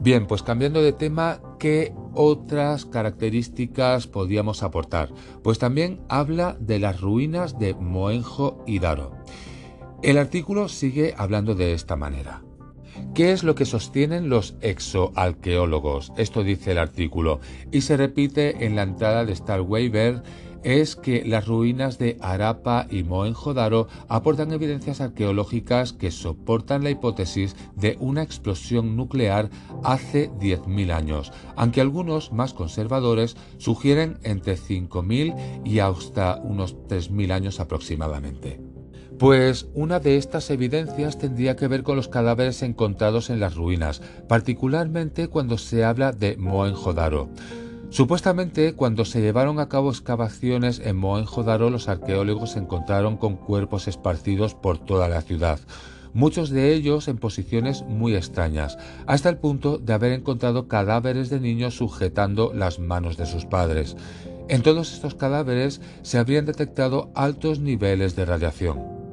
Bien, 0.00 0.26
pues 0.26 0.42
cambiando 0.42 0.82
de 0.82 0.92
tema, 0.92 1.40
¿qué 1.58 1.94
otras 2.14 2.84
características 2.84 4.06
podíamos 4.06 4.62
aportar? 4.62 5.10
Pues 5.42 5.58
también 5.58 6.00
habla 6.08 6.56
de 6.60 6.78
las 6.78 7.00
ruinas 7.00 7.58
de 7.58 7.74
Mohenjo 7.74 8.64
Daro. 8.80 9.12
El 10.02 10.18
artículo 10.18 10.68
sigue 10.68 11.14
hablando 11.16 11.54
de 11.54 11.72
esta 11.72 11.96
manera. 11.96 12.42
¿Qué 13.14 13.32
es 13.32 13.44
lo 13.44 13.54
que 13.54 13.64
sostienen 13.64 14.28
los 14.28 14.56
exoarqueólogos? 14.60 16.12
Esto 16.16 16.44
dice 16.44 16.72
el 16.72 16.78
artículo 16.78 17.40
y 17.72 17.80
se 17.80 17.96
repite 17.96 18.66
en 18.66 18.76
la 18.76 18.82
entrada 18.82 19.24
de 19.24 19.32
Star 19.32 19.60
Waiver 19.62 20.22
es 20.64 20.96
que 20.96 21.24
las 21.24 21.46
ruinas 21.46 21.98
de 21.98 22.16
Arapa 22.20 22.86
y 22.90 23.04
Mohenjo-Daro 23.04 23.86
aportan 24.08 24.52
evidencias 24.52 25.00
arqueológicas 25.00 25.92
que 25.92 26.10
soportan 26.10 26.82
la 26.82 26.90
hipótesis 26.90 27.54
de 27.76 27.96
una 28.00 28.22
explosión 28.22 28.96
nuclear 28.96 29.50
hace 29.84 30.30
10.000 30.32 30.92
años, 30.92 31.32
aunque 31.54 31.80
algunos 31.80 32.32
más 32.32 32.54
conservadores 32.54 33.36
sugieren 33.58 34.18
entre 34.22 34.56
5.000 34.56 35.62
y 35.64 35.78
hasta 35.78 36.40
unos 36.42 36.76
3.000 36.88 37.32
años 37.32 37.60
aproximadamente. 37.60 38.60
Pues 39.18 39.68
una 39.74 40.00
de 40.00 40.16
estas 40.16 40.50
evidencias 40.50 41.18
tendría 41.18 41.54
que 41.54 41.68
ver 41.68 41.84
con 41.84 41.94
los 41.94 42.08
cadáveres 42.08 42.62
encontrados 42.62 43.30
en 43.30 43.38
las 43.38 43.54
ruinas, 43.54 44.02
particularmente 44.28 45.28
cuando 45.28 45.56
se 45.56 45.84
habla 45.84 46.10
de 46.10 46.36
Mohenjo-Daro. 46.36 47.28
Supuestamente, 47.94 48.72
cuando 48.72 49.04
se 49.04 49.20
llevaron 49.20 49.60
a 49.60 49.68
cabo 49.68 49.90
excavaciones 49.90 50.80
en 50.84 50.96
Mohenjo-Daro, 50.96 51.70
los 51.70 51.88
arqueólogos 51.88 52.50
se 52.50 52.58
encontraron 52.58 53.16
con 53.16 53.36
cuerpos 53.36 53.86
esparcidos 53.86 54.56
por 54.56 54.78
toda 54.78 55.08
la 55.08 55.22
ciudad, 55.22 55.60
muchos 56.12 56.50
de 56.50 56.74
ellos 56.74 57.06
en 57.06 57.18
posiciones 57.18 57.82
muy 57.82 58.16
extrañas, 58.16 58.78
hasta 59.06 59.28
el 59.28 59.36
punto 59.36 59.78
de 59.78 59.92
haber 59.92 60.10
encontrado 60.10 60.66
cadáveres 60.66 61.30
de 61.30 61.38
niños 61.38 61.76
sujetando 61.76 62.52
las 62.52 62.80
manos 62.80 63.16
de 63.16 63.26
sus 63.26 63.44
padres. 63.44 63.96
En 64.48 64.62
todos 64.62 64.92
estos 64.92 65.14
cadáveres 65.14 65.80
se 66.02 66.18
habrían 66.18 66.46
detectado 66.46 67.12
altos 67.14 67.60
niveles 67.60 68.16
de 68.16 68.24
radiación. 68.24 69.03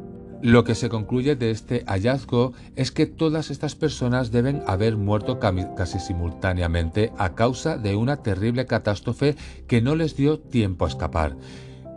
Lo 0.43 0.63
que 0.63 0.73
se 0.73 0.89
concluye 0.89 1.35
de 1.35 1.51
este 1.51 1.83
hallazgo 1.85 2.53
es 2.75 2.91
que 2.91 3.05
todas 3.05 3.51
estas 3.51 3.75
personas 3.75 4.31
deben 4.31 4.63
haber 4.65 4.97
muerto 4.97 5.39
casi 5.39 5.99
simultáneamente 5.99 7.11
a 7.19 7.35
causa 7.35 7.77
de 7.77 7.95
una 7.95 8.17
terrible 8.23 8.65
catástrofe 8.65 9.35
que 9.67 9.81
no 9.81 9.95
les 9.95 10.15
dio 10.15 10.39
tiempo 10.39 10.85
a 10.85 10.87
escapar. 10.87 11.37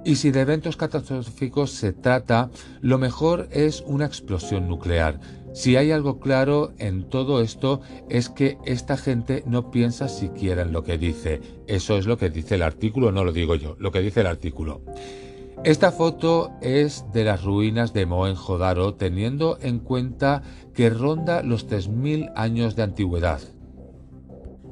Y 0.05 0.16
si 0.16 0.30
de 0.30 0.42
eventos 0.42 0.76
catastróficos 0.76 1.70
se 1.70 1.95
trata, 1.95 2.51
lo 2.82 2.99
mejor 2.99 3.49
es 3.51 3.82
una 3.86 4.05
explosión 4.05 4.68
nuclear. 4.68 5.20
Si 5.55 5.76
hay 5.76 5.92
algo 5.92 6.20
claro 6.20 6.74
en 6.78 7.09
todo 7.09 7.40
esto 7.40 7.80
es 8.11 8.28
que 8.28 8.59
esta 8.66 8.99
gente 8.99 9.42
no 9.47 9.70
piensa 9.70 10.09
siquiera 10.09 10.62
en 10.62 10.72
lo 10.72 10.84
que 10.84 10.99
dice. 10.99 11.40
Eso 11.66 11.97
es 11.97 12.05
lo 12.05 12.18
que 12.18 12.28
dice 12.28 12.57
el 12.57 12.62
artículo, 12.62 13.11
no 13.11 13.24
lo 13.24 13.32
digo 13.32 13.55
yo, 13.55 13.76
lo 13.78 13.90
que 13.90 14.01
dice 14.01 14.20
el 14.20 14.26
artículo. 14.26 14.82
Esta 15.65 15.93
foto 15.93 16.53
es 16.61 17.07
de 17.15 17.25
las 17.25 17.43
ruinas 17.43 17.95
de 17.95 18.05
Mohenjo-Daro 18.05 18.97
teniendo 18.97 19.57
en 19.62 19.79
cuenta 19.79 20.43
que 20.75 20.91
ronda 20.91 21.43
los 21.43 21.67
3.000 21.67 22.33
años 22.37 22.77
de 22.77 22.83
antigüedad. 22.83 23.41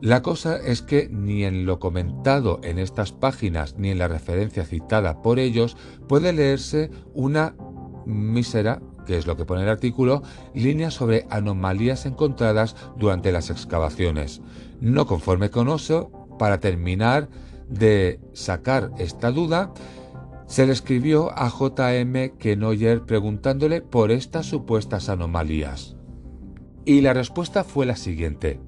La 0.01 0.22
cosa 0.24 0.57
es 0.57 0.82
que 0.82 1.07
ni 1.09 1.43
en 1.43 1.68
lo 1.68 1.80
comentado 1.80 2.59
en 2.63 2.80
estas 2.80 3.11
páginas 3.11 3.76
ni 3.78 3.91
en 3.91 3.99
la 3.99 4.07
referencia 4.07 4.65
citada 4.65 5.22
por 5.22 5.38
ellos 5.38 5.78
puede 6.07 6.34
leerse 6.34 6.89
una 7.13 7.53
mísera, 8.08 8.82
que 9.05 9.18
es 9.18 9.28
lo 9.28 9.38
que 9.38 9.45
pone 9.45 9.64
el 9.64 9.70
artículo, 9.70 10.24
líneas 10.53 10.93
sobre 10.93 11.28
anomalías 11.30 12.05
encontradas 12.05 12.76
durante 12.97 13.32
las 13.32 13.49
excavaciones. 13.49 14.41
No 14.82 15.05
conforme 15.05 15.49
con 15.49 15.70
eso, 15.70 16.12
para 16.39 16.60
terminar 16.60 17.30
de 17.70 18.20
sacar 18.34 18.91
esta 18.97 19.32
duda, 19.32 19.74
se 20.47 20.66
le 20.66 20.72
escribió 20.72 21.38
a 21.38 21.49
J.M. 21.49 22.34
Kenoyer 22.39 23.01
preguntándole 23.03 23.82
por 23.82 24.12
estas 24.12 24.45
supuestas 24.45 25.10
anomalías. 25.10 25.97
Y 26.86 27.01
la 27.01 27.14
respuesta 27.14 27.66
fue 27.66 27.86
la 27.86 27.97
siguiente. 27.97 28.62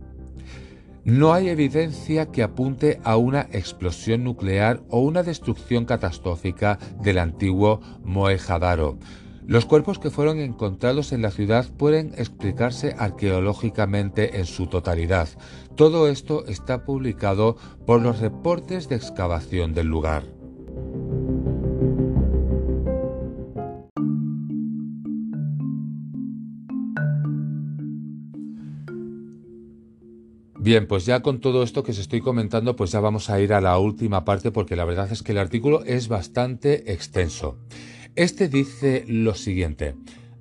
No 1.05 1.33
hay 1.33 1.47
evidencia 1.47 2.29
que 2.29 2.43
apunte 2.43 2.99
a 3.05 3.15
una 3.15 3.47
explosión 3.53 4.25
nuclear 4.25 4.83
o 4.89 4.99
una 4.99 5.23
destrucción 5.23 5.85
catastrófica 5.85 6.77
del 7.01 7.17
antiguo 7.17 7.79
Mohenjo-Daro. 8.03 8.99
Los 9.49 9.65
cuerpos 9.65 9.97
que 9.97 10.11
fueron 10.11 10.39
encontrados 10.39 11.11
en 11.11 11.23
la 11.23 11.31
ciudad 11.31 11.65
pueden 11.75 12.13
explicarse 12.15 12.93
arqueológicamente 12.99 14.37
en 14.37 14.45
su 14.45 14.67
totalidad. 14.67 15.27
Todo 15.75 16.07
esto 16.07 16.45
está 16.45 16.85
publicado 16.85 17.57
por 17.87 17.99
los 17.99 18.19
reportes 18.19 18.89
de 18.89 18.95
excavación 18.97 19.73
del 19.73 19.87
lugar. 19.87 20.21
Bien, 30.59 30.85
pues 30.87 31.07
ya 31.07 31.23
con 31.23 31.39
todo 31.39 31.63
esto 31.63 31.81
que 31.81 31.89
os 31.89 31.97
estoy 31.97 32.21
comentando, 32.21 32.75
pues 32.75 32.91
ya 32.91 32.99
vamos 32.99 33.31
a 33.31 33.41
ir 33.41 33.53
a 33.53 33.61
la 33.61 33.79
última 33.79 34.25
parte 34.25 34.51
porque 34.51 34.75
la 34.75 34.85
verdad 34.85 35.11
es 35.11 35.23
que 35.23 35.31
el 35.31 35.39
artículo 35.39 35.83
es 35.85 36.07
bastante 36.07 36.93
extenso. 36.93 37.57
Este 38.19 38.49
dice 38.49 39.05
lo 39.07 39.33
siguiente. 39.33 39.95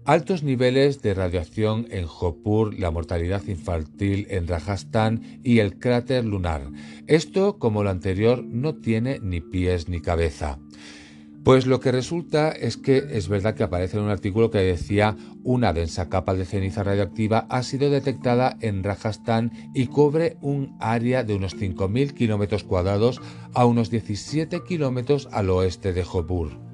altos 0.04 0.42
niveles 0.42 1.00
de 1.00 1.14
radiación 1.14 1.86
en 1.90 2.08
Jopur, 2.08 2.76
la 2.76 2.90
mortalidad 2.90 3.46
infantil 3.46 4.26
en 4.30 4.48
Rajasthan 4.48 5.40
y 5.44 5.60
el 5.60 5.78
cráter 5.78 6.24
lunar. 6.24 6.72
Esto, 7.06 7.60
como 7.60 7.84
lo 7.84 7.90
anterior, 7.90 8.42
no 8.42 8.74
tiene 8.74 9.20
ni 9.22 9.40
pies 9.40 9.88
ni 9.88 10.00
cabeza. 10.00 10.58
Pues 11.44 11.66
lo 11.66 11.78
que 11.78 11.92
resulta 11.92 12.50
es 12.50 12.76
que 12.76 12.96
es 13.12 13.28
verdad 13.28 13.54
que 13.54 13.62
aparece 13.62 13.96
en 13.96 14.02
un 14.02 14.10
artículo 14.10 14.50
que 14.50 14.58
decía 14.58 15.16
una 15.44 15.72
densa 15.72 16.08
capa 16.08 16.34
de 16.34 16.46
ceniza 16.46 16.82
radioactiva 16.82 17.46
ha 17.48 17.62
sido 17.62 17.90
detectada 17.90 18.56
en 18.60 18.82
Rajasthan 18.82 19.52
y 19.72 19.86
cubre 19.86 20.36
un 20.40 20.76
área 20.80 21.22
de 21.22 21.36
unos 21.36 21.56
5.000 21.56 22.12
kilómetros 22.12 22.64
cuadrados 22.64 23.20
a 23.54 23.66
unos 23.66 23.88
17 23.88 24.64
kilómetros 24.64 25.28
al 25.30 25.48
oeste 25.50 25.92
de 25.92 26.02
Jopur. 26.02 26.67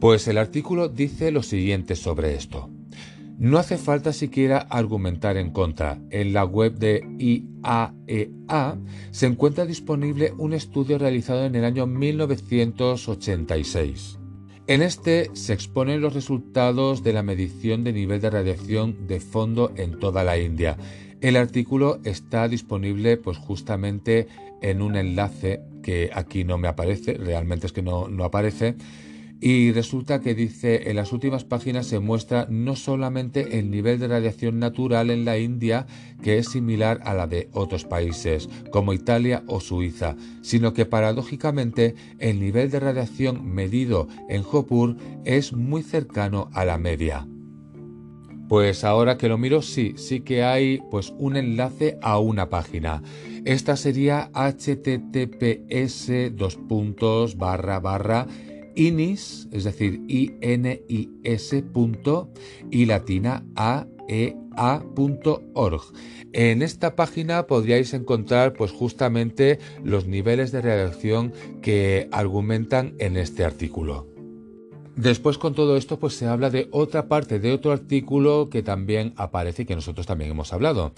Pues 0.00 0.26
el 0.28 0.38
artículo 0.38 0.88
dice 0.88 1.30
lo 1.30 1.42
siguiente 1.42 1.96
sobre 1.96 2.34
esto. 2.34 2.70
No 3.38 3.58
hace 3.58 3.76
falta 3.76 4.12
siquiera 4.12 4.58
argumentar 4.58 5.36
en 5.36 5.50
contra. 5.50 5.98
En 6.10 6.32
la 6.32 6.44
web 6.44 6.78
de 6.78 7.06
IAEA 7.18 7.94
e 8.06 8.30
se 9.10 9.26
encuentra 9.26 9.66
disponible 9.66 10.32
un 10.38 10.54
estudio 10.54 10.98
realizado 10.98 11.44
en 11.44 11.54
el 11.54 11.64
año 11.64 11.86
1986. 11.86 14.18
En 14.68 14.82
este 14.82 15.30
se 15.34 15.52
exponen 15.52 16.00
los 16.00 16.14
resultados 16.14 17.02
de 17.02 17.12
la 17.12 17.22
medición 17.22 17.84
de 17.84 17.92
nivel 17.92 18.20
de 18.20 18.30
radiación 18.30 19.06
de 19.06 19.20
fondo 19.20 19.70
en 19.76 19.98
toda 19.98 20.24
la 20.24 20.38
India. 20.38 20.78
El 21.20 21.36
artículo 21.36 21.98
está 22.04 22.48
disponible 22.48 23.16
pues 23.16 23.38
justamente 23.38 24.26
en 24.62 24.82
un 24.82 24.96
enlace 24.96 25.60
que 25.82 26.10
aquí 26.12 26.44
no 26.44 26.58
me 26.58 26.68
aparece, 26.68 27.14
realmente 27.14 27.66
es 27.66 27.72
que 27.72 27.82
no, 27.82 28.08
no 28.08 28.24
aparece, 28.24 28.76
y 29.40 29.72
resulta 29.72 30.20
que 30.20 30.34
dice 30.34 30.88
en 30.90 30.96
las 30.96 31.12
últimas 31.12 31.44
páginas 31.44 31.86
se 31.86 32.00
muestra 32.00 32.46
no 32.48 32.74
solamente 32.74 33.58
el 33.58 33.70
nivel 33.70 33.98
de 33.98 34.08
radiación 34.08 34.58
natural 34.58 35.10
en 35.10 35.24
la 35.24 35.38
India, 35.38 35.86
que 36.22 36.38
es 36.38 36.48
similar 36.48 37.00
a 37.04 37.12
la 37.14 37.26
de 37.26 37.50
otros 37.52 37.84
países 37.84 38.48
como 38.70 38.94
Italia 38.94 39.44
o 39.46 39.60
Suiza, 39.60 40.16
sino 40.40 40.72
que 40.72 40.86
paradójicamente 40.86 41.94
el 42.18 42.40
nivel 42.40 42.70
de 42.70 42.80
radiación 42.80 43.46
medido 43.46 44.08
en 44.28 44.42
Hopur 44.50 44.96
es 45.24 45.52
muy 45.52 45.82
cercano 45.82 46.48
a 46.54 46.64
la 46.64 46.78
media. 46.78 47.26
Pues 48.48 48.84
ahora 48.84 49.18
que 49.18 49.28
lo 49.28 49.38
miro, 49.38 49.60
sí, 49.60 49.94
sí 49.96 50.20
que 50.20 50.44
hay 50.44 50.80
pues 50.90 51.12
un 51.18 51.36
enlace 51.36 51.98
a 52.00 52.20
una 52.20 52.48
página. 52.48 53.02
Esta 53.44 53.76
sería 53.76 54.30
https 54.34 56.12
dos 56.32 56.56
puntos 56.56 57.36
barra 57.36 57.80
barra 57.80 58.28
inis, 58.76 59.48
es 59.50 59.64
decir, 59.64 60.00
I-N-I-S 60.06 61.62
punto, 61.62 62.30
y 62.70 62.86
latina 62.86 63.44
a 63.56 63.86
e 64.08 64.36
a.org. 64.56 65.82
En 66.32 66.62
esta 66.62 66.96
página 66.96 67.46
podríais 67.46 67.92
encontrar 67.94 68.52
pues 68.52 68.70
justamente 68.70 69.58
los 69.82 70.06
niveles 70.06 70.52
de 70.52 70.62
reacción 70.62 71.32
que 71.62 72.08
argumentan 72.12 72.94
en 72.98 73.16
este 73.16 73.44
artículo. 73.44 74.15
Después 74.96 75.36
con 75.36 75.54
todo 75.54 75.76
esto 75.76 75.98
pues 75.98 76.14
se 76.14 76.26
habla 76.26 76.48
de 76.48 76.68
otra 76.70 77.06
parte 77.06 77.38
de 77.38 77.52
otro 77.52 77.70
artículo 77.70 78.48
que 78.50 78.62
también 78.62 79.12
aparece 79.16 79.62
y 79.62 79.66
que 79.66 79.74
nosotros 79.74 80.06
también 80.06 80.30
hemos 80.30 80.54
hablado. 80.54 80.94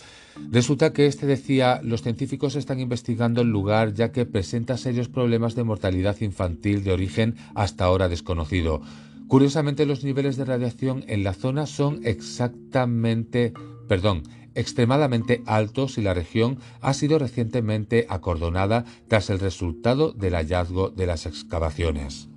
Resulta 0.53 0.93
que 0.93 1.07
este 1.07 1.27
decía 1.27 1.81
los 1.83 2.03
científicos 2.03 2.55
están 2.55 2.79
investigando 2.79 3.41
el 3.41 3.49
lugar 3.49 3.95
ya 3.95 4.13
que 4.13 4.25
presenta 4.25 4.77
serios 4.77 5.09
problemas 5.09 5.57
de 5.57 5.65
mortalidad 5.65 6.21
infantil 6.21 6.85
de 6.85 6.93
origen 6.93 7.35
hasta 7.57 7.87
ahora 7.87 8.09
desconocido. 8.09 8.83
Curiosamente 9.27 9.85
los 9.85 10.05
niveles 10.05 10.37
de 10.37 10.45
radiación 10.45 11.05
en 11.09 11.25
la 11.25 11.35
zona 11.35 11.67
son 11.67 12.01
exactamente, 12.05 13.53
perdón, 13.89 14.23
extremadamente 14.55 15.43
altos 15.45 15.99
y 15.99 16.03
la 16.03 16.15
región 16.15 16.59
ha 16.81 16.95
sido 16.95 17.19
recientemente 17.19 18.07
acordonada 18.09 18.85
tras 19.09 19.29
el 19.29 19.41
resultado 19.41 20.13
del 20.13 20.35
hallazgo 20.35 20.91
de 20.91 21.07
las 21.07 21.27
excavaciones. 21.27 22.29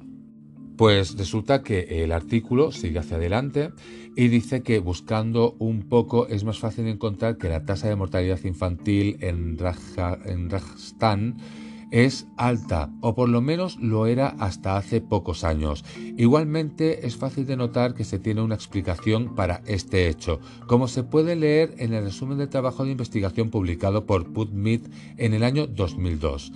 Pues 0.78 1.18
resulta 1.18 1.62
que 1.62 2.04
el 2.04 2.12
artículo 2.12 2.72
sigue 2.72 3.00
hacia 3.00 3.18
adelante 3.18 3.72
y 4.16 4.28
dice 4.28 4.64
que 4.64 4.80
buscando 4.80 5.56
un 5.60 5.84
poco 5.84 6.28
es 6.28 6.44
más 6.44 6.60
fácil 6.60 6.88
encontrar 6.88 7.38
que 7.38 7.50
la 7.50 7.66
tasa 7.66 7.88
de 7.88 7.96
mortalidad 7.96 8.40
infantil 8.44 9.18
en, 9.22 9.58
Rajasthan 9.58 11.38
es 11.92 12.26
alta, 12.38 12.90
o 13.02 13.14
por 13.14 13.28
lo 13.28 13.42
menos 13.42 13.78
lo 13.80 14.08
era 14.08 14.30
hasta 14.40 14.78
hace 14.78 15.02
pocos 15.02 15.44
años. 15.44 15.84
Igualmente 16.18 17.06
es 17.06 17.18
fácil 17.18 17.46
de 17.46 17.58
notar 17.58 17.94
que 17.94 18.06
se 18.06 18.18
tiene 18.18 18.42
una 18.42 18.56
explicación 18.56 19.36
para 19.36 19.62
este 19.68 20.08
hecho, 20.08 20.40
como 20.68 20.88
se 20.88 21.04
puede 21.04 21.36
leer 21.36 21.76
en 21.78 21.94
el 21.94 22.06
resumen 22.06 22.38
del 22.38 22.50
trabajo 22.50 22.86
de 22.86 22.92
investigación 22.92 23.50
publicado 23.50 24.06
por 24.06 24.32
PubMed 24.32 24.82
en 25.18 25.34
el 25.34 25.44
año 25.44 25.68
2002. 25.68 26.54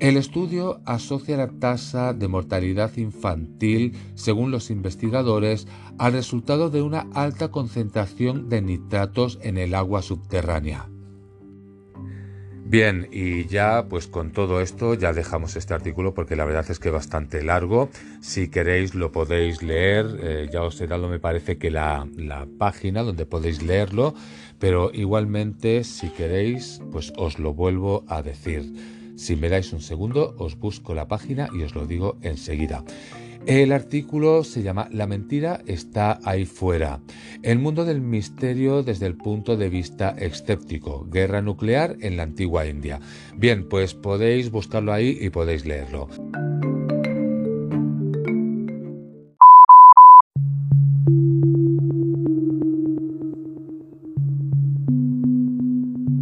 El 0.00 0.16
estudio 0.16 0.80
asocia 0.84 1.36
la 1.36 1.48
tasa 1.48 2.14
de 2.14 2.28
mortalidad 2.28 2.96
infantil, 2.98 3.96
según 4.14 4.52
los 4.52 4.70
investigadores, 4.70 5.66
al 5.98 6.12
resultado 6.12 6.70
de 6.70 6.82
una 6.82 7.08
alta 7.14 7.48
concentración 7.48 8.48
de 8.48 8.62
nitratos 8.62 9.40
en 9.42 9.58
el 9.58 9.74
agua 9.74 10.02
subterránea. 10.02 10.88
Bien, 12.64 13.08
y 13.10 13.46
ya 13.46 13.86
pues 13.88 14.06
con 14.06 14.30
todo 14.30 14.60
esto 14.60 14.94
ya 14.94 15.12
dejamos 15.12 15.56
este 15.56 15.74
artículo 15.74 16.14
porque 16.14 16.36
la 16.36 16.44
verdad 16.44 16.70
es 16.70 16.78
que 16.78 16.88
es 16.88 16.94
bastante 16.94 17.42
largo. 17.42 17.88
Si 18.20 18.50
queréis 18.50 18.94
lo 18.94 19.10
podéis 19.10 19.62
leer, 19.64 20.06
eh, 20.22 20.48
ya 20.52 20.62
os 20.62 20.80
he 20.80 20.86
dado 20.86 21.08
me 21.08 21.18
parece 21.18 21.58
que 21.58 21.72
la, 21.72 22.06
la 22.14 22.46
página 22.58 23.02
donde 23.02 23.26
podéis 23.26 23.62
leerlo, 23.62 24.14
pero 24.60 24.92
igualmente 24.92 25.82
si 25.82 26.10
queréis 26.10 26.80
pues 26.92 27.12
os 27.16 27.40
lo 27.40 27.52
vuelvo 27.52 28.04
a 28.06 28.22
decir. 28.22 28.97
Si 29.18 29.34
me 29.34 29.48
dais 29.48 29.72
un 29.72 29.80
segundo, 29.82 30.36
os 30.38 30.54
busco 30.56 30.94
la 30.94 31.08
página 31.08 31.50
y 31.52 31.62
os 31.62 31.74
lo 31.74 31.86
digo 31.86 32.16
enseguida. 32.22 32.84
El 33.46 33.72
artículo 33.72 34.44
se 34.44 34.62
llama 34.62 34.88
La 34.92 35.08
mentira 35.08 35.60
está 35.66 36.20
ahí 36.22 36.44
fuera. 36.44 37.00
El 37.42 37.58
mundo 37.58 37.84
del 37.84 38.00
misterio 38.00 38.84
desde 38.84 39.06
el 39.06 39.16
punto 39.16 39.56
de 39.56 39.68
vista 39.68 40.10
escéptico. 40.10 41.04
Guerra 41.10 41.42
nuclear 41.42 41.96
en 42.00 42.16
la 42.16 42.22
antigua 42.22 42.66
India. 42.68 43.00
Bien, 43.36 43.68
pues 43.68 43.92
podéis 43.94 44.52
buscarlo 44.52 44.92
ahí 44.92 45.18
y 45.20 45.30
podéis 45.30 45.66
leerlo. 45.66 46.08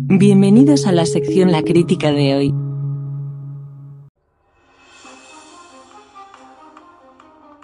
Bienvenidos 0.09 0.86
a 0.86 0.92
la 0.92 1.05
sección 1.05 1.53
La 1.53 1.62
Crítica 1.62 2.11
de 2.11 2.34
hoy. 2.34 2.65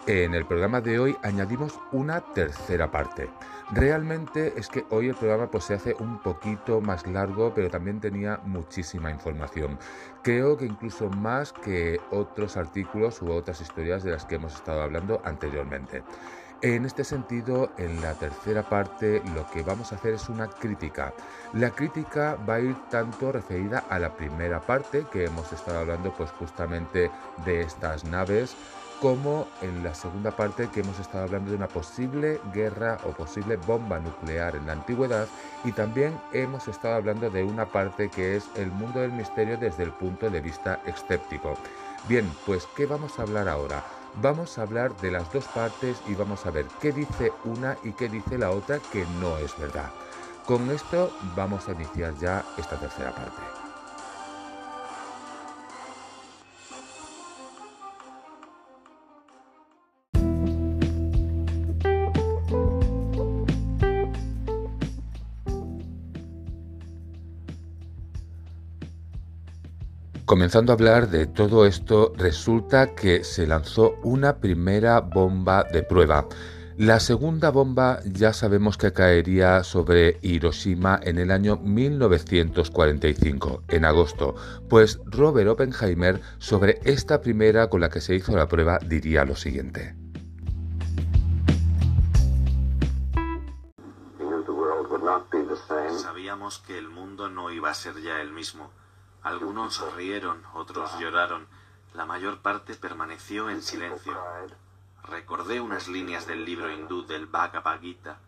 En 0.09 0.35
el 0.35 0.45
programa 0.45 0.81
de 0.81 0.99
hoy 0.99 1.17
añadimos 1.23 1.79
una 1.93 2.21
tercera 2.21 2.91
parte. 2.91 3.31
Realmente 3.71 4.53
es 4.57 4.69
que 4.69 4.85
hoy 4.91 5.09
el 5.09 5.15
programa 5.15 5.49
pues, 5.49 5.63
se 5.63 5.75
hace 5.75 5.95
un 6.01 6.21
poquito 6.21 6.81
más 6.81 7.07
largo, 7.07 7.53
pero 7.55 7.71
también 7.71 8.01
tenía 8.01 8.41
muchísima 8.45 9.13
información. 9.13 9.79
Creo 10.23 10.57
que 10.57 10.67
incluso 10.67 11.09
más 11.09 11.53
que 11.53 12.01
otros 12.11 12.57
artículos 12.57 13.23
u 13.23 13.31
otras 13.31 13.61
historias 13.61 14.03
de 14.03 14.11
las 14.11 14.25
que 14.25 14.35
hemos 14.35 14.55
estado 14.55 14.83
hablando 14.83 15.23
anteriormente. 15.25 16.03
En 16.63 16.85
este 16.85 17.05
sentido, 17.05 17.71
en 17.79 18.01
la 18.01 18.15
tercera 18.15 18.69
parte 18.69 19.23
lo 19.37 19.49
que 19.51 19.63
vamos 19.63 19.93
a 19.93 19.97
hacer 19.97 20.15
es 20.15 20.29
una 20.29 20.49
crítica. 20.49 21.13
La 21.55 21.71
crítica 21.71 22.37
va 22.49 22.55
a 22.55 22.61
ir 22.61 22.77
tanto 22.91 23.31
referida 23.31 23.85
a 23.89 24.01
la 24.01 24.17
primera 24.17 24.61
parte 24.61 25.05
que 25.13 25.27
hemos 25.27 25.53
estado 25.53 25.79
hablando 25.79 26.13
pues 26.13 26.31
justamente 26.33 27.09
de 27.45 27.61
estas 27.63 28.05
naves 28.05 28.57
como 29.03 29.49
en 29.63 29.83
la 29.83 29.97
segunda 29.97 30.31
parte 30.31 30.69
que 30.69 30.79
hemos 30.79 31.01
estado 31.01 31.25
hablando 31.25 31.51
de 31.51 31.57
una 31.57 31.67
posible 31.67 32.41
guerra 32.55 32.99
o 33.05 33.11
posible 33.11 33.57
bomba 33.57 33.99
nuclear 33.99 34.55
en 34.55 34.69
la 34.69 34.75
antigüedad 34.75 35.27
y 35.65 35.73
también 35.73 36.17
hemos 36.33 36.69
estado 36.69 36.95
hablando 36.95 37.29
de 37.29 37.43
una 37.43 37.67
parte 37.67 38.11
que 38.11 38.37
es 38.37 38.49
el 38.55 38.71
mundo 38.71 39.01
del 39.01 39.11
misterio 39.11 39.59
desde 39.59 39.83
el 39.83 39.91
punto 39.91 40.31
de 40.31 40.41
vista 40.41 40.81
escéptico. 40.87 41.59
Bien, 42.09 42.33
pues 42.47 42.69
¿qué 42.77 42.87
vamos 42.87 43.19
a 43.19 43.23
hablar 43.23 43.49
ahora? 43.49 43.85
Vamos 44.21 44.57
a 44.57 44.63
hablar 44.63 44.97
de 44.99 45.11
las 45.11 45.33
dos 45.33 45.47
partes 45.49 46.01
y 46.07 46.15
vamos 46.15 46.47
a 46.47 46.53
ver 46.53 46.67
qué 46.81 46.93
dice 46.93 47.33
una 47.45 47.77
y 47.83 47.95
qué 47.95 48.09
dice 48.09 48.39
la 48.39 48.53
otra 48.53 48.79
que 48.93 49.05
no 49.21 49.37
es 49.39 49.59
verdad. 49.59 49.91
Con 50.47 50.71
esto 50.71 51.13
vamos 51.35 51.69
a 51.69 51.73
iniciar 51.73 52.15
ya 52.21 52.45
esta 52.57 52.79
tercera 52.79 53.13
parte. 53.13 53.62
Comenzando 70.33 70.73
a 70.73 70.77
hablar 70.77 71.11
de 71.11 71.27
todo 71.27 71.67
esto, 71.67 72.15
resulta 72.17 72.95
que 72.95 73.23
se 73.23 73.47
lanzó 73.47 73.97
una 74.03 74.39
primera 74.39 75.01
bomba 75.01 75.63
de 75.63 75.83
prueba. 75.83 76.27
La 76.79 77.01
segunda 77.01 77.51
bomba 77.51 78.01
ya 78.07 78.33
sabemos 78.33 78.79
que 78.79 78.95
caería 78.95 79.63
sobre 79.63 80.17
Hiroshima 80.23 80.99
en 81.03 81.19
el 81.19 81.33
año 81.33 81.59
1945, 81.59 83.65
en 83.69 83.85
agosto, 83.85 84.35
pues 84.71 85.01
Robert 85.05 85.51
Oppenheimer 85.51 86.23
sobre 86.39 86.81
esta 86.85 87.21
primera 87.21 87.69
con 87.69 87.83
la 87.83 87.91
que 87.91 88.01
se 88.01 88.15
hizo 88.15 88.35
la 88.35 88.49
prueba 88.49 88.79
diría 88.79 89.27
lo 89.27 89.37
siguiente. 89.37 89.95
Sabíamos 95.99 96.61
que 96.61 96.79
el 96.79 96.89
mundo 96.89 97.29
no 97.29 97.51
iba 97.51 97.69
a 97.69 97.75
ser 97.75 98.01
ya 98.01 98.23
el 98.23 98.33
mismo. 98.33 98.71
Algunos 99.23 99.81
rieron, 99.95 100.43
otros 100.55 100.99
lloraron. 100.99 101.47
La 101.95 102.07
mayor 102.07 102.41
parte 102.41 102.75
permaneció 102.75 103.51
en 103.51 103.63
silencio. 103.63 104.17
Recordé 105.05 105.61
unas 105.61 105.89
líneas 105.89 106.27
del 106.27 106.45
libro 106.45 106.73
hindú 106.73 107.07
del 107.07 107.27
Bhagavad 107.27 107.81
Gita. 107.81 108.19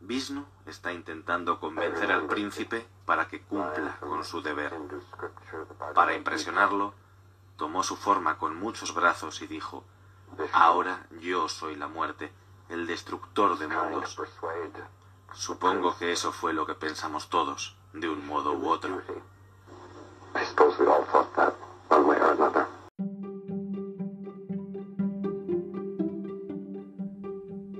Vishnu 0.00 0.44
está 0.66 0.92
intentando 0.92 1.60
convencer 1.60 2.10
al 2.10 2.26
príncipe 2.26 2.86
para 3.06 3.28
que 3.28 3.42
cumpla 3.42 3.96
con 4.00 4.24
su 4.24 4.42
deber. 4.42 4.72
Para 5.94 6.14
impresionarlo, 6.14 6.94
tomó 7.56 7.84
su 7.84 7.96
forma 7.96 8.38
con 8.38 8.56
muchos 8.56 8.94
brazos 8.94 9.42
y 9.42 9.46
dijo, 9.46 9.84
Ahora 10.52 11.06
yo 11.20 11.48
soy 11.48 11.76
la 11.76 11.86
muerte, 11.86 12.32
el 12.68 12.86
destructor 12.86 13.58
de 13.58 13.68
mundos. 13.68 14.18
Supongo 15.34 15.96
que 15.96 16.12
eso 16.12 16.32
fue 16.32 16.52
lo 16.52 16.66
que 16.66 16.74
pensamos 16.74 17.28
todos, 17.28 17.76
de 17.92 18.08
un 18.08 18.26
modo 18.26 18.54
u 18.54 18.68
otro. 18.68 19.02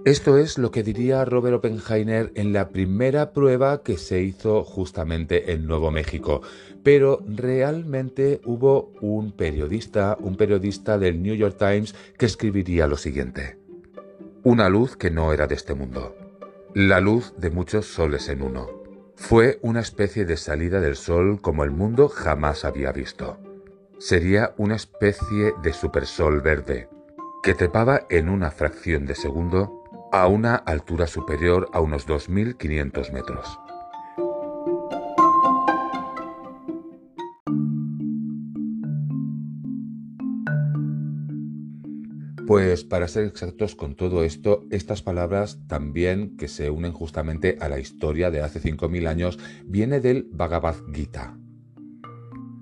Esto 0.05 0.37
es 0.37 0.59
lo 0.59 0.73
que 0.73 0.83
diría 0.83 1.25
Robert 1.25 1.55
Oppenheimer 1.55 2.33
en 2.35 2.53
la 2.53 2.71
primera 2.71 3.33
prueba 3.33 3.85
que 3.85 3.97
se 3.97 4.21
hizo 4.21 4.65
justamente 4.65 5.53
en 5.53 5.67
Nuevo 5.69 5.93
México. 5.93 6.43
Pero 6.83 7.23
realmente 7.25 8.41
hubo 8.45 8.93
un 9.01 9.31
periodista, 9.31 10.17
un 10.19 10.37
periodista 10.37 10.99
del 10.99 11.23
New 11.23 11.37
York 11.37 11.57
Times, 11.57 11.95
que 12.19 12.27
escribiría 12.27 12.89
lo 12.89 12.97
siguiente. 12.97 13.59
Una 14.43 14.69
luz 14.69 14.97
que 14.97 15.13
no 15.13 15.33
era 15.33 15.47
de 15.47 15.55
este 15.55 15.75
mundo. 15.75 16.17
La 16.75 16.99
luz 16.99 17.33
de 17.39 17.51
muchos 17.51 17.87
soles 17.87 18.29
en 18.29 18.43
uno. 18.43 18.82
Fue 19.23 19.61
una 19.63 19.79
especie 19.79 20.25
de 20.25 20.37
salida 20.37 20.81
del 20.81 20.97
sol 20.97 21.41
como 21.41 21.63
el 21.63 21.71
mundo 21.71 22.09
jamás 22.09 22.65
había 22.65 22.91
visto. 22.91 23.39
Sería 23.99 24.53
una 24.59 24.75
especie 24.75 25.55
de 25.63 25.73
supersol 25.73 26.41
verde, 26.41 26.89
que 27.41 27.55
trepaba 27.55 28.03
en 28.11 28.29
una 28.29 28.51
fracción 28.51 29.07
de 29.07 29.15
segundo 29.15 29.85
a 30.11 30.27
una 30.27 30.57
altura 30.57 31.07
superior 31.07 31.71
a 31.73 31.81
unos 31.81 32.07
2.500 32.09 33.13
metros. 33.13 33.61
Pues 42.53 42.85
para 42.85 43.09
ser 43.09 43.25
exactos 43.25 43.75
con 43.75 43.95
todo 43.95 44.25
esto, 44.25 44.67
estas 44.71 45.01
palabras 45.01 45.59
también 45.69 46.37
que 46.37 46.49
se 46.49 46.69
unen 46.69 46.93
justamente 46.93 47.57
a 47.63 47.71
la 47.71 47.79
historia 47.79 48.31
de 48.31 48.43
hace 48.43 48.61
5.000 48.61 49.09
años, 49.09 49.39
viene 49.65 50.01
del 50.01 50.29
Bhagavad 50.31 50.75
Gita. 50.93 51.35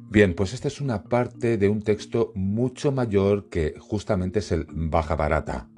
Bien, 0.09 0.35
pues 0.35 0.55
esta 0.55 0.69
es 0.69 0.81
una 0.81 1.03
parte 1.03 1.59
de 1.59 1.69
un 1.69 1.83
texto 1.83 2.31
mucho 2.37 2.93
mayor 2.93 3.49
que 3.49 3.75
justamente 3.81 4.39
es 4.39 4.53
el 4.53 4.65
Bhagavata. 4.71 5.69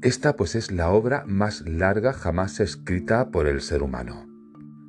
Esta 0.00 0.34
pues 0.34 0.54
es 0.54 0.70
la 0.72 0.88
obra 0.88 1.24
más 1.26 1.60
larga 1.68 2.14
jamás 2.14 2.58
escrita 2.58 3.30
por 3.30 3.46
el 3.46 3.60
ser 3.60 3.82
humano. 3.82 4.26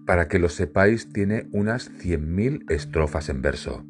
Para 0.08 0.30
que 0.30 0.40
lo 0.40 0.48
sepáis, 0.48 1.12
tiene 1.12 1.50
unas 1.52 1.92
100.000 1.92 2.72
estrofas 2.72 3.28
en 3.28 3.42
verso. 3.42 3.84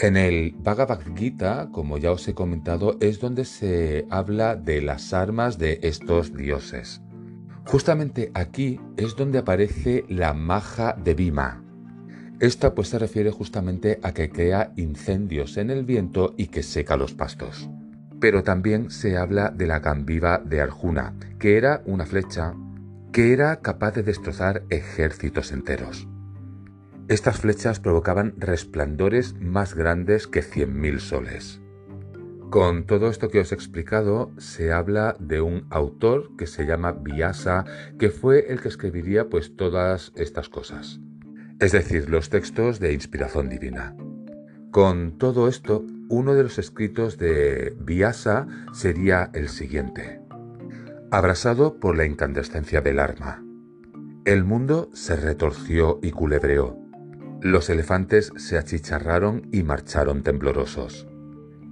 En 0.00 0.16
el 0.16 0.54
Bhagavad 0.58 1.00
Gita, 1.14 1.68
como 1.70 1.98
ya 1.98 2.10
os 2.10 2.26
he 2.26 2.34
comentado, 2.34 2.96
es 3.00 3.20
donde 3.20 3.44
se 3.44 4.06
habla 4.10 4.56
de 4.56 4.80
las 4.80 5.12
armas 5.12 5.58
de 5.58 5.78
estos 5.82 6.34
dioses. 6.34 7.02
Justamente 7.66 8.30
aquí 8.34 8.80
es 8.96 9.14
donde 9.14 9.38
aparece 9.38 10.04
la 10.08 10.32
maja 10.32 10.94
de 10.94 11.14
Bhima. 11.14 11.62
Esta 12.40 12.74
pues 12.74 12.88
se 12.88 12.98
refiere 12.98 13.30
justamente 13.30 14.00
a 14.02 14.12
que 14.12 14.30
crea 14.30 14.72
incendios 14.76 15.58
en 15.58 15.70
el 15.70 15.84
viento 15.84 16.34
y 16.38 16.46
que 16.46 16.62
seca 16.62 16.96
los 16.96 17.12
pastos 17.12 17.68
pero 18.20 18.44
también 18.44 18.90
se 18.90 19.16
habla 19.16 19.50
de 19.50 19.66
la 19.66 19.80
Gambiva 19.80 20.38
de 20.38 20.60
Arjuna, 20.60 21.14
que 21.38 21.56
era 21.56 21.82
una 21.86 22.06
flecha 22.06 22.54
que 23.12 23.32
era 23.32 23.56
capaz 23.56 23.92
de 23.92 24.04
destrozar 24.04 24.62
ejércitos 24.68 25.50
enteros. 25.50 26.06
Estas 27.10 27.40
flechas 27.40 27.80
provocaban 27.80 28.34
resplandores 28.38 29.34
más 29.40 29.74
grandes 29.74 30.28
que 30.28 30.44
100.000 30.44 31.00
soles. 31.00 31.60
Con 32.50 32.86
todo 32.86 33.10
esto 33.10 33.30
que 33.30 33.40
os 33.40 33.50
he 33.50 33.56
explicado, 33.56 34.30
se 34.38 34.72
habla 34.72 35.16
de 35.18 35.40
un 35.40 35.66
autor 35.70 36.36
que 36.36 36.46
se 36.46 36.66
llama 36.66 36.92
Vyasa, 36.92 37.64
que 37.98 38.10
fue 38.10 38.52
el 38.52 38.60
que 38.60 38.68
escribiría 38.68 39.28
pues 39.28 39.56
todas 39.56 40.12
estas 40.14 40.48
cosas, 40.48 41.00
es 41.58 41.72
decir, 41.72 42.08
los 42.08 42.30
textos 42.30 42.78
de 42.78 42.92
inspiración 42.92 43.48
divina. 43.48 43.96
Con 44.70 45.18
todo 45.18 45.48
esto, 45.48 45.84
uno 46.08 46.34
de 46.34 46.44
los 46.44 46.60
escritos 46.60 47.18
de 47.18 47.74
Vyasa 47.80 48.46
sería 48.72 49.32
el 49.34 49.48
siguiente. 49.48 50.20
Abrasado 51.10 51.80
por 51.80 51.96
la 51.96 52.04
incandescencia 52.04 52.80
del 52.82 53.00
arma, 53.00 53.42
el 54.24 54.44
mundo 54.44 54.90
se 54.92 55.16
retorció 55.16 55.98
y 56.02 56.12
culebreó. 56.12 56.79
Los 57.42 57.70
elefantes 57.70 58.32
se 58.36 58.58
achicharraron 58.58 59.48
y 59.50 59.62
marcharon 59.62 60.22
temblorosos. 60.22 61.08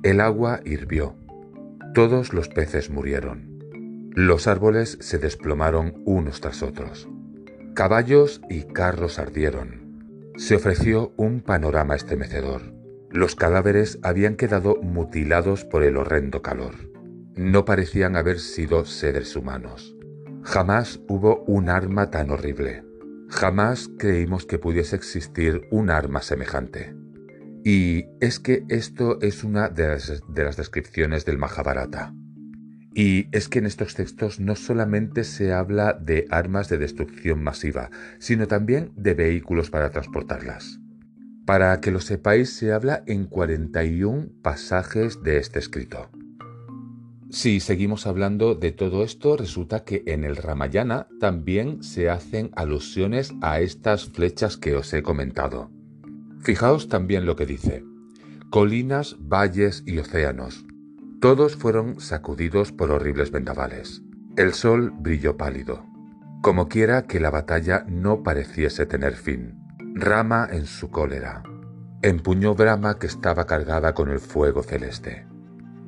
El 0.03 0.21
agua 0.21 0.61
hirvió. 0.65 1.15
Todos 1.93 2.33
los 2.33 2.49
peces 2.49 2.89
murieron. 2.89 3.59
Los 4.15 4.47
árboles 4.47 4.97
se 5.01 5.19
desplomaron 5.19 6.03
unos 6.07 6.41
tras 6.41 6.63
otros. 6.63 7.07
Caballos 7.75 8.41
y 8.49 8.63
carros 8.63 9.19
ardieron. 9.19 10.33
Se 10.37 10.57
ofreció 10.57 11.13
un 11.17 11.43
panorama 11.43 11.97
estremecedor. 11.97 12.63
Los 13.11 13.35
cadáveres 13.35 13.99
habían 14.03 14.37
quedado 14.37 14.77
mutilados 14.81 15.67
por 15.67 15.83
el 15.83 15.99
horrendo 15.99 16.41
calor. 16.41 16.75
No 17.37 17.67
parecían 17.67 18.17
haber 18.17 18.39
sido 18.39 18.87
seres 18.87 19.37
humanos. 19.37 19.95
Jamás 20.45 21.01
hubo 21.09 21.45
un 21.45 21.69
arma 21.69 22.11
tan 22.11 22.31
horrible. 22.31 22.88
Jamás 23.29 23.91
creímos 23.99 24.47
que 24.47 24.59
pudiese 24.59 24.97
existir 24.97 25.63
un 25.71 25.91
arma 25.91 26.23
semejante. 26.23 26.95
Y 27.65 28.07
es 28.21 28.41
que 28.41 28.65
esto 28.69 29.21
es 29.21 29.45
una 29.45 29.69
de 29.69 29.89
las, 29.89 30.23
de 30.29 30.45
las, 30.45 30.57
descripciones 30.57 31.27
del 31.27 31.37
Mahabharata. 31.37 32.15
Y 32.95 33.29
es 33.31 33.49
que 33.49 33.59
en 33.59 33.67
estos 33.67 33.95
textos 33.95 34.41
no 34.41 34.57
solamente 34.57 35.25
se 35.25 35.53
habla 35.53 35.93
de 35.93 36.27
armas 36.31 36.69
de 36.69 36.79
destrucción 36.79 37.43
masiva, 37.43 37.91
sino 38.19 38.49
también 38.49 38.93
de 38.97 39.15
vehículos 39.15 39.71
para 39.71 39.91
transportarlas. 39.91 40.81
Para 41.45 41.81
que 41.81 41.91
lo 41.91 42.01
sepáis, 42.01 42.57
se 42.57 42.73
habla 42.73 43.03
en 43.07 43.27
41 43.27 44.29
pasajes 44.43 45.23
de 45.23 45.39
este 45.39 45.59
escrito. 45.59 46.11
Si 47.31 47.61
seguimos 47.61 48.07
hablando 48.07 48.55
de 48.55 48.73
todo 48.73 49.05
esto, 49.05 49.37
resulta 49.37 49.85
que 49.85 50.03
en 50.07 50.25
el 50.25 50.37
Ramayana 50.37 51.09
también 51.21 51.83
se 51.83 52.09
hacen 52.09 52.51
alusiones 52.57 53.35
a 53.43 53.61
estas 53.61 54.09
flechas 54.09 54.57
que 54.57 54.75
os 54.75 54.93
he 54.95 55.03
comentado. 55.03 55.71
Fijaos 56.41 56.89
también 56.89 57.27
lo 57.27 57.37
que 57.37 57.45
dice. 57.45 57.85
Colinas, 58.49 59.17
valles 59.21 59.83
y 59.85 59.99
océanos. 59.99 60.65
Todos 61.21 61.57
fueron 61.57 62.01
sacudidos 62.01 62.73
por 62.73 62.91
horribles 62.91 63.31
vendavales. 63.31 64.03
El 64.37 64.55
sol 64.55 64.91
brilló 64.99 65.37
pálido. 65.37 65.85
Como 66.43 66.69
quiera 66.69 67.03
que 67.03 67.21
la 67.21 67.31
batalla 67.31 67.85
no 67.89 68.23
pareciese 68.23 68.87
tener 68.87 69.17
fin. 69.17 69.55
Rama 69.95 70.49
en 70.51 70.65
su 70.65 70.91
cólera. 70.91 71.43
Empuñó 72.01 72.55
Brahma 72.55 72.99
que 72.99 73.09
estaba 73.09 73.45
cargada 73.45 73.93
con 73.93 74.09
el 74.09 74.21
fuego 74.21 74.63
celeste. 74.63 75.27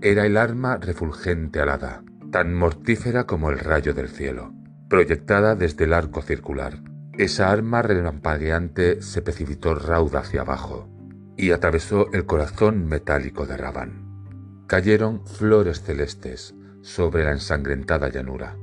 Era 0.02 0.24
el 0.24 0.38
arma 0.38 0.78
refulgente 0.78 1.60
alada, 1.60 2.02
tan 2.32 2.54
mortífera 2.54 3.24
como 3.24 3.50
el 3.50 3.58
rayo 3.58 3.92
del 3.92 4.08
cielo, 4.08 4.54
proyectada 4.88 5.54
desde 5.54 5.84
el 5.84 5.92
arco 5.92 6.22
circular. 6.22 6.82
Esa 7.18 7.50
arma 7.50 7.82
relampagueante 7.82 9.02
se 9.02 9.20
precipitó 9.20 9.74
rauda 9.74 10.20
hacia 10.20 10.40
abajo 10.40 10.88
y 11.36 11.50
atravesó 11.50 12.10
el 12.14 12.24
corazón 12.24 12.86
metálico 12.86 13.44
de 13.44 13.58
Ravan. 13.58 14.64
Cayeron 14.66 15.26
flores 15.26 15.82
celestes 15.82 16.54
sobre 16.80 17.24
la 17.24 17.32
ensangrentada 17.32 18.08
llanura. 18.08 18.56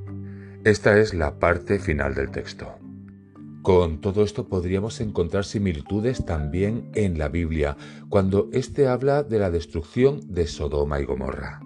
Esta 0.63 0.97
es 0.97 1.13
la 1.13 1.37
parte 1.37 1.77
final 1.77 2.15
del 2.15 2.31
texto. 2.31 2.79
Con 3.67 3.99
todo 3.99 4.23
esto 4.23 4.47
podríamos 4.47 5.01
encontrar 5.01 5.43
similitudes 5.43 6.23
también 6.23 6.89
en 6.95 7.17
la 7.17 7.27
Biblia, 7.27 7.75
cuando 8.07 8.47
éste 8.53 8.87
habla 8.87 9.23
de 9.23 9.39
la 9.39 9.51
destrucción 9.51 10.21
de 10.33 10.47
Sodoma 10.47 11.01
y 11.01 11.03
Gomorra. 11.03 11.59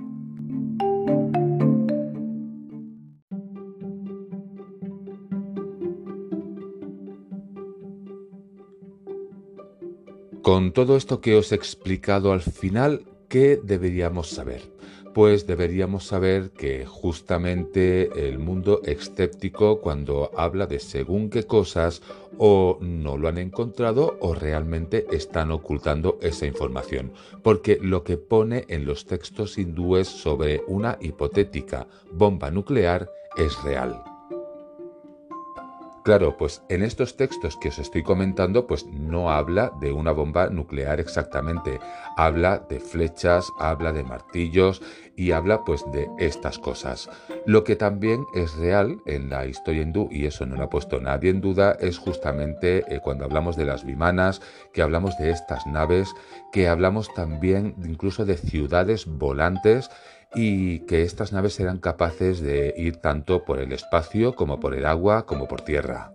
Con 10.42 10.74
todo 10.74 10.98
esto 10.98 11.22
que 11.22 11.36
os 11.36 11.52
he 11.52 11.56
explicado 11.56 12.32
al 12.32 12.42
final, 12.42 13.06
¿qué 13.30 13.62
deberíamos 13.64 14.28
saber? 14.28 14.64
Pues 15.14 15.46
deberíamos 15.46 16.06
saber 16.06 16.52
que 16.52 16.86
justamente 16.86 18.30
el 18.30 18.40
mundo 18.40 18.82
escéptico 18.86 19.82
cuando 19.82 20.32
habla 20.38 20.68
de 20.68 20.80
según 20.80 21.30
qué 21.30 21.44
cosas 21.44 22.02
o 22.38 22.78
no 22.80 23.18
lo 23.18 23.28
han 23.28 23.38
encontrado 23.38 24.18
o 24.22 24.34
realmente 24.34 25.06
están 25.12 25.52
ocultando 25.52 26.18
esa 26.22 26.46
información, 26.46 27.12
porque 27.44 27.78
lo 27.82 28.06
que 28.06 28.16
pone 28.16 28.64
en 28.70 28.86
los 28.86 29.06
textos 29.06 29.58
hindúes 29.58 30.08
sobre 30.08 30.64
una 30.68 30.98
hipotética 31.02 31.88
bomba 32.14 32.50
nuclear 32.50 33.10
es 33.36 33.62
real. 33.64 34.11
Claro, 36.04 36.36
pues 36.36 36.64
en 36.70 36.82
estos 36.82 37.16
textos 37.16 37.58
que 37.58 37.70
os 37.70 37.78
estoy 37.78 38.02
comentando, 38.02 38.66
pues 38.66 38.88
no 38.88 39.30
habla 39.30 39.72
de 39.80 39.94
una 39.94 40.12
bomba 40.12 40.50
nuclear 40.50 41.00
exactamente, 41.00 41.80
habla 42.18 42.58
de 42.58 42.80
flechas, 42.80 43.52
habla 43.60 43.94
de 43.94 44.04
martillos 44.04 44.82
y 45.16 45.30
habla 45.30 45.64
pues 45.64 45.86
de 45.92 46.10
estas 46.18 46.58
cosas. 46.58 47.08
Lo 47.46 47.64
que 47.64 47.76
también 47.76 48.26
es 48.34 48.56
real 48.56 49.00
en 49.06 49.30
la 49.30 49.46
historia 49.46 49.84
hindú, 49.84 50.10
y 50.12 50.26
eso 50.26 50.48
no 50.48 50.56
lo 50.56 50.64
ha 50.64 50.70
puesto 50.72 51.00
nadie 51.00 51.30
en 51.30 51.40
duda, 51.40 51.78
es 51.80 52.00
justamente 52.00 52.84
eh, 52.88 53.00
cuando 53.00 53.26
hablamos 53.26 53.56
de 53.56 53.66
las 53.66 53.86
vimanas, 53.86 54.42
que 54.74 54.82
hablamos 54.82 55.16
de 55.20 55.30
estas 55.30 55.68
naves, 55.68 56.12
que 56.52 56.68
hablamos 56.68 57.14
también 57.14 57.76
incluso 57.86 58.26
de 58.26 58.38
ciudades 58.38 59.06
volantes 59.06 59.92
y 60.34 60.80
que 60.86 61.04
estas 61.04 61.34
naves 61.34 61.60
eran 61.60 61.80
capaces 61.80 62.42
de 62.42 62.74
ir 62.78 62.98
tanto 62.98 63.44
por 63.44 63.60
el 63.60 63.72
espacio 63.74 64.36
como 64.36 64.60
por 64.60 64.74
el 64.74 64.86
agua 64.86 65.26
como 65.26 65.48
por 65.48 65.62
tierra. 65.62 66.14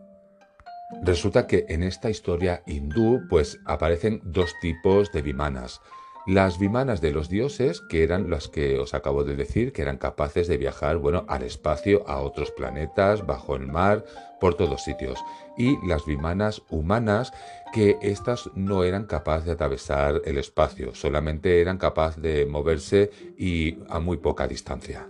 Resulta 1.03 1.47
que 1.47 1.67
en 1.69 1.83
esta 1.83 2.11
historia 2.11 2.63
hindú 2.67 3.23
pues 3.29 3.59
aparecen 3.67 4.21
dos 4.25 4.55
tipos 4.61 5.11
de 5.13 5.23
vimanas. 5.23 5.81
Las 6.27 6.59
vimanas 6.59 7.01
de 7.01 7.13
los 7.13 7.29
dioses, 7.29 7.81
que 7.89 8.03
eran 8.03 8.31
las 8.31 8.49
que 8.49 8.81
os 8.81 8.95
acabo 8.95 9.23
de 9.23 9.37
decir, 9.37 9.73
que 9.73 9.83
eran 9.83 9.97
capaces 9.97 10.49
de 10.49 10.57
viajar, 10.57 10.97
bueno, 10.97 11.25
al 11.29 11.45
espacio, 11.45 12.03
a 12.09 12.21
otros 12.21 12.51
planetas, 12.51 13.25
bajo 13.25 13.55
el 13.55 13.69
mar, 13.69 14.05
por 14.41 14.55
todos 14.55 14.83
sitios. 14.83 15.21
Y 15.57 15.77
las 15.87 16.05
vimanas 16.05 16.63
humanas, 16.69 17.33
que 17.73 17.99
estas 18.03 18.51
no 18.55 18.85
eran 18.85 19.07
capaces 19.07 19.47
de 19.47 19.53
atravesar 19.53 20.23
el 20.25 20.39
espacio, 20.39 20.95
solamente 20.95 21.61
eran 21.61 21.79
capaces 21.79 22.23
de 22.23 22.47
moverse 22.47 23.11
y 23.37 23.79
a 23.89 24.01
muy 24.01 24.17
poca 24.17 24.49
distancia. 24.49 25.09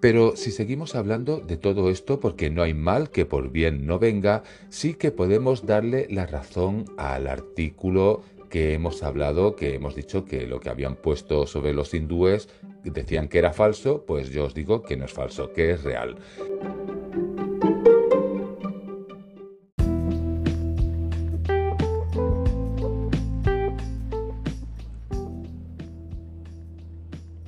Pero 0.00 0.36
si 0.36 0.52
seguimos 0.52 0.94
hablando 0.94 1.40
de 1.40 1.56
todo 1.56 1.90
esto, 1.90 2.20
porque 2.20 2.50
no 2.50 2.62
hay 2.62 2.72
mal 2.72 3.10
que 3.10 3.26
por 3.26 3.50
bien 3.50 3.86
no 3.86 3.98
venga, 3.98 4.44
sí 4.68 4.94
que 4.94 5.10
podemos 5.10 5.66
darle 5.66 6.06
la 6.08 6.26
razón 6.26 6.84
al 6.96 7.26
artículo 7.26 8.22
que 8.48 8.74
hemos 8.74 9.02
hablado, 9.02 9.56
que 9.56 9.74
hemos 9.74 9.94
dicho 9.94 10.24
que 10.24 10.46
lo 10.46 10.60
que 10.60 10.70
habían 10.70 10.94
puesto 10.94 11.46
sobre 11.46 11.74
los 11.74 11.92
hindúes 11.94 12.48
decían 12.84 13.28
que 13.28 13.38
era 13.38 13.52
falso, 13.52 14.04
pues 14.06 14.30
yo 14.30 14.44
os 14.44 14.54
digo 14.54 14.82
que 14.82 14.96
no 14.96 15.04
es 15.04 15.12
falso, 15.12 15.52
que 15.52 15.72
es 15.72 15.82
real. 15.82 16.16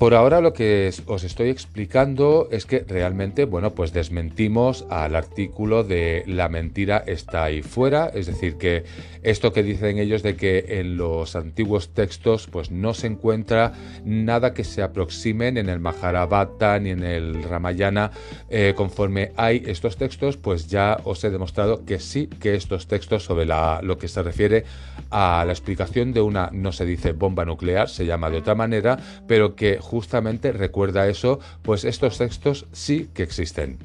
Por 0.01 0.15
ahora 0.15 0.41
lo 0.41 0.55
que 0.55 0.91
os 1.05 1.25
estoy 1.25 1.51
explicando 1.51 2.49
es 2.51 2.65
que 2.65 2.87
realmente, 2.89 3.45
bueno, 3.45 3.75
pues 3.75 3.93
desmentimos 3.93 4.87
al 4.89 5.15
artículo 5.15 5.85
de 5.85 6.25
la 6.27 6.49
mentira 6.49 7.05
está 7.07 7.45
ahí 7.45 7.61
fuera, 7.61 8.11
es 8.15 8.25
decir, 8.25 8.57
que 8.57 8.85
esto 9.23 9.53
que 9.53 9.63
dicen 9.63 9.99
ellos 9.99 10.23
de 10.23 10.37
que 10.37 10.81
en 10.81 10.97
los 10.97 11.37
antiguos 11.37 11.91
textos 11.91 12.47
pues 12.47 12.71
no 12.71 12.95
se 12.95 13.09
encuentra 13.09 13.75
nada 14.03 14.55
que 14.55 14.65
se 14.65 14.81
aproximen 14.81 15.59
en 15.59 15.69
el 15.69 15.81
Mahabharata 15.81 16.79
ni 16.79 16.89
en 16.89 17.03
el 17.03 17.43
Ramayana 17.43 18.11
eh, 18.49 18.73
conforme 18.75 19.33
hay 19.37 19.63
estos 19.67 19.99
textos, 19.99 20.39
pues 20.39 20.69
ya 20.69 20.99
os 21.05 21.23
he 21.25 21.31
demostrado 21.31 21.85
que 21.85 21.99
sí 21.99 22.27
que 22.27 22.55
estos 22.55 22.87
textos 22.87 23.25
sobre 23.25 23.45
la, 23.45 23.81
lo 23.83 23.99
que 23.99 24.09
se 24.09 24.23
refiere 24.23 24.65
a 25.11 25.45
la 25.45 25.53
explicación 25.53 26.15
de 26.15 26.23
una, 26.23 26.49
no 26.55 26.73
se 26.73 26.87
dice 26.87 27.13
bomba 27.13 27.45
nuclear, 27.45 27.91
se 27.91 28.07
llama 28.07 28.31
de 28.31 28.39
otra 28.39 28.55
manera, 28.55 28.99
pero 29.27 29.55
que 29.55 29.79
justamente 29.91 30.53
recuerda 30.53 31.09
eso, 31.09 31.41
pues 31.63 31.85
estos 31.85 32.17
textos 32.19 32.67
sí 32.71 33.09
que 33.13 33.25
existen. 33.25 33.79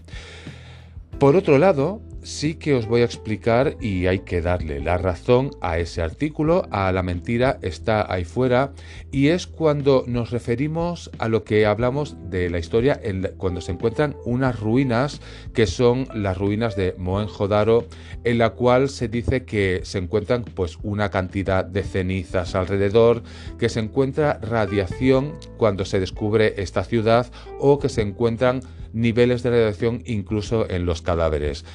Por 1.17 1.35
otro 1.35 1.57
lado, 1.57 1.99
sí 2.25 2.55
que 2.55 2.73
os 2.73 2.87
voy 2.87 3.01
a 3.01 3.05
explicar 3.05 3.77
y 3.79 4.07
hay 4.07 4.19
que 4.19 4.41
darle 4.41 4.79
la 4.81 4.97
razón 4.97 5.51
a 5.61 5.77
ese 5.77 6.01
artículo, 6.01 6.67
a 6.71 6.91
la 6.91 7.03
mentira 7.03 7.59
está 7.61 8.11
ahí 8.11 8.25
fuera, 8.25 8.73
y 9.11 9.27
es 9.27 9.45
cuando 9.45 10.03
nos 10.07 10.31
referimos 10.31 11.11
a 11.19 11.29
lo 11.29 11.43
que 11.43 11.67
hablamos 11.67 12.17
de 12.31 12.49
la 12.49 12.57
historia, 12.57 12.99
cuando 13.37 13.61
se 13.61 13.73
encuentran 13.73 14.15
unas 14.25 14.59
ruinas 14.59 15.21
que 15.53 15.67
son 15.67 16.07
las 16.15 16.37
ruinas 16.37 16.75
de 16.75 16.95
Mohenjo-Daro, 16.97 17.85
en 18.23 18.39
la 18.39 18.49
cual 18.51 18.89
se 18.89 19.07
dice 19.07 19.45
que 19.45 19.81
se 19.83 19.99
encuentran 19.99 20.43
pues 20.43 20.79
una 20.81 21.11
cantidad 21.11 21.63
de 21.63 21.83
cenizas 21.83 22.55
alrededor, 22.55 23.21
que 23.59 23.69
se 23.69 23.81
encuentra 23.81 24.39
radiación 24.41 25.33
cuando 25.57 25.85
se 25.85 25.99
descubre 25.99 26.55
esta 26.57 26.83
ciudad 26.83 27.27
o 27.59 27.77
que 27.77 27.89
se 27.89 28.01
encuentran 28.01 28.61
niveles 28.93 29.43
de 29.43 29.51
radiación 29.51 30.01
incluso 30.05 30.67
en 30.69 30.85
los 30.87 31.03
cadáveres. 31.03 31.65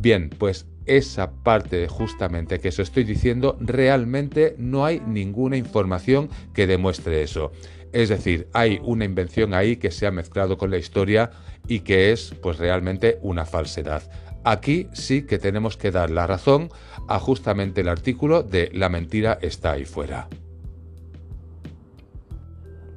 Bien, 0.00 0.30
pues 0.30 0.66
esa 0.86 1.30
parte 1.30 1.86
justamente 1.86 2.58
que 2.58 2.68
os 2.68 2.78
estoy 2.78 3.04
diciendo, 3.04 3.58
realmente 3.60 4.54
no 4.56 4.86
hay 4.86 5.00
ninguna 5.06 5.58
información 5.58 6.30
que 6.54 6.66
demuestre 6.66 7.22
eso. 7.22 7.52
Es 7.92 8.08
decir, 8.08 8.48
hay 8.54 8.80
una 8.82 9.04
invención 9.04 9.52
ahí 9.52 9.76
que 9.76 9.90
se 9.90 10.06
ha 10.06 10.10
mezclado 10.10 10.56
con 10.56 10.70
la 10.70 10.78
historia 10.78 11.32
y 11.68 11.80
que 11.80 12.12
es 12.12 12.34
pues 12.40 12.58
realmente 12.58 13.18
una 13.20 13.44
falsedad. 13.44 14.02
Aquí 14.42 14.86
sí 14.94 15.26
que 15.26 15.38
tenemos 15.38 15.76
que 15.76 15.90
dar 15.90 16.08
la 16.08 16.26
razón 16.26 16.70
a 17.06 17.18
justamente 17.18 17.82
el 17.82 17.88
artículo 17.88 18.42
de 18.42 18.70
la 18.72 18.88
mentira 18.88 19.38
está 19.42 19.72
ahí 19.72 19.84
fuera. 19.84 20.28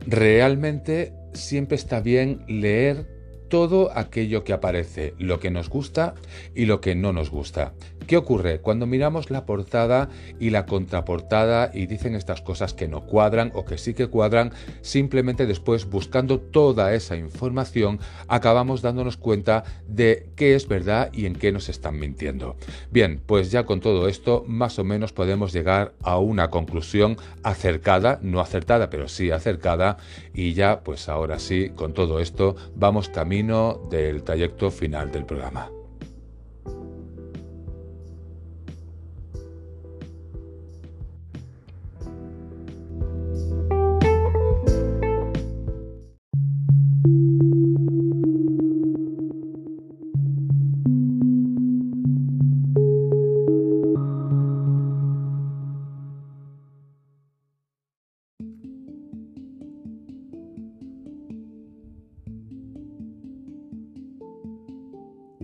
Realmente 0.08 1.12
siempre 1.34 1.76
está 1.76 2.00
bien 2.00 2.46
leer 2.48 3.13
todo 3.54 3.96
aquello 3.96 4.44
que 4.44 4.52
aparece, 4.52 5.14
lo 5.20 5.40
que 5.40 5.52
nos 5.52 5.70
gusta 5.70 6.16
y 6.56 6.66
lo 6.66 6.82
que 6.82 6.96
no 6.96 7.14
nos 7.14 7.30
gusta. 7.30 7.76
¿Qué 8.08 8.18
ocurre? 8.18 8.60
Cuando 8.60 8.86
miramos 8.86 9.32
la 9.32 9.46
portada 9.46 10.10
y 10.40 10.50
la 10.50 10.66
contraportada 10.66 11.72
y 11.74 11.86
dicen 11.86 12.16
estas 12.16 12.42
cosas 12.42 12.74
que 12.74 12.88
no 12.88 13.06
cuadran 13.06 13.52
o 13.56 13.64
que 13.64 13.78
sí 13.78 13.94
que 13.94 14.08
cuadran, 14.08 14.52
simplemente 14.82 15.46
después 15.46 15.90
buscando 15.90 16.40
toda 16.40 16.94
esa 16.94 17.16
información 17.16 18.00
acabamos 18.28 18.82
dándonos 18.82 19.18
cuenta 19.18 19.64
de 19.88 20.30
qué 20.36 20.56
es 20.56 20.68
verdad 20.68 21.12
y 21.14 21.26
en 21.26 21.36
qué 21.36 21.52
nos 21.52 21.70
están 21.70 21.98
mintiendo. 21.98 22.58
Bien, 22.92 23.22
pues 23.26 23.52
ya 23.52 23.66
con 23.66 23.80
todo 23.80 24.08
esto 24.10 24.44
más 24.48 24.80
o 24.80 24.84
menos 24.84 25.14
podemos 25.14 25.54
llegar 25.54 25.94
a 26.04 26.18
una 26.18 26.50
conclusión 26.50 27.18
acercada, 27.44 28.20
no 28.22 28.42
acertada, 28.42 28.90
pero 28.90 29.08
sí 29.08 29.32
acercada 29.32 29.98
y 30.34 30.54
ya 30.54 30.82
pues 30.84 31.08
ahora 31.08 31.40
sí, 31.40 31.70
con 31.70 31.94
todo 31.94 32.20
esto 32.20 32.56
vamos 32.76 33.10
camino 33.10 33.80
del 33.90 34.24
trayecto 34.24 34.72
final 34.72 35.12
del 35.12 35.26
programa. 35.26 35.83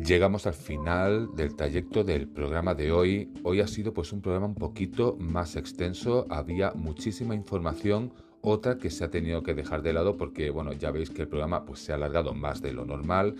Llegamos 0.09 0.47
al 0.47 0.55
final 0.55 1.35
del 1.35 1.55
trayecto 1.55 2.03
del 2.03 2.27
programa 2.27 2.73
de 2.73 2.91
hoy. 2.91 3.31
Hoy 3.43 3.61
ha 3.61 3.67
sido 3.67 3.93
pues 3.93 4.11
un 4.11 4.21
programa 4.21 4.47
un 4.47 4.55
poquito 4.55 5.15
más 5.19 5.55
extenso, 5.55 6.25
había 6.31 6.71
muchísima 6.71 7.35
información, 7.35 8.11
otra 8.41 8.79
que 8.79 8.89
se 8.89 9.03
ha 9.03 9.11
tenido 9.11 9.43
que 9.43 9.53
dejar 9.53 9.83
de 9.83 9.93
lado 9.93 10.17
porque 10.17 10.49
bueno, 10.49 10.73
ya 10.73 10.89
veis 10.89 11.11
que 11.11 11.21
el 11.21 11.27
programa 11.27 11.63
pues 11.63 11.81
se 11.81 11.91
ha 11.91 11.95
alargado 11.95 12.33
más 12.33 12.59
de 12.59 12.73
lo 12.73 12.85
normal. 12.85 13.35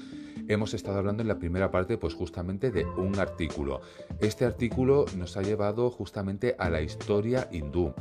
Hemos 0.47 0.73
estado 0.73 0.97
hablando 0.97 1.21
en 1.21 1.27
la 1.27 1.39
primera 1.39 1.71
parte 1.71 1.97
pues 1.97 2.13
justamente 2.13 2.71
de 2.71 2.85
un 2.85 3.19
artículo. 3.19 3.81
Este 4.19 4.45
artículo 4.45 5.05
nos 5.15 5.37
ha 5.37 5.41
llevado 5.41 5.89
justamente 5.91 6.55
a 6.57 6.69
la 6.69 6.81
historia 6.81 7.47
hindú. 7.51 7.93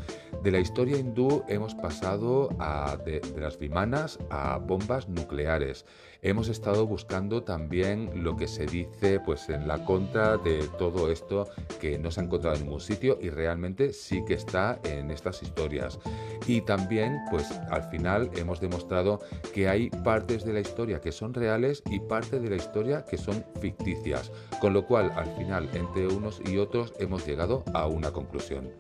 De 0.43 0.51
la 0.51 0.59
historia 0.59 0.99
hindú 0.99 1.43
hemos 1.49 1.74
pasado 1.74 2.49
a 2.59 2.97
de, 3.05 3.20
de 3.20 3.41
las 3.41 3.59
vimanas 3.59 4.18
a 4.31 4.59
bombas 4.59 5.09
nucleares. 5.09 5.85
hemos 6.22 6.49
estado 6.49 6.87
buscando 6.87 7.45
también 7.45 8.24
lo 8.24 8.37
que 8.37 8.49
se 8.49 8.66
dice 8.66 9.20
pues 9.20 9.49
en 9.49 9.68
la 9.68 9.85
contra 9.85 10.37
de 10.37 10.68
todo 10.79 11.11
esto 11.11 11.49
que 11.81 11.99
no 11.99 12.11
se 12.11 12.20
ha 12.20 12.24
encontrado 12.24 12.57
en 12.57 12.64
ningún 12.64 12.81
sitio 12.81 13.18
y 13.20 13.31
realmente 13.31 13.93
sí 13.93 14.24
que 14.26 14.35
está 14.35 14.81
en 14.85 15.11
estas 15.11 15.43
historias. 15.43 15.99
Y 16.47 16.62
también 16.62 17.18
pues 17.31 17.51
al 17.70 17.85
final 17.85 18.31
hemos 18.37 18.61
demostrado 18.61 19.20
que 19.55 19.68
hay 19.68 19.91
partes 19.91 20.45
de 20.45 20.53
la 20.53 20.61
historia 20.61 21.01
que 21.01 21.12
son 21.12 21.35
reales 21.35 21.83
y 21.91 22.01
parte 22.19 22.41
de 22.41 22.51
la 22.51 22.57
historia 22.57 23.05
que 23.05 23.16
son 23.16 23.45
ficticias, 23.61 24.33
con 24.61 24.73
lo 24.73 24.85
cual 24.85 25.12
al 25.14 25.29
final 25.37 25.71
entre 25.73 26.09
unos 26.09 26.41
y 26.45 26.59
otros 26.59 26.93
hemos 26.99 27.25
llegado 27.25 27.62
a 27.73 27.87
una 27.87 28.11
conclusión. 28.11 28.73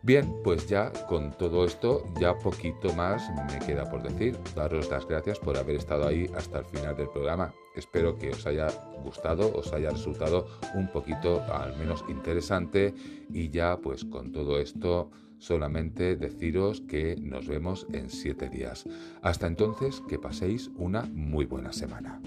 Bien, 0.00 0.32
pues 0.42 0.66
ya 0.66 0.90
con 1.10 1.36
todo 1.36 1.66
esto, 1.66 2.02
ya 2.18 2.38
poquito 2.38 2.94
más 2.94 3.22
me 3.52 3.58
queda 3.66 3.84
por 3.90 4.02
decir. 4.02 4.34
Daros 4.56 4.88
las 4.88 5.06
gracias 5.06 5.38
por 5.38 5.58
haber 5.58 5.76
estado 5.76 6.08
ahí 6.08 6.30
hasta 6.34 6.60
el 6.60 6.64
final 6.64 6.96
del 6.96 7.10
programa. 7.10 7.52
Espero 7.76 8.16
que 8.16 8.30
os 8.30 8.46
haya 8.46 8.68
gustado, 9.04 9.52
os 9.54 9.70
haya 9.74 9.90
resultado 9.90 10.46
un 10.74 10.90
poquito 10.90 11.42
al 11.52 11.76
menos 11.76 12.02
interesante 12.08 12.94
y 13.30 13.50
ya 13.50 13.76
pues 13.76 14.06
con 14.06 14.32
todo 14.32 14.58
esto 14.58 15.10
solamente 15.36 16.16
deciros 16.16 16.80
que 16.80 17.16
nos 17.20 17.46
vemos 17.46 17.86
en 17.92 18.08
siete 18.08 18.48
días. 18.48 18.86
Hasta 19.20 19.46
entonces, 19.46 20.02
que 20.08 20.18
paséis 20.18 20.70
una 20.76 21.02
muy 21.02 21.44
buena 21.44 21.74
semana. 21.74 22.22